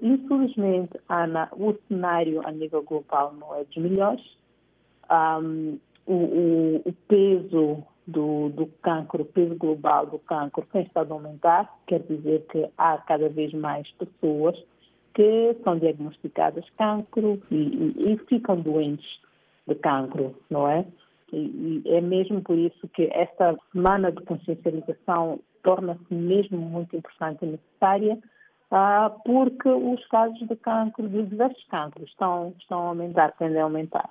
infelizmente, 0.03 0.99
Ana, 1.09 1.49
o 1.53 1.75
cenário 1.89 2.47
a 2.47 2.53
nível 2.53 2.83
global 2.83 3.35
não 3.39 3.55
é 3.55 3.65
dos 3.65 3.77
melhores. 3.77 4.25
Um, 5.11 5.79
o, 6.07 6.15
o, 6.15 6.77
o, 6.87 6.93
peso 7.09 7.83
do, 8.07 8.49
do 8.51 8.67
cancro, 8.83 9.23
o 9.23 9.27
peso 9.27 9.55
global 9.57 10.07
do 10.07 10.19
cancro 10.19 10.67
tem 10.73 10.83
estado 10.83 11.13
a 11.13 11.15
aumentar, 11.15 11.73
quer 11.87 12.01
dizer 12.01 12.47
que 12.51 12.69
há 12.79 12.99
cada 12.99 13.29
vez 13.29 13.53
mais 13.53 13.91
pessoas 13.93 14.57
que 15.15 15.57
são 15.65 15.79
diagnosticadas 15.79 16.65
cancro 16.79 17.41
e, 17.51 17.57
e, 17.57 18.13
e 18.13 18.19
ficam 18.29 18.61
doentes 18.61 19.21
de 19.67 19.75
cancro, 19.75 20.37
não 20.49 20.69
é? 20.69 20.87
E, 21.33 21.83
e 21.85 21.95
é 21.95 22.01
mesmo 22.01 22.41
por 22.43 22.57
isso 22.59 22.89
que 22.89 23.09
esta 23.13 23.57
semana 23.73 24.11
de 24.11 24.23
consciencialização 24.23 25.41
torna-se 25.63 26.15
mesmo 26.15 26.59
muito 26.59 26.97
importante 26.97 27.45
e 27.45 27.49
necessária, 27.49 28.19
porque 29.25 29.69
os 29.69 30.07
casos 30.07 30.39
de 30.47 30.57
cancro, 30.57 31.09
de 31.09 31.25
diversos 31.25 31.65
cancros, 31.65 32.09
estão, 32.09 32.55
estão 32.59 32.79
a 32.79 32.89
aumentar, 32.89 33.33
tendem 33.33 33.61
a 33.61 33.65
aumentar. 33.65 34.09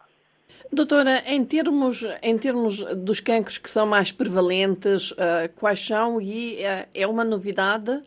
Doutora, 0.71 1.23
em 1.25 1.45
termos, 1.45 2.05
em 2.21 2.37
termos 2.37 2.83
dos 2.95 3.19
cancros 3.19 3.57
que 3.57 3.69
são 3.69 3.85
mais 3.85 4.11
prevalentes, 4.11 5.11
uh, 5.11 5.49
quais 5.55 5.85
são? 5.85 6.21
E 6.21 6.57
uh, 6.57 6.87
é 6.93 7.07
uma 7.07 7.23
novidade? 7.23 8.03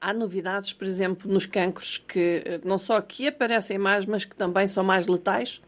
Há 0.00 0.12
novidades, 0.12 0.72
por 0.72 0.86
exemplo, 0.86 1.32
nos 1.32 1.46
cancros 1.46 1.98
que 1.98 2.60
não 2.62 2.78
só 2.78 3.00
que 3.00 3.26
aparecem 3.26 3.78
mais, 3.78 4.06
mas 4.06 4.24
que 4.24 4.36
também 4.36 4.68
são 4.68 4.84
mais 4.84 5.08
letais? 5.08 5.60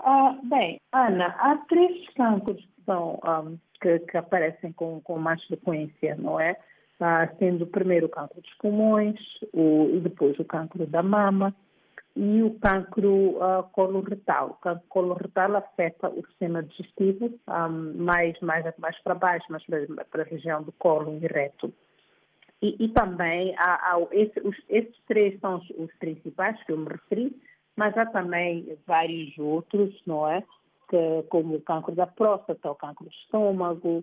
Ah, 0.00 0.36
bem, 0.42 0.80
Ana, 0.92 1.34
há 1.38 1.56
três 1.68 2.08
cancros 2.14 2.60
que, 2.60 2.84
são, 2.84 3.20
um, 3.24 3.58
que, 3.80 3.98
que 4.00 4.16
aparecem 4.16 4.72
com, 4.72 5.00
com 5.00 5.18
mais 5.18 5.42
frequência, 5.44 6.16
não 6.16 6.40
é? 6.40 6.56
Sendo 7.38 7.64
o 7.64 7.66
primeiro 7.66 8.06
o 8.06 8.10
cancro 8.10 8.40
dos 8.40 8.54
pulmões, 8.54 9.18
o, 9.52 10.00
depois 10.02 10.38
o 10.38 10.44
cancro 10.44 10.86
da 10.86 11.02
mama, 11.02 11.54
e 12.16 12.42
o 12.42 12.58
cancro 12.58 13.36
uh, 13.36 13.62
coloretal. 13.72 14.50
O 14.50 14.54
cancro 14.54 14.88
coloretal 14.88 15.54
afeta 15.56 16.08
o 16.08 16.26
sistema 16.28 16.62
digestivo 16.62 17.38
um, 17.46 18.02
mais, 18.02 18.40
mais, 18.40 18.64
mais 18.78 18.98
para 19.02 19.14
baixo, 19.14 19.44
mais 19.50 19.64
para, 19.66 20.04
para 20.10 20.22
a 20.22 20.26
região 20.26 20.62
do 20.62 20.72
colo 20.72 21.18
e 21.22 21.26
reto. 21.26 21.70
E, 22.62 22.84
e 22.84 22.88
também 22.88 23.54
há, 23.58 23.92
há 23.92 24.06
esse, 24.12 24.40
os, 24.40 24.56
esses 24.70 24.96
três 25.06 25.38
são 25.40 25.58
os, 25.58 25.70
os, 25.70 25.94
principais 25.98 26.60
que 26.64 26.72
eu 26.72 26.78
me 26.78 26.88
referi, 26.88 27.36
mas 27.76 27.96
há 27.98 28.06
também 28.06 28.78
vários 28.86 29.36
outros, 29.36 29.94
não 30.06 30.26
é? 30.26 30.42
Que, 30.88 31.22
como 31.28 31.56
o 31.56 31.60
cancro 31.60 31.94
da 31.94 32.06
próstata, 32.06 32.70
o 32.70 32.74
cancro 32.74 33.04
do 33.04 33.10
estômago, 33.10 34.02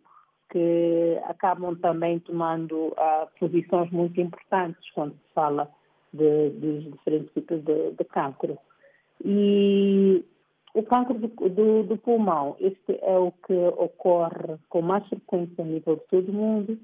que 0.53 1.19
acabam 1.23 1.75
também 1.75 2.19
tomando 2.19 2.89
uh, 2.89 3.27
posições 3.39 3.89
muito 3.89 4.21
importantes 4.21 4.87
quando 4.93 5.13
se 5.13 5.33
fala 5.33 5.67
de, 6.13 6.51
dos 6.51 6.83
diferentes 6.93 7.33
tipos 7.33 7.63
de, 7.63 7.91
de 7.91 8.03
cancro. 8.03 8.59
E 9.25 10.23
o 10.75 10.83
cancro 10.83 11.17
do, 11.17 11.27
do, 11.27 11.83
do, 11.83 11.97
pulmão, 11.97 12.55
este 12.59 12.99
é 13.01 13.17
o 13.17 13.31
que 13.31 13.53
ocorre 13.77 14.59
com 14.69 14.83
mais 14.83 15.07
frequência 15.07 15.63
a 15.63 15.67
nível 15.67 15.95
de 15.95 16.03
todo 16.03 16.29
o 16.29 16.33
mundo, 16.33 16.77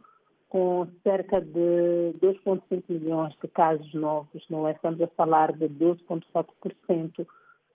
com 0.50 0.88
cerca 1.04 1.40
de 1.40 2.16
2,5 2.20 2.84
milhões 2.90 3.36
de 3.40 3.48
casos 3.50 3.94
novos, 3.94 4.44
não 4.50 4.68
é? 4.68 4.72
Estamos 4.72 5.00
a 5.00 5.08
falar 5.10 5.54
de 5.54 5.70
12,4% 5.70 7.28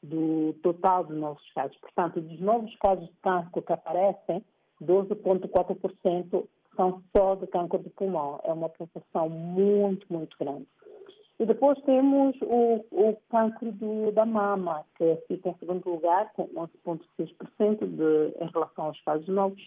do 0.02 0.54
total 0.60 1.04
de 1.04 1.12
novos 1.12 1.48
casos. 1.54 1.76
Portanto, 1.76 2.20
dos 2.20 2.40
novos 2.40 2.74
casos 2.78 3.06
de 3.06 3.14
cancro 3.22 3.62
que 3.62 3.72
aparecem, 3.72 4.42
12,4% 4.82 6.46
são 6.76 7.02
só 7.16 7.34
de 7.36 7.46
câncer 7.46 7.78
de 7.80 7.90
pulmão. 7.90 8.40
É 8.44 8.52
uma 8.52 8.68
proporção 8.68 9.28
muito, 9.28 10.06
muito 10.12 10.36
grande. 10.38 10.66
E 11.38 11.46
depois 11.46 11.80
temos 11.82 12.36
o, 12.42 12.84
o 12.92 13.16
câncer 13.28 13.72
do, 13.72 14.12
da 14.12 14.24
mama, 14.24 14.84
que 14.96 15.16
fica 15.26 15.48
em 15.50 15.58
segundo 15.58 15.88
lugar, 15.88 16.32
com 16.32 16.46
11,6% 16.48 18.32
em 18.40 18.46
relação 18.52 18.84
aos 18.86 19.00
casos 19.00 19.28
novos. 19.28 19.60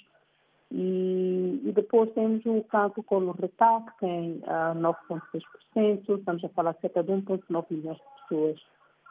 E, 0.72 1.62
e, 1.64 1.72
depois 1.74 2.12
temos 2.14 2.46
o 2.46 2.62
câncer 2.64 3.04
coloretal, 3.04 3.86
que 3.86 4.00
tem 4.00 4.42
ah, 4.46 4.74
9,6%. 4.76 6.20
Estamos 6.20 6.44
a 6.44 6.50
falar 6.50 6.76
cerca 6.82 7.04
de 7.04 7.12
1,9 7.12 7.66
milhões 7.70 7.98
de 7.98 8.04
pessoas 8.22 8.60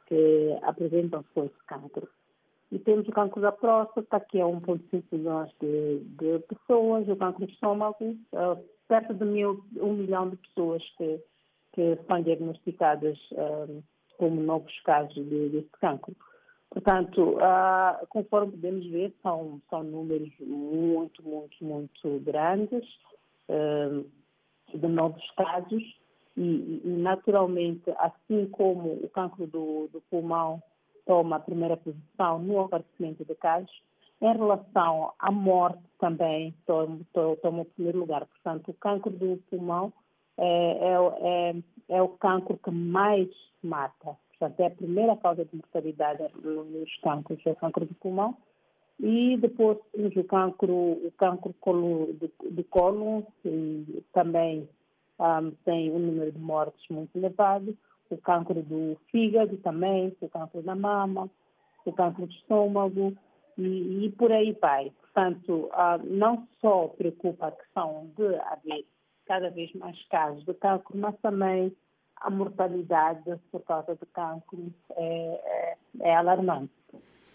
que 0.06 0.58
apresentam 0.62 1.24
esse 1.36 1.66
câncer. 1.66 2.08
E 2.72 2.78
temos 2.80 3.06
o 3.06 3.12
cancro 3.12 3.40
da 3.40 3.52
próstata, 3.52 4.18
que 4.20 4.38
é 4.38 4.44
1,5 4.44 5.04
milhões 5.12 5.50
de, 5.60 6.00
de, 6.00 6.38
pessoas, 6.40 7.08
o 7.08 7.16
cancro 7.16 7.46
do 7.46 7.52
estômago, 7.52 8.04
uh, 8.32 8.64
perto 8.88 9.14
de 9.14 9.24
mil, 9.24 9.64
um 9.76 9.92
milhão 9.92 10.30
de 10.30 10.36
pessoas 10.36 10.82
que, 10.96 11.20
que 11.72 11.98
são 12.08 12.22
diagnosticadas 12.22 13.18
uh, 13.32 13.82
como 14.18 14.40
novos 14.42 14.78
casos 14.80 15.14
de, 15.14 15.48
deste 15.50 15.70
cancro. 15.80 16.16
Portanto, 16.70 17.36
uh, 17.36 18.04
conforme 18.08 18.52
podemos 18.52 18.86
ver, 18.90 19.14
são, 19.22 19.60
são 19.70 19.84
números 19.84 20.32
muito, 20.40 21.22
muito, 21.22 21.64
muito 21.64 22.20
grandes 22.24 22.84
de 24.74 24.88
novos 24.88 25.24
casos 25.36 25.82
e, 26.36 26.82
e, 26.84 26.88
naturalmente, 26.98 27.90
assim 27.98 28.46
como 28.50 28.92
o 28.94 29.08
cancro 29.08 29.46
do, 29.46 29.88
do 29.92 30.02
pulmão 30.10 30.62
toma 31.06 31.36
a 31.36 31.40
primeira 31.40 31.76
posição 31.76 32.38
no 32.40 32.60
aparecimento 32.60 33.24
de 33.24 33.34
casos. 33.36 33.70
Em 34.20 34.32
relação 34.32 35.12
à 35.18 35.30
morte 35.30 35.82
também 35.98 36.54
toma, 36.66 37.00
o 37.62 37.64
primeiro 37.64 37.98
lugar. 37.98 38.26
Portanto, 38.26 38.70
o 38.70 38.74
cancro 38.74 39.10
do 39.10 39.38
pulmão 39.48 39.92
é, 40.38 40.44
é, 40.46 40.96
é, 41.20 41.96
é 41.96 42.02
o 42.02 42.08
cancro 42.08 42.58
que 42.58 42.70
mais 42.70 43.28
mata. 43.62 44.16
Portanto, 44.38 44.60
é 44.60 44.66
a 44.66 44.70
primeira 44.70 45.16
causa 45.16 45.44
de 45.44 45.56
mortalidade 45.56 46.22
nos 46.42 46.96
cancros, 47.02 47.40
é 47.46 47.52
o 47.52 47.56
cancro 47.56 47.86
do 47.86 47.94
pulmão. 47.94 48.36
E 48.98 49.36
depois 49.36 49.78
temos 49.92 50.16
o 50.16 50.24
cancro, 50.24 50.72
o 50.72 51.12
cancro 51.18 51.54
de, 52.50 52.64
colo, 52.64 53.26
também 54.12 54.68
um, 55.18 55.50
tem 55.64 55.90
um 55.90 55.98
número 55.98 56.32
de 56.32 56.38
mortes 56.38 56.82
muito 56.88 57.14
elevado 57.16 57.76
o 58.10 58.18
câncer 58.18 58.62
do 58.62 58.96
fígado 59.10 59.56
também, 59.58 60.16
o 60.20 60.28
câncer 60.28 60.62
da 60.62 60.74
mama, 60.74 61.30
o 61.84 61.92
câncer 61.92 62.26
do 62.26 62.32
estômago 62.32 63.16
e, 63.58 64.06
e 64.06 64.12
por 64.12 64.32
aí 64.32 64.56
vai. 64.60 64.92
Portanto, 65.00 65.70
não 66.04 66.46
só 66.60 66.88
preocupa 66.88 67.48
a 67.48 67.52
questão 67.52 68.10
de 68.16 68.34
haver 68.36 68.84
cada 69.26 69.50
vez 69.50 69.72
mais 69.74 70.00
casos 70.08 70.44
de 70.44 70.54
câncer, 70.54 70.94
mas 70.94 71.16
também 71.20 71.74
a 72.16 72.30
mortalidade 72.30 73.38
por 73.50 73.62
causa 73.62 73.94
do 73.94 74.06
câncer 74.06 74.72
é, 74.96 75.76
é, 76.02 76.08
é 76.08 76.16
alarmante. 76.16 76.72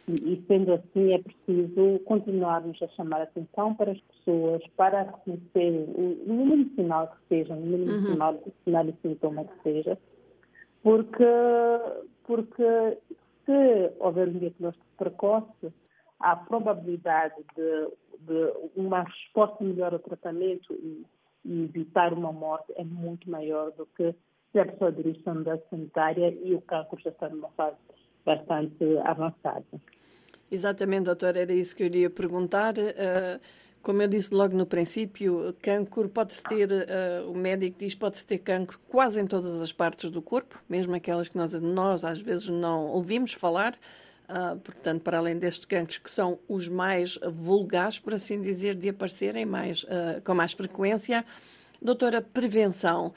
E, 0.08 0.34
e, 0.34 0.44
sendo 0.48 0.74
assim, 0.74 1.14
é 1.14 1.20
preciso 1.20 2.00
continuarmos 2.06 2.82
a 2.82 2.88
chamar 2.90 3.22
a 3.22 3.24
atenção 3.24 3.76
para 3.76 3.92
as 3.92 4.00
pessoas, 4.02 4.62
para 4.76 5.04
reconhecerem 5.04 5.86
o 5.96 6.34
mínimo 6.34 6.70
sinal 6.76 7.08
que 7.08 7.28
seja, 7.30 7.54
o 7.54 7.62
mínimo 7.62 7.92
uhum. 7.92 8.12
sinal, 8.12 8.40
sinal 8.64 8.86
e 8.88 8.96
sintoma 9.02 9.46
que 9.46 9.64
seja, 9.64 9.98
porque, 10.84 11.24
porque 12.26 12.98
se 13.46 13.94
houver 14.00 14.28
um 14.30 14.40
diagnóstico 14.40 14.86
precoce, 14.98 15.74
a 16.20 16.36
probabilidade 16.36 17.36
de, 17.56 17.88
de 18.20 18.54
uma 18.76 19.04
resposta 19.04 19.64
melhor 19.64 19.94
ao 19.94 20.00
tratamento 20.00 20.74
e, 20.74 21.06
e, 21.44 21.64
evitar 21.64 22.14
uma 22.14 22.32
morte 22.32 22.72
é 22.76 22.84
muito 22.84 23.30
maior 23.30 23.72
do 23.72 23.86
que 23.98 24.14
se 24.52 24.60
a 24.60 24.66
pessoa 24.66 24.92
dirige 24.92 25.22
a 25.26 25.32
unidade 25.32 25.64
sanitária 25.70 26.38
e 26.44 26.54
o 26.54 26.62
cancro 26.62 27.00
já 27.02 27.10
está 27.10 27.30
numa 27.30 27.50
fase 27.50 27.78
bastante 28.26 28.84
avançada. 29.04 29.66
Exatamente, 30.52 31.06
doutora, 31.06 31.40
era 31.40 31.54
isso 31.54 31.76
que 31.76 31.84
eu 31.84 31.88
iria 31.88 32.10
perguntar. 32.10 32.74
Uh, 32.78 33.40
como 33.82 34.02
eu 34.02 34.08
disse 34.08 34.34
logo 34.34 34.56
no 34.56 34.66
princípio, 34.66 35.56
cancro 35.62 36.08
pode-se 36.08 36.44
ter, 36.44 36.70
uh, 36.72 37.32
o 37.32 37.36
médico 37.36 37.78
diz 37.80 37.96
pode-se 37.96 38.26
ter 38.26 38.38
cancro 38.38 38.80
quase 38.88 39.20
em 39.20 39.26
todas 39.26 39.62
as 39.62 39.72
partes 39.72 40.10
do 40.10 40.22
corpo, 40.22 40.62
mesmo 40.70 40.94
aquelas 40.96 41.28
que 41.28 41.38
nós, 41.38 41.60
nós 41.60 42.06
às 42.06 42.22
vezes 42.22 42.48
não 42.48 42.88
ouvimos 42.88 43.34
falar. 43.34 43.74
Uh, 44.30 44.58
portanto, 44.60 45.02
para 45.02 45.18
além 45.18 45.38
destes 45.38 45.66
cancros 45.66 45.98
que 45.98 46.10
são 46.10 46.40
os 46.48 46.70
mais 46.70 47.20
vulgares, 47.30 48.00
por 48.00 48.14
assim 48.14 48.42
dizer, 48.42 48.76
de 48.76 48.88
aparecerem 48.88 49.46
mais, 49.46 49.84
uh, 49.84 50.22
com 50.24 50.34
mais 50.34 50.54
frequência. 50.54 51.26
Doutora, 51.82 52.22
prevenção. 52.22 53.14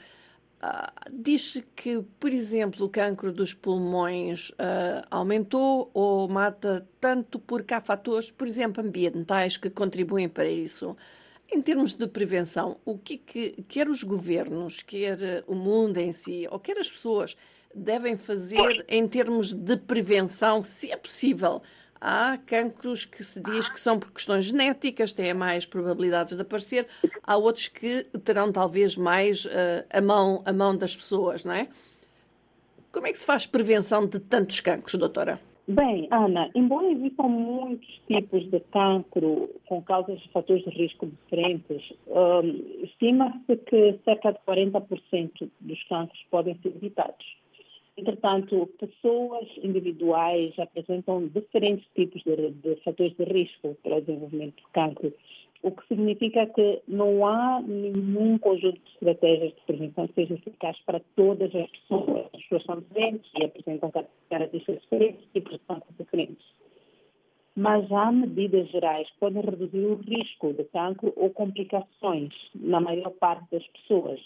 Uh, 0.63 1.11
diz 1.11 1.61
que, 1.75 2.01
por 2.19 2.31
exemplo, 2.31 2.85
o 2.85 2.89
cancro 2.89 3.31
dos 3.31 3.53
pulmões 3.53 4.49
uh, 4.51 5.05
aumentou 5.11 5.91
ou 5.93 6.27
mata 6.27 6.87
tanto 6.99 7.37
porque 7.39 7.73
há 7.73 7.81
fatores, 7.81 8.31
por 8.31 8.47
exemplo, 8.47 8.83
ambientais 8.83 9.57
que 9.57 9.69
contribuem 9.69 10.27
para 10.27 10.49
isso. 10.49 10.95
Em 11.51 11.61
termos 11.61 11.93
de 11.93 12.07
prevenção, 12.07 12.77
o 12.83 12.97
que, 12.97 13.17
que 13.17 13.63
quer 13.67 13.87
os 13.87 14.01
governos, 14.01 14.81
quer 14.81 15.43
o 15.45 15.53
mundo 15.53 15.97
em 15.99 16.11
si, 16.11 16.47
ou 16.49 16.59
quer 16.59 16.79
as 16.79 16.89
pessoas 16.89 17.37
devem 17.75 18.15
fazer 18.15 18.85
em 18.87 19.05
termos 19.07 19.53
de 19.53 19.75
prevenção, 19.75 20.63
se 20.63 20.91
é 20.91 20.95
possível, 20.95 21.61
Há 21.99 22.37
cancros 22.45 23.05
que 23.05 23.23
se 23.23 23.39
diz 23.41 23.69
que 23.69 23.79
são 23.79 23.99
por 23.99 24.11
questões 24.11 24.45
genéticas, 24.45 25.11
têm 25.11 25.33
mais 25.33 25.65
probabilidades 25.65 26.35
de 26.35 26.41
aparecer. 26.41 26.87
Há 27.23 27.37
outros 27.37 27.67
que 27.67 28.03
terão 28.23 28.51
talvez 28.51 28.95
mais 28.95 29.45
uh, 29.45 29.49
a, 29.89 30.01
mão, 30.01 30.43
a 30.45 30.53
mão 30.53 30.77
das 30.77 30.95
pessoas, 30.95 31.43
não 31.43 31.53
é? 31.53 31.67
Como 32.91 33.07
é 33.07 33.11
que 33.11 33.17
se 33.17 33.25
faz 33.25 33.45
prevenção 33.45 34.05
de 34.05 34.19
tantos 34.19 34.59
cancros, 34.59 34.95
doutora? 34.95 35.39
Bem, 35.67 36.07
Ana, 36.11 36.51
embora 36.53 36.91
existam 36.91 37.23
muitos 37.23 37.89
tipos 38.07 38.47
de 38.51 38.59
cancro 38.71 39.49
com 39.65 39.81
causas 39.81 40.19
de 40.19 40.29
fatores 40.29 40.63
de 40.63 40.69
risco 40.69 41.07
diferentes, 41.07 41.81
um, 42.07 42.83
estima-se 42.83 43.57
que 43.57 43.99
cerca 44.05 44.31
de 44.31 44.39
40% 44.47 45.49
dos 45.59 45.83
cancros 45.85 46.23
podem 46.29 46.55
ser 46.61 46.69
evitados. 46.69 47.25
Entretanto, 47.97 48.69
pessoas 48.77 49.47
individuais 49.63 50.53
apresentam 50.59 51.27
diferentes 51.27 51.87
tipos 51.95 52.21
de, 52.23 52.51
de 52.51 52.75
fatores 52.83 53.15
de 53.15 53.23
risco 53.23 53.77
para 53.83 53.97
o 53.97 54.01
desenvolvimento 54.01 54.57
de 54.57 54.71
cancro, 54.73 55.13
o 55.63 55.71
que 55.71 55.87
significa 55.87 56.45
que 56.45 56.81
não 56.87 57.25
há 57.25 57.61
nenhum 57.61 58.37
conjunto 58.37 58.79
de 58.81 58.91
estratégias 58.91 59.53
de 59.55 59.61
prevenção 59.61 60.07
que 60.07 60.13
seja 60.13 60.33
eficaz 60.33 60.77
para 60.85 61.01
todas 61.15 61.55
as 61.55 61.69
pessoas. 61.71 62.25
As 62.33 62.41
pessoas 62.43 62.63
são 62.65 62.79
diferentes 62.81 63.31
e 63.39 63.45
apresentam 63.45 63.91
características 64.29 64.81
diferentes, 64.81 65.25
tipos 65.33 65.53
de 65.53 65.97
diferentes. 65.97 66.45
Mas 67.55 67.89
há 67.91 68.11
medidas 68.11 68.69
gerais 68.69 69.09
que 69.09 69.19
podem 69.19 69.41
reduzir 69.41 69.85
o 69.85 69.95
risco 69.95 70.53
de 70.53 70.65
cancro 70.65 71.13
ou 71.15 71.29
complicações 71.29 72.33
na 72.53 72.81
maior 72.81 73.11
parte 73.11 73.49
das 73.49 73.65
pessoas. 73.67 74.19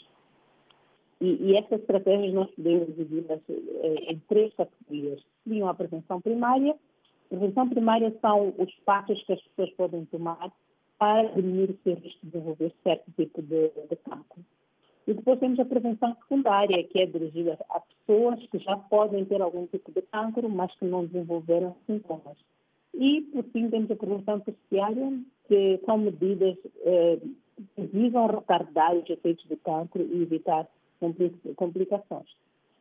E, 1.22 1.52
e 1.52 1.58
essas 1.58 1.82
estratégias 1.82 2.34
nós 2.34 2.50
podemos 2.52 2.88
dividir-las 2.88 3.42
eh, 3.50 4.12
em 4.12 4.20
três 4.30 4.54
categorias. 4.54 5.22
Seriam 5.44 5.68
a 5.68 5.74
prevenção 5.74 6.22
primária. 6.22 6.72
A 6.72 7.30
prevenção 7.30 7.70
primária 7.70 8.16
são 8.22 8.54
os 8.58 8.74
passos 8.86 9.22
que 9.24 9.34
as 9.34 9.42
pessoas 9.42 9.70
podem 9.72 10.06
tomar 10.06 10.52
para 10.98 11.24
diminuir 11.30 11.72
o 11.72 11.80
seu 11.84 11.96
risco 11.96 12.20
de 12.24 12.32
desenvolver 12.32 12.74
certo 12.84 13.12
tipo 13.18 13.42
de, 13.42 13.70
de 13.90 13.96
cancro. 13.98 14.44
E 15.08 15.14
depois 15.14 15.40
temos 15.40 15.60
a 15.60 15.66
prevenção 15.66 16.16
secundária, 16.16 16.84
que 16.84 17.00
é 17.00 17.06
dirigida 17.06 17.58
a 17.70 17.80
pessoas 17.80 18.46
que 18.48 18.60
já 18.60 18.78
podem 18.78 19.26
ter 19.26 19.42
algum 19.42 19.66
tipo 19.68 19.92
de 19.92 20.02
cancro, 20.04 20.48
mas 20.50 20.74
que 20.76 20.86
não 20.86 21.06
desenvolveram 21.06 21.76
sintomas. 21.88 22.38
E, 22.94 23.22
por 23.22 23.44
fim, 23.46 23.70
temos 23.70 23.90
a 23.92 23.96
prevenção 23.96 24.40
terciária, 24.40 25.20
que 25.48 25.80
são 25.86 25.98
medidas 25.98 26.58
eh, 26.84 27.20
que 27.76 27.82
visam 27.88 28.28
retardar 28.28 28.96
os 28.96 29.10
efeitos 29.10 29.46
do 29.46 29.58
cancro 29.58 30.02
e 30.02 30.22
evitar 30.22 30.68
complicações. 31.56 32.28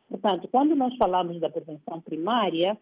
Portanto, 0.08 0.48
quando 0.48 0.74
nós 0.74 0.96
falamos 0.96 1.38
da 1.40 1.50
prevenção 1.50 2.00
primária, 2.00 2.78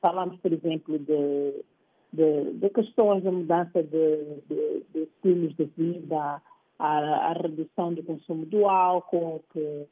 falamos, 0.00 0.38
por 0.40 0.52
exemplo, 0.52 0.98
de, 0.98 1.64
de, 2.12 2.52
de 2.54 2.70
questões 2.70 3.22
de 3.22 3.30
mudança 3.30 3.82
de, 3.82 4.40
de, 4.48 4.84
de 4.92 5.02
estilos 5.02 5.54
de 5.56 5.64
vida, 5.76 6.42
a, 6.78 6.88
a, 6.88 7.32
redução 7.34 7.94
do 7.94 8.02
consumo 8.02 8.44
do 8.46 8.68
álcool, 8.68 9.42
que 9.52 9.86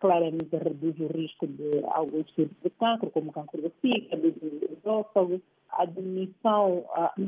claramente 0.00 0.56
reduz 0.56 0.98
o 0.98 1.06
risco 1.06 1.46
de 1.46 1.84
alguns 1.86 2.26
tipos 2.32 2.56
de 2.62 2.70
cancro, 2.70 3.10
como 3.10 3.32
câncer 3.32 3.62
do 3.62 3.70
fígado, 3.80 4.32
do 4.32 4.72
esôfago, 4.78 5.40
a 5.70 5.84
diminuição 5.84 6.84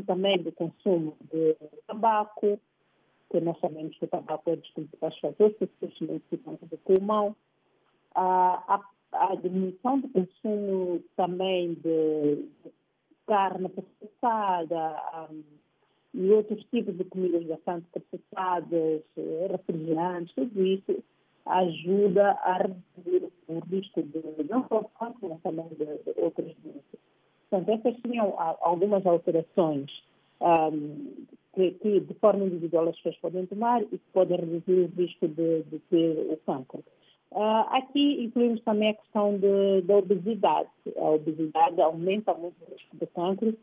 também 0.07 0.39
do 0.39 0.53
consumo 0.53 1.16
de 1.33 1.57
tabaco, 1.87 2.59
que 3.31 3.41
nós 3.41 3.59
sabemos 3.61 3.97
que 3.99 4.05
o 4.05 4.09
tabaco 4.09 4.51
é 4.51 4.57
fatores, 5.20 5.57
especialmente 5.61 6.24
do 6.31 6.39
câncer 6.39 6.66
do 6.66 6.79
pulmão, 6.79 7.37
a, 8.14 8.74
a, 8.74 8.81
a, 9.12 9.35
diminuição 9.37 10.01
do 10.01 10.09
consumo 10.09 11.03
também 11.16 11.74
de, 11.74 12.49
carne 13.29 13.68
processada 13.68 14.97
um, 15.31 15.43
e 16.14 16.31
outros 16.31 16.64
tipos 16.70 16.97
de 16.97 17.05
comidas 17.05 17.45
bastante 17.45 17.87
processadas, 17.93 19.03
refrigerantes, 19.51 20.35
tudo 20.35 20.66
isso 20.66 21.05
ajuda 21.45 22.33
a 22.43 22.59
reduzir 22.59 23.31
o 23.47 23.59
risco 23.61 24.03
de 24.03 24.45
não 24.49 24.66
só 24.68 24.83
câncer, 24.99 25.29
mas 25.29 25.41
também 25.43 25.68
de, 25.68 25.85
de 25.85 26.20
outras 26.20 26.55
doenças. 26.57 27.01
Portanto, 27.51 27.87
essas 27.87 28.01
seriam 28.03 28.35
algumas 28.39 29.05
alterações 29.07 29.91
um, 30.41 31.26
que, 31.59 31.73
que, 31.73 32.01
de 32.01 32.15
forma 32.15 32.45
individual, 32.45 32.89
as 32.89 32.97
pessoas 32.97 33.17
podem 33.17 33.47
tomar 33.47 33.83
e 33.83 33.87
que 33.87 34.01
podem 34.13 34.39
reduzir 34.39 34.73
o 34.73 34.87
risco 34.97 35.27
de, 35.27 35.65
de 35.65 35.79
ter 35.91 36.33
o 36.33 36.37
câncer. 36.47 36.85
Uh, 37.33 37.67
aqui 37.71 38.25
incluímos 38.25 38.63
também 38.63 38.91
a 38.91 38.95
questão 38.95 39.37
de, 39.37 39.83
da 39.83 39.97
obesidade. 39.97 40.69
A 40.97 41.11
obesidade 41.11 41.81
aumenta 41.81 42.33
muito 42.35 42.55
o 42.63 42.73
risco 42.73 42.97
de 42.97 43.07
câncer, 43.09 43.57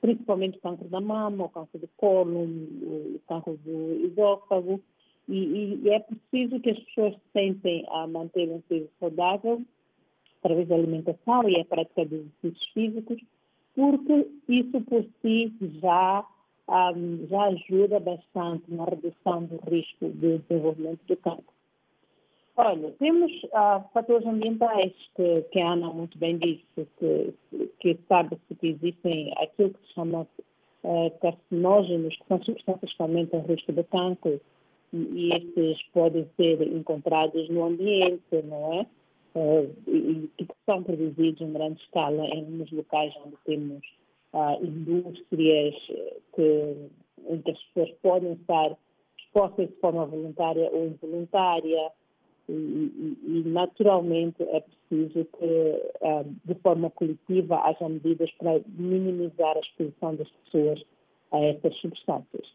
principalmente 0.00 0.58
o 0.58 0.60
câncer 0.60 0.88
da 0.88 1.00
mama, 1.00 1.46
o 1.46 1.48
câncer 1.48 1.78
do 1.78 1.88
colo, 1.96 2.44
o 2.44 3.20
câncer 3.28 3.56
do 3.64 4.06
esôfago. 4.06 4.80
E, 5.28 5.80
e, 5.84 5.90
é 5.90 5.98
preciso 5.98 6.60
que 6.60 6.70
as 6.70 6.78
pessoas 6.78 7.16
tentem 7.32 7.84
a 7.88 8.06
manter 8.06 8.48
um 8.48 8.60
peso 8.62 8.88
saudável 9.00 9.60
através 10.38 10.68
da 10.68 10.76
alimentação 10.76 11.48
e 11.48 11.60
a 11.60 11.64
prática 11.64 12.06
de 12.06 12.14
exercícios 12.14 12.72
físicos, 12.72 13.20
porque 13.74 14.26
isso 14.48 14.80
por 14.82 15.04
si 15.20 15.52
já, 15.82 16.24
um, 16.70 17.26
já 17.26 17.42
ajuda 17.46 17.98
bastante 17.98 18.62
na 18.68 18.84
redução 18.84 19.44
do 19.44 19.56
risco 19.68 20.08
de 20.08 20.38
desenvolvimento 20.38 21.00
do 21.06 21.16
câncer. 21.16 21.44
Olha, 22.56 22.90
temos 22.98 23.32
uh, 23.44 23.82
fatores 23.92 24.26
ambientais 24.26 24.92
que, 25.16 25.42
que, 25.50 25.60
a 25.60 25.72
Ana 25.72 25.92
muito 25.92 26.16
bem 26.18 26.38
disse, 26.38 26.88
que, 26.98 27.34
que 27.80 27.98
sabe-se 28.08 28.54
que 28.54 28.68
existem 28.68 29.32
aquilo 29.38 29.70
que 29.70 29.86
se 29.86 29.94
chama 29.94 30.26
uh, 30.84 31.10
carcinógenos, 31.20 32.16
que 32.16 32.26
são 32.28 32.42
substâncias 32.42 32.92
que 32.92 33.02
aumentam 33.02 33.40
o 33.40 33.46
risco 33.46 33.72
de 33.72 33.82
câncer, 33.84 34.40
e 34.92 35.32
estes 35.32 35.82
podem 35.92 36.28
ser 36.36 36.62
encontrados 36.62 37.48
no 37.48 37.64
ambiente, 37.64 38.42
não 38.44 38.74
é? 38.74 38.86
Uh, 39.34 39.74
e, 39.88 40.28
que 40.36 40.46
são 40.66 40.82
produzidos 40.82 41.40
em 41.40 41.52
grande 41.52 41.80
escala 41.80 42.26
em 42.26 42.42
nos 42.42 42.70
locais 42.72 43.14
onde 43.24 43.36
temos 43.44 43.80
indústrias 44.62 45.74
que, 46.34 46.76
em 47.28 47.42
que 47.42 47.50
as 47.50 47.62
pessoas 47.64 47.90
podem 48.02 48.32
estar 48.32 48.76
expostas 49.18 49.68
de 49.68 49.74
forma 49.76 50.06
voluntária 50.06 50.70
ou 50.72 50.86
involuntária, 50.86 51.92
e, 52.48 52.52
e, 52.52 53.18
e 53.26 53.48
naturalmente 53.48 54.42
é 54.42 54.60
preciso 54.60 55.24
que, 55.38 55.82
uh, 56.02 56.36
de 56.44 56.54
forma 56.56 56.90
coletiva, 56.90 57.60
haja 57.64 57.88
medidas 57.88 58.30
para 58.32 58.60
minimizar 58.66 59.56
a 59.56 59.60
exposição 59.60 60.16
das 60.16 60.28
pessoas 60.28 60.82
a 61.32 61.38
estas 61.38 61.76
substâncias. 61.76 62.46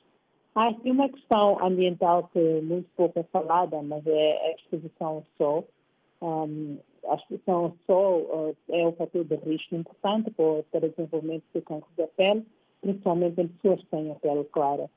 Há 0.54 0.70
aqui 0.70 0.92
uma 0.92 1.10
questão 1.10 1.64
ambiental 1.64 2.30
que 2.34 2.62
muito 2.62 2.90
pouco 2.96 3.20
é 3.20 3.24
falada, 3.24 3.82
mas 3.82 4.06
é 4.06 4.48
a 4.48 4.52
exposição 4.56 5.08
ao 5.08 5.24
sol. 5.38 5.68
Um, 6.22 6.78
a 7.10 7.16
exposição 7.16 7.56
ao 7.66 7.76
sol 7.86 8.56
é 8.70 8.88
um 8.88 8.92
fator 8.94 9.24
de 9.24 9.36
risco 9.36 9.76
importante 9.76 10.32
para, 10.32 10.46
o 10.46 10.90
desenvolvimento 10.90 11.44
do 11.54 11.62
câncer 11.62 11.88
da 11.98 12.08
pele, 12.08 12.46
principalmente 12.82 13.42
em 13.42 13.48
pessoas 13.48 13.80
que 13.82 13.88
têm 13.88 14.12
a 14.12 14.16
pele 14.16 14.44
clara. 14.46 14.90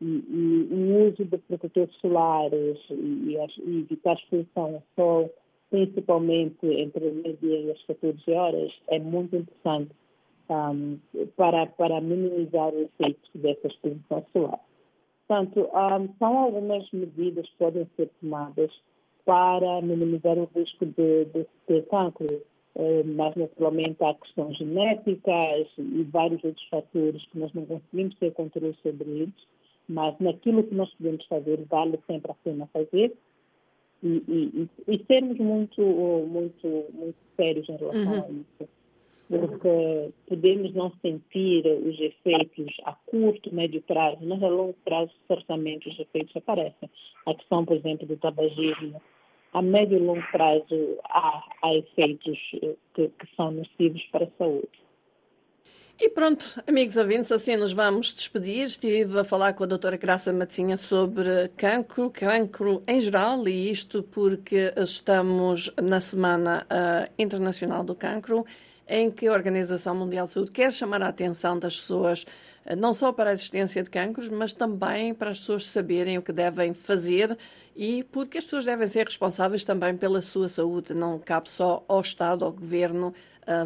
E, 0.00 0.04
e 0.04 0.68
o 0.70 1.08
uso 1.08 1.24
de 1.24 1.38
protetores 1.38 1.94
solares 1.96 2.78
e, 2.90 3.36
e 3.64 3.80
evitar 3.80 4.12
a 4.12 4.14
exposição 4.14 4.74
ao 4.74 4.82
sol, 4.96 5.34
principalmente 5.70 6.66
entre 6.66 7.08
o 7.08 7.14
meio-dia 7.14 7.60
e 7.60 7.70
as 7.70 7.82
14 7.84 8.32
horas, 8.32 8.72
é 8.88 8.98
muito 8.98 9.36
importante 9.36 9.92
um, 10.50 10.98
para, 11.36 11.66
para 11.66 12.00
minimizar 12.00 12.74
o 12.74 12.82
efeito 12.82 13.30
dessa 13.34 13.68
exposição 13.68 14.24
solar. 14.32 14.60
Portanto, 15.28 15.60
um, 15.60 16.14
são 16.18 16.38
algumas 16.38 16.90
medidas 16.92 17.48
que 17.48 17.56
podem 17.56 17.88
ser 17.96 18.10
tomadas 18.20 18.70
para 19.24 19.80
minimizar 19.82 20.36
o 20.38 20.48
risco 20.54 20.86
de, 20.86 21.24
de 21.26 21.46
ter 21.66 21.86
cancro, 21.88 22.26
uh, 22.74 23.04
mas 23.04 23.34
naturalmente 23.36 24.02
há 24.02 24.14
questões 24.14 24.56
genéticas 24.56 25.68
e 25.78 26.02
vários 26.10 26.42
outros 26.44 26.66
fatores 26.68 27.24
que 27.26 27.38
nós 27.38 27.52
não 27.54 27.64
conseguimos 27.66 28.14
ter 28.16 28.32
controle 28.32 28.76
sobre 28.82 29.08
eles, 29.08 29.48
mas 29.88 30.18
naquilo 30.18 30.64
que 30.64 30.74
nós 30.74 30.92
podemos 30.94 31.24
fazer, 31.26 31.64
vale 31.68 31.98
sempre 32.06 32.30
a 32.30 32.34
pena 32.42 32.66
fazer. 32.72 33.12
E, 34.02 34.20
e, 34.28 34.68
e 34.88 35.04
sermos 35.06 35.38
muito, 35.38 35.80
muito, 35.80 36.86
muito 36.92 37.16
sérios 37.36 37.68
em 37.68 37.76
relação 37.76 38.12
uhum. 38.12 38.24
a 38.24 38.30
isso 38.30 38.68
porque 39.28 40.10
podemos 40.28 40.74
não 40.74 40.92
sentir 41.00 41.66
os 41.66 41.98
efeitos 42.00 42.74
a 42.84 42.92
curto, 43.06 43.54
médio 43.54 43.82
prazo, 43.82 44.18
mas 44.22 44.42
a 44.42 44.48
longo 44.48 44.76
prazo 44.84 45.10
certamente 45.26 45.88
os 45.88 45.98
efeitos 45.98 46.36
aparecem. 46.36 46.90
A 47.26 47.34
questão, 47.34 47.64
por 47.64 47.76
exemplo, 47.76 48.06
do 48.06 48.16
tabagismo, 48.16 49.00
a 49.52 49.62
médio 49.62 49.98
e 49.98 50.00
longo 50.00 50.24
prazo 50.30 50.98
há, 51.04 51.42
há 51.62 51.74
efeitos 51.74 52.38
eh, 52.62 52.74
que, 52.94 53.08
que 53.08 53.36
são 53.36 53.50
nocivos 53.50 54.02
para 54.10 54.24
a 54.24 54.30
saúde. 54.38 54.82
E 56.00 56.08
pronto, 56.08 56.60
amigos 56.66 56.96
ouvintes, 56.96 57.30
assim 57.30 57.56
nos 57.56 57.72
vamos 57.72 58.12
despedir. 58.12 58.64
Estive 58.64 59.20
a 59.20 59.24
falar 59.24 59.52
com 59.52 59.62
a 59.62 59.66
doutora 59.66 59.96
Graça 59.96 60.32
Maticinha 60.32 60.76
sobre 60.76 61.48
cancro, 61.56 62.10
cancro 62.10 62.82
em 62.88 63.00
geral, 63.00 63.46
e 63.46 63.70
isto 63.70 64.02
porque 64.02 64.72
estamos 64.76 65.72
na 65.80 66.00
Semana 66.00 66.66
uh, 66.66 67.12
Internacional 67.16 67.84
do 67.84 67.94
Cancro 67.94 68.44
em 68.88 69.10
que 69.10 69.26
a 69.26 69.32
Organização 69.32 69.94
Mundial 69.94 70.26
de 70.26 70.32
Saúde 70.32 70.50
quer 70.50 70.72
chamar 70.72 71.02
a 71.02 71.08
atenção 71.08 71.58
das 71.58 71.78
pessoas 71.78 72.24
eh, 72.64 72.76
não 72.76 72.92
só 72.94 73.12
para 73.12 73.30
a 73.30 73.32
existência 73.32 73.82
de 73.82 73.90
cancros, 73.90 74.28
mas 74.28 74.52
também 74.52 75.14
para 75.14 75.30
as 75.30 75.40
pessoas 75.40 75.66
saberem 75.66 76.18
o 76.18 76.22
que 76.22 76.32
devem 76.32 76.74
fazer 76.74 77.36
e 77.74 78.04
porque 78.04 78.38
as 78.38 78.44
pessoas 78.44 78.64
devem 78.64 78.86
ser 78.86 79.06
responsáveis 79.06 79.64
também 79.64 79.96
pela 79.96 80.20
sua 80.20 80.48
saúde. 80.48 80.94
Não 80.94 81.18
cabe 81.18 81.48
só 81.48 81.84
ao 81.88 82.00
Estado, 82.00 82.44
ao 82.44 82.52
Governo, 82.52 83.14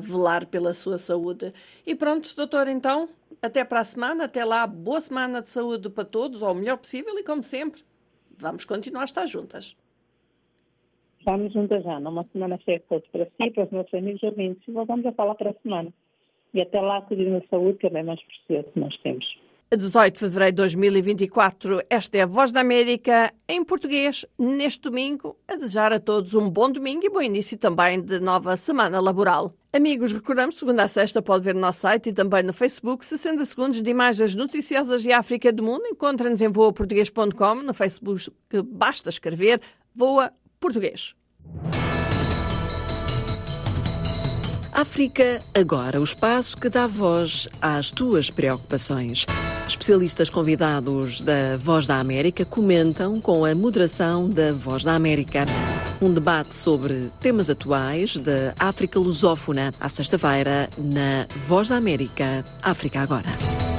velar 0.01 0.47
pela 0.47 0.73
sua 0.73 0.97
saúde. 0.97 1.53
E 1.85 1.95
pronto, 1.95 2.35
doutor, 2.35 2.67
então, 2.69 3.09
até 3.43 3.65
para 3.65 3.81
a 3.81 3.85
semana. 3.85 4.25
Até 4.25 4.45
lá, 4.45 4.67
boa 4.67 5.01
semana 5.01 5.43
de 5.43 5.51
saúde 5.51 5.91
para 5.91 6.05
todos, 6.05 6.43
ao 6.43 6.55
melhor 6.55 6.79
possível 6.79 7.19
e, 7.19 7.23
como 7.23 7.43
sempre, 7.43 7.85
vamos 8.39 8.65
continuar 8.65 9.03
a 9.03 9.05
estar 9.05 9.27
juntas. 9.27 9.77
Estamos 11.27 11.53
juntas 11.53 11.83
já, 11.83 11.99
numa 11.99 12.25
semana 12.33 12.57
cheia 12.65 12.81
todos 12.89 13.05
para 13.09 13.25
si, 13.25 13.51
para 13.51 13.65
os 13.65 13.73
nossos 13.73 13.93
amigos 13.95 14.23
ouvintes, 14.23 14.63
e 14.69 14.71
voltamos 14.71 15.05
a 15.07 15.11
falar 15.11 15.35
para 15.35 15.51
a 15.51 15.55
semana. 15.61 15.93
E 16.55 16.63
até 16.63 16.81
lá, 16.81 17.03
cuidem 17.03 17.33
da 17.33 17.43
saúde, 17.51 17.79
que 17.79 17.89
é 17.89 17.91
bem 17.91 18.05
mais 18.05 18.21
precioso 18.23 18.73
que 18.73 18.79
nós 18.79 18.97
temos. 18.99 19.27
18 19.77 20.15
de 20.15 20.21
fevereiro 20.21 20.53
de 20.53 20.63
2024, 20.63 21.83
esta 21.91 22.17
é 22.17 22.21
a 22.23 22.27
Voz 22.27 22.53
da 22.53 22.61
América 22.61 23.35
em 23.49 23.65
português, 23.65 24.25
neste 24.39 24.83
domingo, 24.83 25.37
a 25.49 25.57
desejar 25.57 25.93
a 25.93 25.99
todos 25.99 26.33
um 26.35 26.49
bom 26.49 26.71
domingo 26.71 27.05
e 27.05 27.11
bom 27.11 27.21
início 27.21 27.59
também 27.59 28.01
de 28.01 28.21
nova 28.21 28.57
semana 28.57 29.01
laboral. 29.01 29.53
Amigos, 29.73 30.13
recordamos, 30.13 30.55
segunda 30.55 30.85
a 30.85 30.89
sexta 30.89 31.21
pode 31.21 31.43
ver 31.43 31.57
no 31.57 31.61
nosso 31.61 31.81
site 31.81 32.11
e 32.11 32.13
também 32.13 32.45
no 32.45 32.53
Facebook 32.53 33.05
60 33.05 33.45
segundos 33.47 33.83
de 33.83 33.91
imagens 33.91 34.37
noticiosas 34.37 35.03
de 35.03 35.13
África 35.13 35.53
do 35.53 35.65
mundo. 35.65 35.87
Encontra-nos 35.87 36.41
em 36.41 36.49
voaportuguês.com, 36.49 37.55
no 37.65 37.75
Facebook 37.75 38.31
basta 38.71 39.09
escrever 39.09 39.61
Voa 39.93 40.31
Português. 40.67 41.15
África 44.73 45.41
Agora, 45.55 46.01
o 46.01 46.05
espaço 46.05 46.57
que 46.57 46.69
dá 46.69 46.89
voz 46.89 47.49
às 47.63 47.93
tuas 47.93 48.31
preocupações. 48.31 49.25
Especialistas 49.69 50.29
convidados 50.29 51.23
da 51.23 51.57
Voz 51.57 51.87
da 51.87 51.99
América 51.99 52.45
comentam 52.45 53.21
com 53.21 53.45
a 53.45 53.55
moderação 53.55 54.29
da 54.29 54.53
Voz 54.53 54.83
da 54.83 54.97
América. 54.97 55.45
Um 56.03 56.13
debate 56.13 56.57
sobre 56.57 57.13
temas 57.21 57.49
atuais 57.49 58.17
da 58.17 58.53
África 58.59 58.99
lusófona, 58.99 59.73
à 59.79 59.89
sexta-feira, 59.89 60.69
na 60.77 61.29
Voz 61.47 61.69
da 61.69 61.77
América, 61.77 62.45
África 62.61 63.01
Agora. 63.01 63.76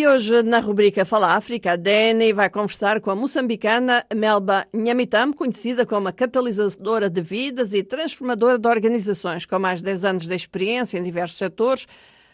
E 0.00 0.06
hoje, 0.06 0.42
na 0.42 0.60
rubrica 0.60 1.04
Fala 1.04 1.36
África, 1.36 1.72
a 1.72 1.76
Dani 1.76 2.32
vai 2.32 2.48
conversar 2.48 3.02
com 3.02 3.10
a 3.10 3.14
moçambicana 3.14 4.02
Melba 4.16 4.66
Nhamitam, 4.72 5.30
conhecida 5.30 5.84
como 5.84 6.08
a 6.08 6.12
catalisadora 6.12 7.10
de 7.10 7.20
vidas 7.20 7.74
e 7.74 7.82
transformadora 7.82 8.58
de 8.58 8.66
organizações, 8.66 9.44
com 9.44 9.58
mais 9.58 9.80
de 9.80 9.84
10 9.84 10.04
anos 10.06 10.26
de 10.26 10.34
experiência 10.34 10.96
em 10.96 11.02
diversos 11.02 11.36
setores, 11.36 11.86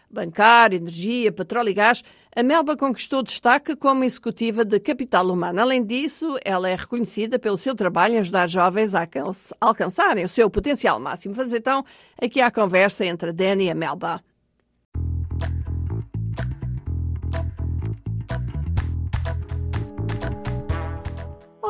bancário, 0.08 0.76
energia, 0.76 1.32
petróleo 1.32 1.70
e 1.70 1.74
gás, 1.74 2.04
a 2.36 2.40
Melba 2.40 2.76
conquistou 2.76 3.20
destaque 3.20 3.74
como 3.74 4.04
executiva 4.04 4.64
de 4.64 4.78
capital 4.78 5.26
humano. 5.26 5.60
Além 5.60 5.84
disso, 5.84 6.38
ela 6.44 6.70
é 6.70 6.76
reconhecida 6.76 7.36
pelo 7.36 7.58
seu 7.58 7.74
trabalho 7.74 8.14
em 8.14 8.18
ajudar 8.18 8.46
jovens 8.48 8.94
a 8.94 9.08
alcançarem 9.60 10.24
o 10.24 10.28
seu 10.28 10.48
potencial 10.48 11.00
máximo. 11.00 11.34
Vamos 11.34 11.52
então 11.52 11.84
aqui 12.22 12.40
à 12.40 12.48
conversa 12.48 13.04
entre 13.04 13.30
a 13.30 13.32
Dani 13.32 13.64
e 13.64 13.70
a 13.70 13.74
Melba. 13.74 14.22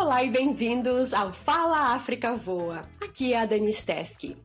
Olá 0.07 0.23
e 0.23 0.31
bem-vindos 0.31 1.13
ao 1.13 1.33
Fala 1.33 1.93
África 1.93 2.37
Voa. 2.37 2.89
Aqui 3.03 3.33
é 3.33 3.41
a 3.41 3.45
Dani 3.45 3.73
Steski. 3.73 4.37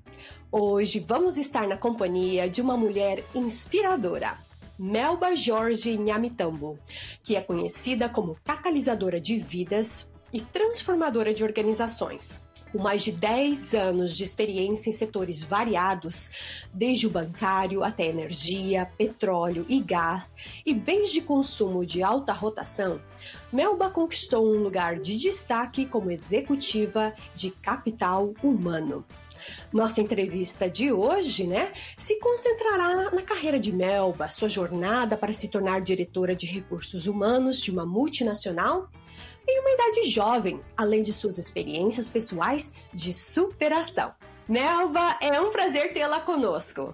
Hoje 0.52 1.00
vamos 1.00 1.38
estar 1.38 1.68
na 1.68 1.78
companhia 1.78 2.50
de 2.50 2.64
uma 2.64 2.76
mulher 2.76 3.24
inspiradora, 3.36 4.40
Melba 4.78 5.36
Jorge 5.36 5.96
Nhamitambo, 6.00 6.80
que 7.22 7.36
é 7.36 7.42
conhecida 7.42 8.10
como 8.10 8.40
catalisadora 8.44 9.22
de 9.22 9.38
vidas 9.38 10.10
e 10.34 10.42
transformadora 10.42 11.32
de 11.32 11.44
organizações. 11.44 12.44
Com 12.72 12.80
mais 12.80 13.04
de 13.04 13.12
10 13.12 13.74
anos 13.74 14.16
de 14.16 14.24
experiência 14.24 14.90
em 14.90 14.94
setores 14.94 15.44
variados, 15.44 16.30
desde 16.74 17.06
o 17.06 17.10
bancário 17.10 17.84
até 17.84 18.06
energia, 18.06 18.90
petróleo 18.98 19.66
e 19.68 19.82
gás 19.82 20.36
e 20.66 20.74
bens 20.74 21.12
de 21.12 21.22
consumo 21.22 21.86
de 21.86 22.02
alta 22.02 22.32
rotação, 22.32 23.02
Melba 23.52 23.90
conquistou 23.90 24.46
um 24.46 24.64
lugar 24.64 25.00
de 25.00 25.18
destaque 25.18 25.86
como 25.86 26.12
executiva 26.12 27.14
de 27.36 27.52
capital 27.52 28.34
humano. 28.42 29.06
Nossa 29.74 30.02
entrevista 30.02 30.70
de 30.70 30.92
hoje, 30.92 31.46
né, 31.46 31.72
se 31.98 32.20
concentrará 32.20 33.12
na 33.12 33.22
carreira 33.22 33.60
de 33.60 33.72
Melba, 33.72 34.30
sua 34.30 34.48
jornada 34.48 35.18
para 35.18 35.34
se 35.34 35.48
tornar 35.48 35.82
diretora 35.82 36.36
de 36.36 36.46
recursos 36.46 37.08
humanos 37.08 37.60
de 37.60 37.72
uma 37.72 37.86
multinacional 37.86 38.90
em 39.48 39.60
uma 39.60 39.72
idade 39.72 40.10
jovem, 40.10 40.62
além 40.76 41.04
de 41.04 41.12
suas 41.14 41.38
experiências 41.38 42.08
pessoais 42.08 42.74
de 42.94 43.14
superação. 43.14 44.14
Melba, 44.48 45.18
é 45.22 45.40
um 45.40 45.52
prazer 45.52 45.94
tê-la 45.94 46.20
conosco. 46.22 46.94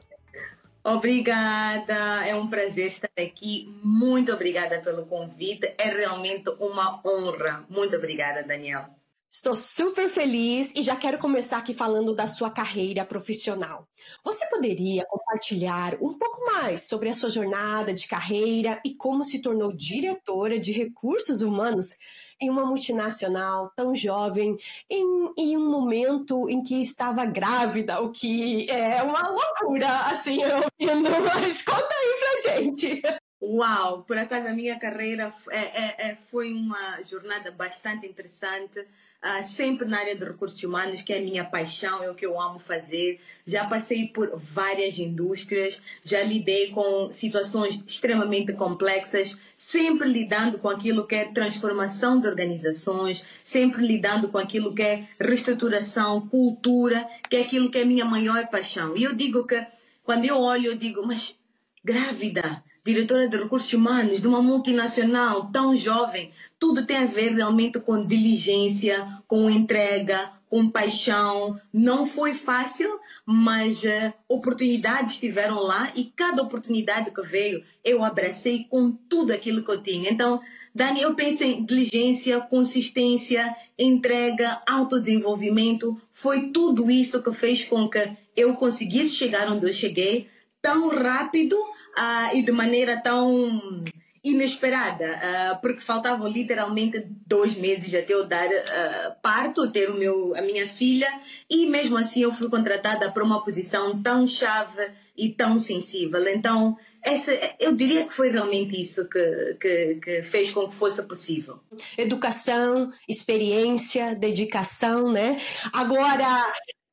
Obrigada, 0.84 2.26
é 2.26 2.34
um 2.34 2.48
prazer 2.48 2.88
estar 2.88 3.10
aqui. 3.20 3.78
Muito 3.84 4.32
obrigada 4.32 4.80
pelo 4.80 5.06
convite. 5.06 5.74
É 5.78 5.90
realmente 5.90 6.50
uma 6.60 7.02
honra. 7.06 7.66
Muito 7.70 7.96
obrigada, 7.98 8.42
Daniel. 8.42 8.86
Estou 9.30 9.56
super 9.58 10.10
feliz 10.10 10.72
e 10.74 10.82
já 10.82 10.96
quero 10.96 11.18
começar 11.18 11.58
aqui 11.58 11.74
falando 11.74 12.16
da 12.16 12.28
sua 12.28 12.50
carreira 12.50 13.04
profissional. 13.04 13.86
Você 14.24 14.46
poderia 14.48 15.06
compartilhar 15.06 15.96
um 15.96 16.18
pouco 16.18 16.46
mais 16.46 16.88
sobre 16.88 17.10
a 17.10 17.14
sua 17.14 17.30
jornada 17.30 17.94
de 17.94 18.08
carreira 18.08 18.80
e 18.86 18.96
como 18.96 19.26
se 19.26 19.42
tornou 19.42 19.74
diretora 19.74 20.58
de 20.58 20.72
recursos 20.72 21.42
humanos 21.42 21.98
em 22.40 22.50
uma 22.50 22.66
multinacional 22.66 23.72
tão 23.76 23.94
jovem, 23.94 24.58
em, 24.90 25.34
em 25.38 25.58
um 25.58 25.70
momento 25.70 26.50
em 26.50 26.64
que 26.64 26.80
estava 26.82 27.26
grávida, 27.26 28.00
o 28.02 28.12
que 28.12 28.70
é 28.70 29.04
uma 29.04 29.28
loucura, 29.28 29.90
assim, 30.06 30.42
eu 30.42 30.56
ouvindo, 30.56 31.10
mas 31.26 31.62
conta 31.64 31.94
aí 31.94 32.16
pra 32.20 32.54
gente. 32.54 33.02
Uau, 33.40 34.02
por 34.02 34.18
acaso 34.18 34.48
a 34.48 34.54
minha 34.54 34.80
carreira 34.80 35.32
é, 35.52 35.60
é, 35.60 35.96
é, 36.10 36.18
foi 36.32 36.52
uma 36.52 37.04
jornada 37.04 37.52
bastante 37.52 38.08
interessante 38.08 38.80
uh, 38.80 39.44
sempre 39.44 39.88
na 39.88 40.00
área 40.00 40.16
de 40.16 40.26
recursos 40.26 40.62
humanos, 40.64 41.04
que 41.04 41.14
é 41.14 41.20
a 41.20 41.22
minha 41.22 41.46
paixão, 41.46 42.02
é 42.02 42.10
o 42.10 42.16
que 42.16 42.26
eu 42.26 42.42
amo 42.42 42.58
fazer. 42.58 43.20
Já 43.46 43.68
passei 43.68 44.08
por 44.08 44.40
várias 44.40 44.98
indústrias, 44.98 45.80
já 46.04 46.24
lidei 46.24 46.72
com 46.72 47.12
situações 47.12 47.80
extremamente 47.86 48.54
complexas, 48.54 49.38
sempre 49.56 50.10
lidando 50.10 50.58
com 50.58 50.70
aquilo 50.70 51.06
que 51.06 51.14
é 51.14 51.26
transformação 51.26 52.20
de 52.20 52.28
organizações, 52.28 53.24
sempre 53.44 53.86
lidando 53.86 54.30
com 54.30 54.40
aquilo 54.40 54.74
que 54.74 54.82
é 54.82 55.08
reestruturação, 55.20 56.28
cultura, 56.28 57.08
que 57.30 57.36
é 57.36 57.42
aquilo 57.42 57.70
que 57.70 57.78
é 57.78 57.84
a 57.84 57.86
minha 57.86 58.06
maior 58.06 58.48
paixão. 58.48 58.98
E 58.98 59.04
eu 59.04 59.14
digo 59.14 59.46
que, 59.46 59.64
quando 60.04 60.26
eu 60.26 60.40
olho, 60.40 60.72
eu 60.72 60.76
digo, 60.76 61.06
mas 61.06 61.36
grávida, 61.84 62.64
diretora 62.88 63.28
de 63.28 63.36
recursos 63.36 63.72
humanos 63.74 64.22
de 64.22 64.28
uma 64.30 64.42
multinacional 64.42 65.52
tão 65.52 65.76
jovem, 65.76 66.32
tudo 66.58 66.86
tem 66.86 66.96
a 66.96 67.06
ver 67.06 67.34
realmente 67.34 67.82
com 67.82 68.06
diligência, 68.06 69.06
com 69.28 69.50
entrega, 69.50 70.32
com 70.50 70.70
paixão. 70.70 71.60
Não 71.74 72.08
foi 72.08 72.34
fácil, 72.34 72.98
mas 73.26 73.84
uh, 73.84 74.14
oportunidades 74.30 75.14
estiveram 75.14 75.62
lá 75.62 75.92
e 75.98 76.06
cada 76.06 76.42
oportunidade 76.42 77.12
que 77.12 77.22
veio 77.22 77.62
eu 77.84 78.02
abracei 78.06 78.66
com 78.70 78.94
tudo 79.10 79.34
aquilo 79.34 79.66
que 79.66 79.72
eu 79.72 79.84
tinha. 79.84 80.10
Então, 80.10 80.40
Dani, 80.74 81.02
eu 81.02 81.14
penso 81.14 81.44
em 81.44 81.66
diligência, 81.66 82.40
consistência, 82.40 83.54
entrega, 83.78 84.62
autodesenvolvimento. 84.66 86.00
Foi 86.14 86.52
tudo 86.52 86.90
isso 86.90 87.22
que 87.22 87.34
fez 87.34 87.66
com 87.66 87.90
que 87.90 88.12
eu 88.34 88.54
conseguisse 88.54 89.14
chegar 89.14 89.52
onde 89.52 89.66
eu 89.66 89.74
cheguei 89.74 90.30
tão 90.62 90.88
rápido 90.88 91.58
uh, 91.98 92.36
e 92.36 92.42
de 92.42 92.52
maneira 92.52 92.98
tão 93.02 93.84
inesperada, 94.24 95.06
uh, 95.06 95.62
porque 95.62 95.82
faltavam 95.82 96.28
literalmente 96.28 97.06
dois 97.26 97.56
meses 97.56 97.94
até 97.94 98.14
eu 98.14 98.26
dar 98.26 98.48
uh, 98.48 99.16
parto, 99.22 99.72
ter 99.72 99.90
o 99.90 99.96
meu, 99.96 100.36
a 100.36 100.42
minha 100.42 100.68
filha, 100.68 101.08
e 101.50 101.66
mesmo 101.68 101.98
assim 101.98 102.22
eu 102.22 102.32
fui 102.32 102.50
contratada 102.50 103.10
para 103.12 103.24
uma 103.24 103.44
posição 103.44 104.02
tão 104.02 104.28
chave 104.28 104.92
e 105.16 105.30
tão 105.30 105.60
sensível. 105.60 106.28
Então, 106.28 106.78
essa, 107.02 107.32
eu 107.60 107.76
diria 107.76 108.06
que 108.06 108.14
foi 108.14 108.30
realmente 108.30 108.80
isso 108.80 109.08
que, 109.08 109.56
que, 109.60 109.96
que, 109.96 110.24
fez 110.24 110.52
com 110.52 110.68
que 110.68 110.76
fosse 110.76 111.02
possível. 111.04 111.60
Educação, 111.98 112.92
experiência, 113.08 114.14
dedicação, 114.14 115.12
né? 115.12 115.38
Agora, 115.72 116.44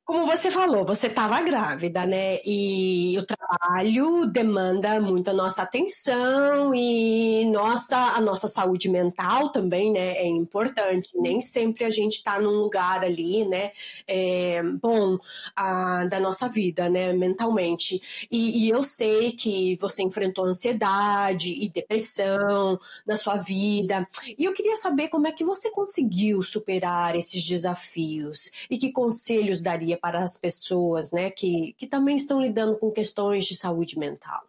como 0.05 0.27
você 0.27 0.51
falou, 0.51 0.85
você 0.85 1.07
estava 1.07 1.41
grávida, 1.41 2.05
né? 2.05 2.39
E 2.45 3.17
o 3.19 3.25
trabalho 3.25 4.27
demanda 4.27 5.01
muito 5.01 5.31
a 5.31 5.33
nossa 5.33 5.63
atenção 5.63 6.75
e 6.75 7.47
nossa, 7.47 7.97
a 7.97 8.21
nossa 8.21 8.47
saúde 8.47 8.91
mental 8.91 9.51
também, 9.51 9.91
né? 9.91 10.19
É 10.19 10.27
importante. 10.27 11.11
Nem 11.15 11.41
sempre 11.41 11.85
a 11.85 11.91
gente 11.91 12.17
está 12.19 12.39
num 12.39 12.51
lugar 12.51 13.03
ali, 13.03 13.47
né? 13.47 13.73
É, 14.07 14.63
bom 14.63 15.19
a, 15.57 16.05
da 16.05 16.21
nossa 16.21 16.51
vida, 16.51 16.87
né? 16.91 17.15
Mentalmente. 17.15 18.29
E, 18.31 18.67
e 18.67 18.69
eu 18.69 18.83
sei 18.83 19.33
que 19.33 19.77
você 19.81 20.03
enfrentou 20.03 20.45
ansiedade 20.45 21.51
e 21.51 21.71
depressão 21.71 22.79
na 23.07 23.17
sua 23.17 23.37
vida. 23.37 24.07
E 24.39 24.45
eu 24.45 24.53
queria 24.53 24.77
saber 24.77 25.09
como 25.09 25.27
é 25.27 25.33
que 25.33 25.45
você 25.45 25.71
conseguiu 25.71 26.43
superar 26.43 27.17
esses 27.17 27.43
desafios 27.43 28.51
e 28.71 28.77
que 28.77 28.93
conselhos 28.93 29.63
daria 29.63 29.94
para 29.97 30.23
as 30.23 30.39
pessoas 30.39 31.13
né, 31.13 31.31
que, 31.31 31.75
que 31.79 31.87
também 31.87 32.17
estão 32.17 32.41
lidando 32.41 32.77
com 32.77 32.91
questões 32.91 33.45
de 33.45 33.57
saúde 33.57 33.99
mental? 33.99 34.43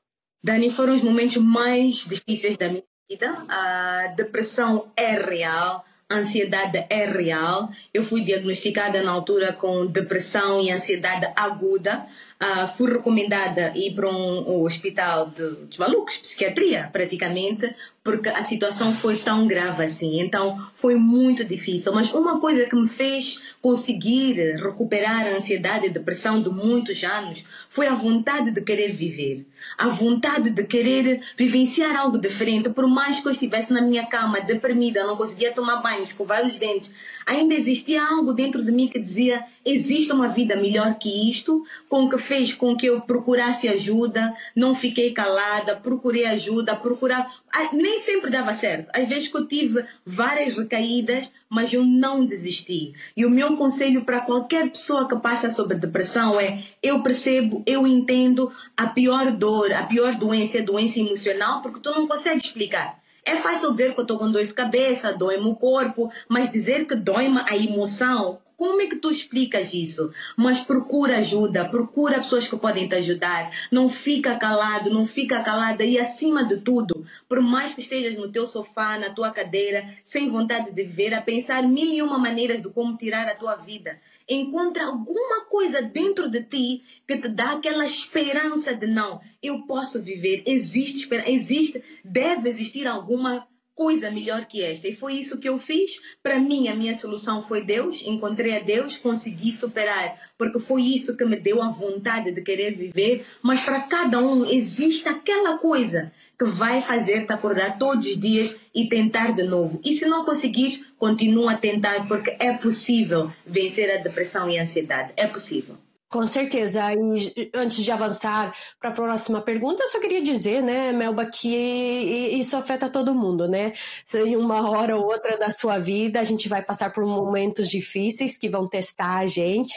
Dani, 0.43 0.69
foram 0.69 0.93
os 0.93 1.01
momentos 1.01 1.37
mais 1.37 2.05
difíceis 2.05 2.55
da 2.57 2.69
minha 2.69 2.83
vida. 3.09 3.45
A 3.49 4.13
depressão 4.15 4.91
é 4.95 5.11
real, 5.13 5.83
a 6.07 6.17
ansiedade 6.17 6.85
é 6.89 7.05
real. 7.05 7.69
Eu 7.93 8.03
fui 8.03 8.21
diagnosticada 8.21 9.01
na 9.01 9.11
altura 9.11 9.53
com 9.53 9.87
depressão 9.87 10.61
e 10.61 10.69
ansiedade 10.69 11.27
aguda. 11.35 12.05
Uh, 12.41 12.67
fui 12.67 12.91
recomendada 12.91 13.71
ir 13.75 13.95
para 13.95 14.09
um, 14.09 14.57
um 14.57 14.63
hospital 14.63 15.29
de, 15.29 15.67
de 15.67 15.79
malucos, 15.79 16.17
psiquiatria, 16.17 16.89
praticamente, 16.91 17.73
porque 18.03 18.29
a 18.29 18.43
situação 18.43 18.93
foi 18.93 19.17
tão 19.17 19.47
grave 19.47 19.83
assim. 19.83 20.19
Então, 20.19 20.63
foi 20.75 20.95
muito 20.95 21.43
difícil. 21.43 21.91
Mas 21.91 22.13
uma 22.13 22.39
coisa 22.39 22.65
que 22.65 22.75
me 22.75 22.88
fez 22.88 23.41
conseguir 23.61 24.36
recuperar 24.57 25.25
a 25.25 25.38
ansiedade 25.38 25.88
e 25.88 25.89
depressão 25.89 26.39
de 26.39 26.49
muitos 26.51 27.03
anos 27.03 27.43
foi 27.67 27.88
a 27.88 27.95
vontade 27.95 28.51
de 28.51 28.61
querer 28.61 28.93
viver. 28.93 29.43
A 29.75 29.88
vontade 29.88 30.51
de 30.51 30.63
querer 30.65 31.21
vivenciar 31.36 31.95
algo 31.95 32.19
diferente. 32.19 32.69
Por 32.69 32.88
mais 32.88 33.19
que 33.19 33.27
eu 33.27 33.31
estivesse 33.31 33.73
na 33.73 33.81
minha 33.81 34.05
cama, 34.05 34.39
deprimida, 34.39 35.03
não 35.03 35.17
conseguia 35.17 35.51
tomar 35.51 35.81
banho, 35.81 36.03
escovar 36.03 36.45
os 36.45 36.59
dentes, 36.59 36.91
ainda 37.25 37.55
existia 37.55 38.03
algo 38.03 38.33
dentro 38.33 38.63
de 38.63 38.71
mim 38.71 38.88
que 38.88 38.99
dizia: 38.99 39.43
existe 39.65 40.11
uma 40.11 40.27
vida 40.27 40.55
melhor 40.55 40.93
que 40.99 41.31
isto, 41.31 41.65
com 41.89 42.07
que 42.07 42.19
fez 42.26 42.53
com 42.53 42.76
que 42.76 42.88
eu 42.88 43.01
procurasse 43.01 43.67
ajuda, 43.67 44.36
não 44.55 44.73
fiquei 44.73 45.13
calada, 45.13 45.76
procurei 45.76 46.26
ajuda, 46.26 46.76
procurava. 46.76 47.30
Nem 47.71 47.99
sempre 47.99 48.32
dava 48.32 48.53
certo. 48.53 48.89
Às 48.93 49.07
vezes 49.07 49.28
que 49.28 49.38
eu 49.38 49.47
tive 49.47 49.86
várias 50.05 50.55
recaídas, 50.55 51.32
mas 51.47 51.71
eu 51.71 51.86
não 51.86 52.26
desisti. 52.26 52.93
E 53.15 53.26
o 53.26 53.30
meu 53.30 53.55
conselho 53.55 54.03
para 54.03 54.21
qualquer 54.21 54.69
pessoa 54.69 55.07
que 55.07 55.15
passa 55.17 55.49
sobre 55.49 55.78
depressão 55.78 56.39
é: 56.39 56.63
eu 56.82 57.01
percebo, 57.03 57.61
eu 57.65 57.86
entendo 57.86 58.51
a 58.76 58.88
pior 58.88 59.32
dor, 59.32 59.71
a 59.71 59.84
pior 59.84 60.15
doença 60.15 60.57
é 60.57 60.61
a 60.61 60.65
doença 60.65 60.99
emocional, 60.99 61.61
porque 61.61 61.80
tu 61.80 61.91
não 61.91 62.07
consegues 62.07 62.45
explicar. 62.45 62.99
É 63.23 63.36
fácil 63.38 63.71
dizer 63.71 63.93
que 63.93 63.99
eu 63.99 64.03
estou 64.03 64.19
com 64.19 64.32
dor 64.32 64.45
de 64.45 64.53
cabeça, 64.53 65.13
dói-me 65.13 65.47
o 65.47 65.55
corpo, 65.55 66.11
mas 66.30 66.51
dizer 66.51 66.86
que 66.86 66.95
dói-me 66.95 67.39
a 67.39 67.57
emoção, 67.57 68.39
como 68.57 68.81
é 68.81 68.87
que 68.87 68.95
tu 68.95 69.09
explicas 69.09 69.73
isso? 69.73 70.11
Mas 70.35 70.61
procura 70.61 71.17
ajuda, 71.17 71.67
procura 71.69 72.21
pessoas 72.21 72.47
que 72.47 72.57
podem 72.57 72.87
te 72.87 72.95
ajudar. 72.95 73.51
Não 73.71 73.89
fica 73.89 74.35
calado, 74.37 74.89
não 74.89 75.05
fica 75.05 75.41
calada. 75.41 75.83
E 75.83 75.99
acima 75.99 76.43
de 76.43 76.57
tudo, 76.57 77.05
por 77.27 77.41
mais 77.41 77.73
que 77.73 77.81
estejas 77.81 78.15
no 78.15 78.31
teu 78.31 78.47
sofá, 78.47 78.97
na 78.97 79.09
tua 79.09 79.31
cadeira, 79.31 79.87
sem 80.03 80.29
vontade 80.29 80.71
de 80.71 80.83
viver, 80.83 81.13
a 81.13 81.21
pensar 81.21 81.63
mil 81.63 81.91
e 81.91 82.01
uma 82.01 82.17
maneiras 82.17 82.61
de 82.61 82.69
como 82.69 82.97
tirar 82.97 83.27
a 83.27 83.35
tua 83.35 83.55
vida. 83.55 83.99
Encontra 84.27 84.85
alguma 84.85 85.45
coisa 85.45 85.81
dentro 85.81 86.29
de 86.29 86.43
ti 86.43 86.81
que 87.07 87.17
te 87.17 87.27
dá 87.27 87.51
aquela 87.51 87.85
esperança 87.85 88.73
de 88.73 88.87
não, 88.87 89.21
eu 89.41 89.63
posso 89.67 90.01
viver, 90.01 90.41
existe 90.47 91.01
esperança, 91.01 91.29
existe, 91.29 91.83
deve 92.03 92.49
existir 92.49 92.87
alguma 92.87 93.47
coisa 93.76 94.09
melhor 94.09 94.45
que 94.45 94.63
esta. 94.63 94.88
E 94.88 94.95
foi 94.95 95.15
isso 95.15 95.38
que 95.38 95.49
eu 95.49 95.59
fiz. 95.59 95.99
Para 96.23 96.39
mim, 96.39 96.67
a 96.69 96.76
minha 96.76 96.95
solução 96.95 97.41
foi 97.41 97.61
Deus. 97.61 98.01
Encontrei 98.03 98.55
a 98.55 98.59
Deus, 98.59 98.97
consegui 98.97 99.51
superar, 99.51 100.17
porque 100.38 100.59
foi 100.59 100.82
isso 100.82 101.17
que 101.17 101.26
me 101.26 101.36
deu 101.36 101.61
a 101.61 101.69
vontade 101.69 102.32
de 102.32 102.41
querer 102.41 102.76
viver. 102.76 103.26
Mas 103.41 103.61
para 103.61 103.82
cada 103.82 104.19
um 104.19 104.45
existe 104.45 105.07
aquela 105.09 105.57
coisa 105.57 106.11
que 106.38 106.45
vai 106.45 106.82
fazer-te 106.82 107.32
acordar 107.32 107.78
todos 107.78 108.07
os 108.07 108.19
dias 108.19 108.55
e 108.73 108.89
tentar 108.89 109.34
de 109.34 109.43
novo. 109.43 109.80
E 109.84 109.93
se 109.93 110.05
não 110.05 110.26
conseguires, 110.26 110.84
continua 110.97 111.53
a 111.53 111.57
tentar, 111.57 112.07
porque 112.07 112.36
é 112.39 112.53
possível 112.53 113.32
vencer 113.45 113.91
a 113.91 114.01
depressão 114.01 114.49
e 114.49 114.57
a 114.57 114.63
ansiedade. 114.63 115.13
É 115.15 115.28
possível. 115.28 115.78
Com 116.16 116.26
certeza. 116.26 116.93
E 116.93 117.51
antes 117.53 117.84
de 117.84 117.91
avançar 117.91 118.55
para 118.80 118.89
a 118.89 118.93
próxima 118.93 119.41
pergunta, 119.41 119.84
eu 119.84 119.88
só 119.89 119.99
queria 119.99 120.22
dizer, 120.22 120.63
né, 120.63 120.93
Melba, 120.93 121.26
que 121.26 121.49
isso 121.49 122.55
afeta 122.55 122.89
todo 122.89 123.13
mundo, 123.13 123.49
né? 123.49 123.74
Em 124.13 124.38
uma 124.38 124.70
hora 124.70 124.95
ou 124.95 125.03
outra 125.03 125.38
da 125.38 125.49
sua 125.49 125.78
vida, 125.78 126.22
a 126.22 126.24
gente 126.24 126.47
vai 126.47 126.63
passar 126.63 126.93
por 126.93 127.05
momentos 127.05 127.70
difíceis 127.70 128.38
que 128.38 128.47
vão 128.47 128.66
testar 128.66 129.18
a 129.18 129.26
gente. 129.26 129.74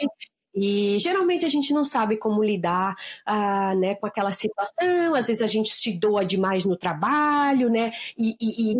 E 0.55 0.97
geralmente 0.99 1.45
a 1.45 1.49
gente 1.49 1.73
não 1.73 1.83
sabe 1.83 2.15
como 2.15 2.41
lidar 2.41 2.95
ah, 3.25 3.75
né, 3.75 3.95
com 3.95 4.07
aquela 4.07 4.31
situação, 4.31 5.13
às 5.15 5.27
vezes 5.27 5.41
a 5.41 5.47
gente 5.47 5.73
se 5.75 5.91
doa 5.99 6.23
demais 6.25 6.63
no 6.63 6.77
trabalho, 6.77 7.69
né? 7.69 7.91
E, 8.17 8.35
e, 8.39 8.71
e 8.73 8.79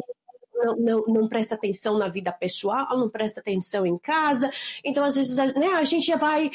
não, 0.59 0.75
não, 0.75 1.03
não, 1.07 1.27
presta 1.27 1.55
atenção 1.55 1.97
na 1.97 2.07
vida 2.07 2.31
pessoal, 2.31 2.97
não 2.97 3.09
presta 3.09 3.39
atenção 3.39 3.85
em 3.85 3.97
casa. 3.97 4.49
Então, 4.83 5.03
às 5.03 5.15
vezes, 5.15 5.37
né, 5.37 5.73
a 5.75 5.83
gente 5.83 6.05
já 6.05 6.17
vai. 6.17 6.51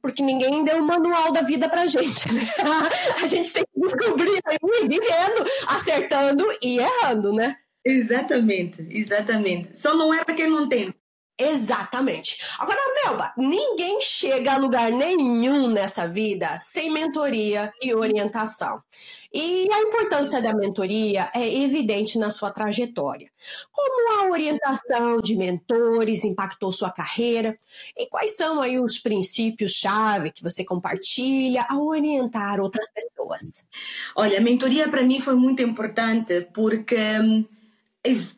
Porque 0.00 0.22
ninguém 0.22 0.64
deu 0.64 0.78
o 0.78 0.86
manual 0.86 1.32
da 1.32 1.42
vida 1.42 1.68
pra 1.68 1.86
gente. 1.86 2.32
Né? 2.32 2.42
A 3.22 3.26
gente 3.26 3.52
tem 3.52 3.64
que 3.64 3.80
descobrir 3.80 4.40
aí, 4.46 4.58
vivendo, 4.82 5.44
acertando 5.68 6.44
e 6.62 6.78
errando, 6.78 7.32
né? 7.32 7.56
Exatamente, 7.84 8.86
exatamente. 8.90 9.78
Só 9.78 9.94
não 9.94 10.12
é 10.12 10.24
para 10.24 10.34
quem 10.34 10.50
não 10.50 10.68
tem. 10.68 10.94
Exatamente. 11.40 12.38
Agora, 12.58 12.78
Melba, 13.02 13.32
ninguém 13.34 13.98
chega 14.00 14.52
a 14.52 14.58
lugar 14.58 14.92
nenhum 14.92 15.68
nessa 15.68 16.06
vida 16.06 16.58
sem 16.58 16.92
mentoria 16.92 17.72
e 17.82 17.94
orientação. 17.94 18.82
E 19.32 19.68
a 19.72 19.80
importância 19.82 20.42
da 20.42 20.52
mentoria 20.52 21.30
é 21.32 21.62
evidente 21.62 22.18
na 22.18 22.30
sua 22.30 22.50
trajetória. 22.50 23.30
Como 23.70 24.20
a 24.20 24.30
orientação 24.30 25.20
de 25.20 25.36
mentores 25.36 26.24
impactou 26.24 26.72
sua 26.72 26.90
carreira 26.90 27.56
e 27.96 28.08
quais 28.08 28.36
são 28.36 28.60
aí 28.60 28.80
os 28.80 28.98
princípios-chave 28.98 30.32
que 30.32 30.42
você 30.42 30.64
compartilha 30.64 31.64
ao 31.68 31.86
orientar 31.86 32.60
outras 32.60 32.90
pessoas? 32.90 33.64
Olha, 34.16 34.38
a 34.38 34.40
mentoria 34.42 34.88
para 34.88 35.02
mim 35.02 35.20
foi 35.20 35.36
muito 35.36 35.62
importante 35.62 36.48
porque 36.52 36.96
hum, 36.96 37.44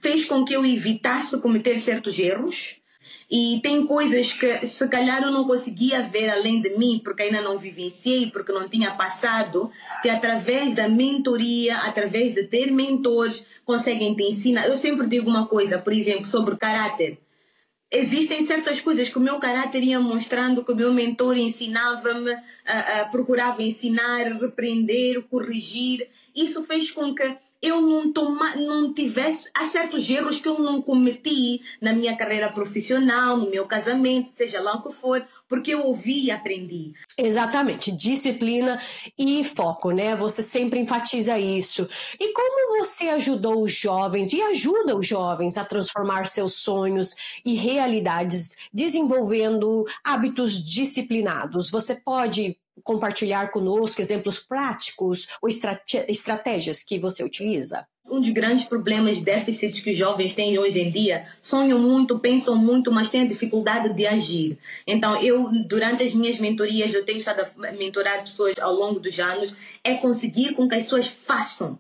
fez 0.03 0.27
com 0.27 0.45
que 0.45 0.55
eu 0.55 0.65
evitasse 0.65 1.41
cometer 1.41 1.79
certos 1.79 2.19
erros 2.19 2.82
e 3.31 3.61
tem 3.63 3.87
coisas 3.87 4.33
que 4.33 4.67
se 4.67 4.89
calhar 4.89 5.23
eu 5.23 5.31
não 5.31 5.47
conseguia 5.47 6.03
ver 6.03 6.29
além 6.31 6.61
de 6.61 6.77
mim, 6.77 7.01
porque 7.03 7.23
ainda 7.23 7.41
não 7.41 7.59
vivenciei, 7.59 8.31
porque 8.31 8.53
não 8.53 8.69
tinha 8.69 8.93
passado, 8.93 9.71
que 10.03 10.09
através 10.09 10.75
da 10.75 10.89
mentoria, 10.89 11.79
através 11.79 12.35
de 12.35 12.45
ter 12.45 12.71
mentores, 12.71 13.47
conseguem 13.65 14.15
te 14.15 14.23
ensinar. 14.23 14.67
Eu 14.67 14.77
sempre 14.77 15.07
digo 15.07 15.31
uma 15.31 15.47
coisa, 15.47 15.79
por 15.79 15.93
exemplo, 15.93 16.27
sobre 16.27 16.57
caráter. 16.57 17.19
Existem 17.95 18.43
certas 18.43 18.81
coisas 18.81 19.11
que 19.11 19.19
o 19.19 19.21
meu 19.21 19.39
caráter 19.39 19.83
ia 19.83 20.01
mostrando, 20.01 20.65
que 20.65 20.73
o 20.73 20.77
meu 20.77 20.95
mentor 20.95 21.37
ensinava-me, 21.37 22.35
procurava 23.11 23.63
ensinar, 23.63 24.25
repreender, 24.41 25.21
corrigir. 25.23 26.09
Isso 26.35 26.63
fez 26.63 26.91
com 26.91 27.15
que 27.15 27.37
eu 27.63 27.81
não, 27.81 28.13
toma, 28.13 28.57
não 28.57 28.93
tivesse. 28.93 29.49
Há 29.55 29.65
certos 29.67 30.11
erros 30.11 30.41
que 30.41 30.49
eu 30.49 30.59
não 30.59 30.83
cometi 30.83 31.63
na 31.81 31.93
minha 31.93 32.17
carreira 32.17 32.51
profissional, 32.51 33.37
no 33.37 33.49
meu 33.49 33.67
casamento, 33.67 34.33
seja 34.35 34.61
lá 34.61 34.75
o 34.75 34.83
que 34.83 34.93
for, 34.93 35.25
porque 35.49 35.73
eu 35.73 35.87
ouvi 35.87 36.25
e 36.25 36.31
aprendi. 36.33 36.93
Exatamente, 37.17 37.93
disciplina 37.93 38.81
e 39.17 39.45
foco, 39.45 39.93
né? 39.93 40.17
Você 40.17 40.43
sempre 40.43 40.81
enfatiza 40.81 41.39
isso. 41.39 41.89
E 42.19 42.33
como 42.33 42.79
você 42.79 43.09
ajudou 43.11 43.63
os 43.63 43.73
jovens 43.73 44.33
e 44.33 44.43
ajuda 44.43 44.97
os 44.97 45.07
jovens 45.07 45.57
a 45.57 45.65
transformar 45.65 46.27
seus 46.27 46.57
sonhos 46.57 47.15
e 47.45 47.55
realidades, 47.55 48.57
desenvolvendo 48.73 49.85
hábitos 50.03 50.63
disciplinados? 50.65 51.71
Você 51.71 51.95
pode 51.95 52.57
compartilhar 52.83 53.51
conosco 53.51 54.01
exemplos 54.01 54.39
práticos 54.39 55.29
ou 55.41 55.49
estratégias 55.49 56.83
que 56.83 56.99
você 56.99 57.23
utiliza? 57.25 57.87
Um 58.05 58.21
dos 58.21 58.31
grandes 58.31 58.65
problemas 58.65 59.19
de 59.19 59.23
déficits 59.23 59.81
que 59.81 59.93
os 59.93 59.97
jovens 59.97 60.35
têm 60.35 60.59
hoje 60.59 60.81
em 60.81 60.91
dia, 60.91 61.25
sonham 61.41 61.79
muito, 61.79 62.19
pensam 62.19 62.57
muito, 62.57 62.91
mas 62.91 63.09
têm 63.09 63.23
a 63.23 63.29
dificuldade 63.29 63.95
de 63.95 64.07
agir. 64.07 64.59
Então, 64.87 65.23
eu, 65.23 65.49
durante 65.67 66.03
as 66.03 66.13
minhas 66.13 66.39
mentorias, 66.39 66.93
eu 66.93 67.05
tenho 67.05 67.19
estado 67.19 67.41
a 67.41 67.73
mentorar 67.73 68.21
pessoas 68.21 68.59
ao 68.59 68.75
longo 68.75 68.99
dos 68.99 69.19
anos, 69.21 69.55
é 69.85 69.95
conseguir 69.95 70.55
com 70.55 70.69
que 70.69 70.75
as 70.75 70.85
pessoas 70.85 71.07
façam. 71.07 71.79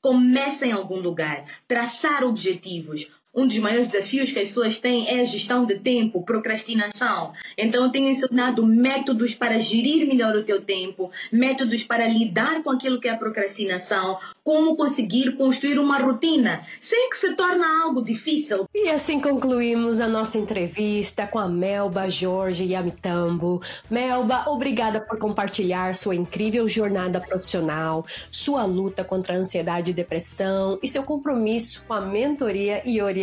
Comecem 0.00 0.70
em 0.70 0.72
algum 0.72 0.98
lugar, 0.98 1.46
traçar 1.66 2.22
objetivos, 2.22 3.08
um 3.34 3.46
dos 3.46 3.56
maiores 3.58 3.86
desafios 3.86 4.30
que 4.30 4.38
as 4.38 4.48
pessoas 4.48 4.76
têm 4.76 5.08
é 5.08 5.20
a 5.20 5.24
gestão 5.24 5.64
de 5.64 5.78
tempo, 5.78 6.22
procrastinação. 6.22 7.32
Então, 7.56 7.84
eu 7.84 7.90
tenho 7.90 8.08
ensinado 8.08 8.64
métodos 8.66 9.34
para 9.34 9.58
gerir 9.58 10.06
melhor 10.06 10.36
o 10.36 10.44
teu 10.44 10.60
tempo, 10.60 11.10
métodos 11.32 11.82
para 11.82 12.06
lidar 12.06 12.62
com 12.62 12.70
aquilo 12.70 13.00
que 13.00 13.08
é 13.08 13.12
a 13.12 13.16
procrastinação, 13.16 14.18
como 14.44 14.76
conseguir 14.76 15.36
construir 15.36 15.78
uma 15.78 15.98
rotina 15.98 16.62
sem 16.80 17.08
que 17.08 17.16
se 17.16 17.34
torne 17.34 17.64
algo 17.64 18.04
difícil. 18.04 18.66
E 18.74 18.90
assim 18.90 19.18
concluímos 19.18 20.00
a 20.00 20.08
nossa 20.08 20.36
entrevista 20.36 21.26
com 21.26 21.38
a 21.38 21.48
Melba 21.48 22.10
Jorge 22.10 22.64
Yamitambo. 22.64 23.62
Melba, 23.90 24.44
obrigada 24.48 25.00
por 25.00 25.18
compartilhar 25.18 25.94
sua 25.94 26.14
incrível 26.14 26.68
jornada 26.68 27.20
profissional, 27.20 28.04
sua 28.30 28.64
luta 28.64 29.04
contra 29.04 29.34
a 29.34 29.38
ansiedade 29.38 29.90
e 29.90 29.94
depressão 29.94 30.78
e 30.82 30.88
seu 30.88 31.02
compromisso 31.02 31.84
com 31.86 31.94
a 31.94 32.00
mentoria 32.00 32.82
e 32.84 33.00
orientação. 33.00 33.21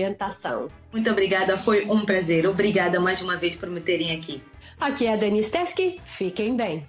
Muito 0.92 1.10
obrigada, 1.10 1.58
foi 1.58 1.86
um 1.86 2.06
prazer. 2.06 2.48
Obrigada 2.48 3.00
mais 3.00 3.22
uma 3.22 3.38
vez 3.38 3.56
por 3.56 3.70
me 3.70 3.82
terem 3.82 4.12
aqui. 4.16 4.42
Aqui 4.80 5.06
é 5.06 5.14
a 5.14 5.18
Denise 5.18 5.52
Teske, 5.52 6.00
fiquem 6.06 6.56
bem. 6.56 6.86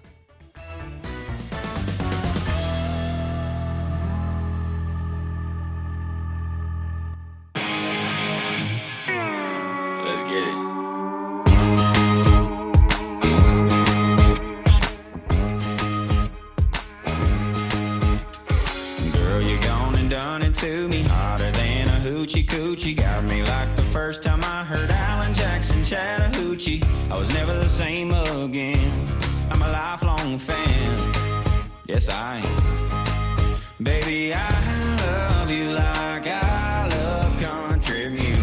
yes 32.01 32.09
I 32.09 32.39
am. 32.39 33.57
Baby, 33.79 34.33
I 34.33 34.97
love 34.97 35.51
you 35.51 35.73
like 35.73 36.27
I 36.27 36.89
love 36.89 37.39
country 37.39 38.09
music. 38.11 38.41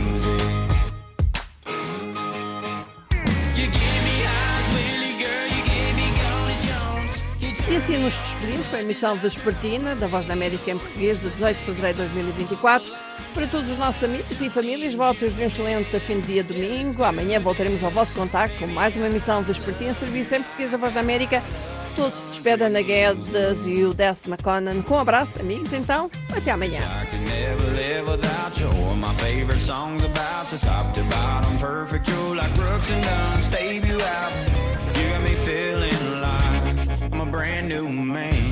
E 7.70 7.76
assim 7.76 7.98
nos 7.98 8.18
despedimos 8.18 8.66
com 8.68 8.76
a 8.78 8.82
emissão 8.82 9.16
Vespertina, 9.18 9.94
da 9.96 10.08
Voz 10.08 10.26
da 10.26 10.34
América 10.34 10.72
em 10.72 10.78
português, 10.78 11.20
de 11.20 11.30
18 11.30 11.58
de 11.58 11.64
fevereiro 11.66 11.98
de 11.98 12.04
2024. 12.14 12.94
Para 13.34 13.46
todos 13.48 13.70
os 13.70 13.78
nossos 13.78 14.04
amigos 14.04 14.40
e 14.40 14.50
famílias, 14.50 14.96
votos 14.96 15.36
de 15.36 15.44
um 15.44 15.46
excelente 15.46 16.00
fim 16.00 16.22
de 16.22 16.28
dia 16.28 16.44
domingo. 16.44 17.04
Amanhã 17.04 17.40
voltaremos 17.40 17.84
ao 17.84 17.92
vosso 17.92 18.14
contacto 18.14 18.58
com 18.58 18.68
mais 18.68 18.96
uma 18.96 19.08
emissão 19.08 19.44
Vespertina, 19.44 19.94
serviço 19.94 20.36
em 20.36 20.42
português 20.42 20.72
da 20.72 20.78
Voz 20.78 20.94
da 20.94 21.02
América 21.02 21.44
todos 21.98 22.14
se 22.14 22.28
despede 22.28 22.64
Ana 22.64 22.82
Guedes 22.82 23.66
e 23.66 23.84
o 23.84 23.94
décima 23.94 24.36
McConan. 24.36 24.82
Com 24.84 24.96
um 24.96 25.00
abraço, 25.00 25.40
amigos, 25.40 25.74
então, 25.74 26.10
até 26.32 26.52
amanhã. 26.52 26.80
brand 37.30 37.68
new 37.68 37.90
man. 37.90 38.47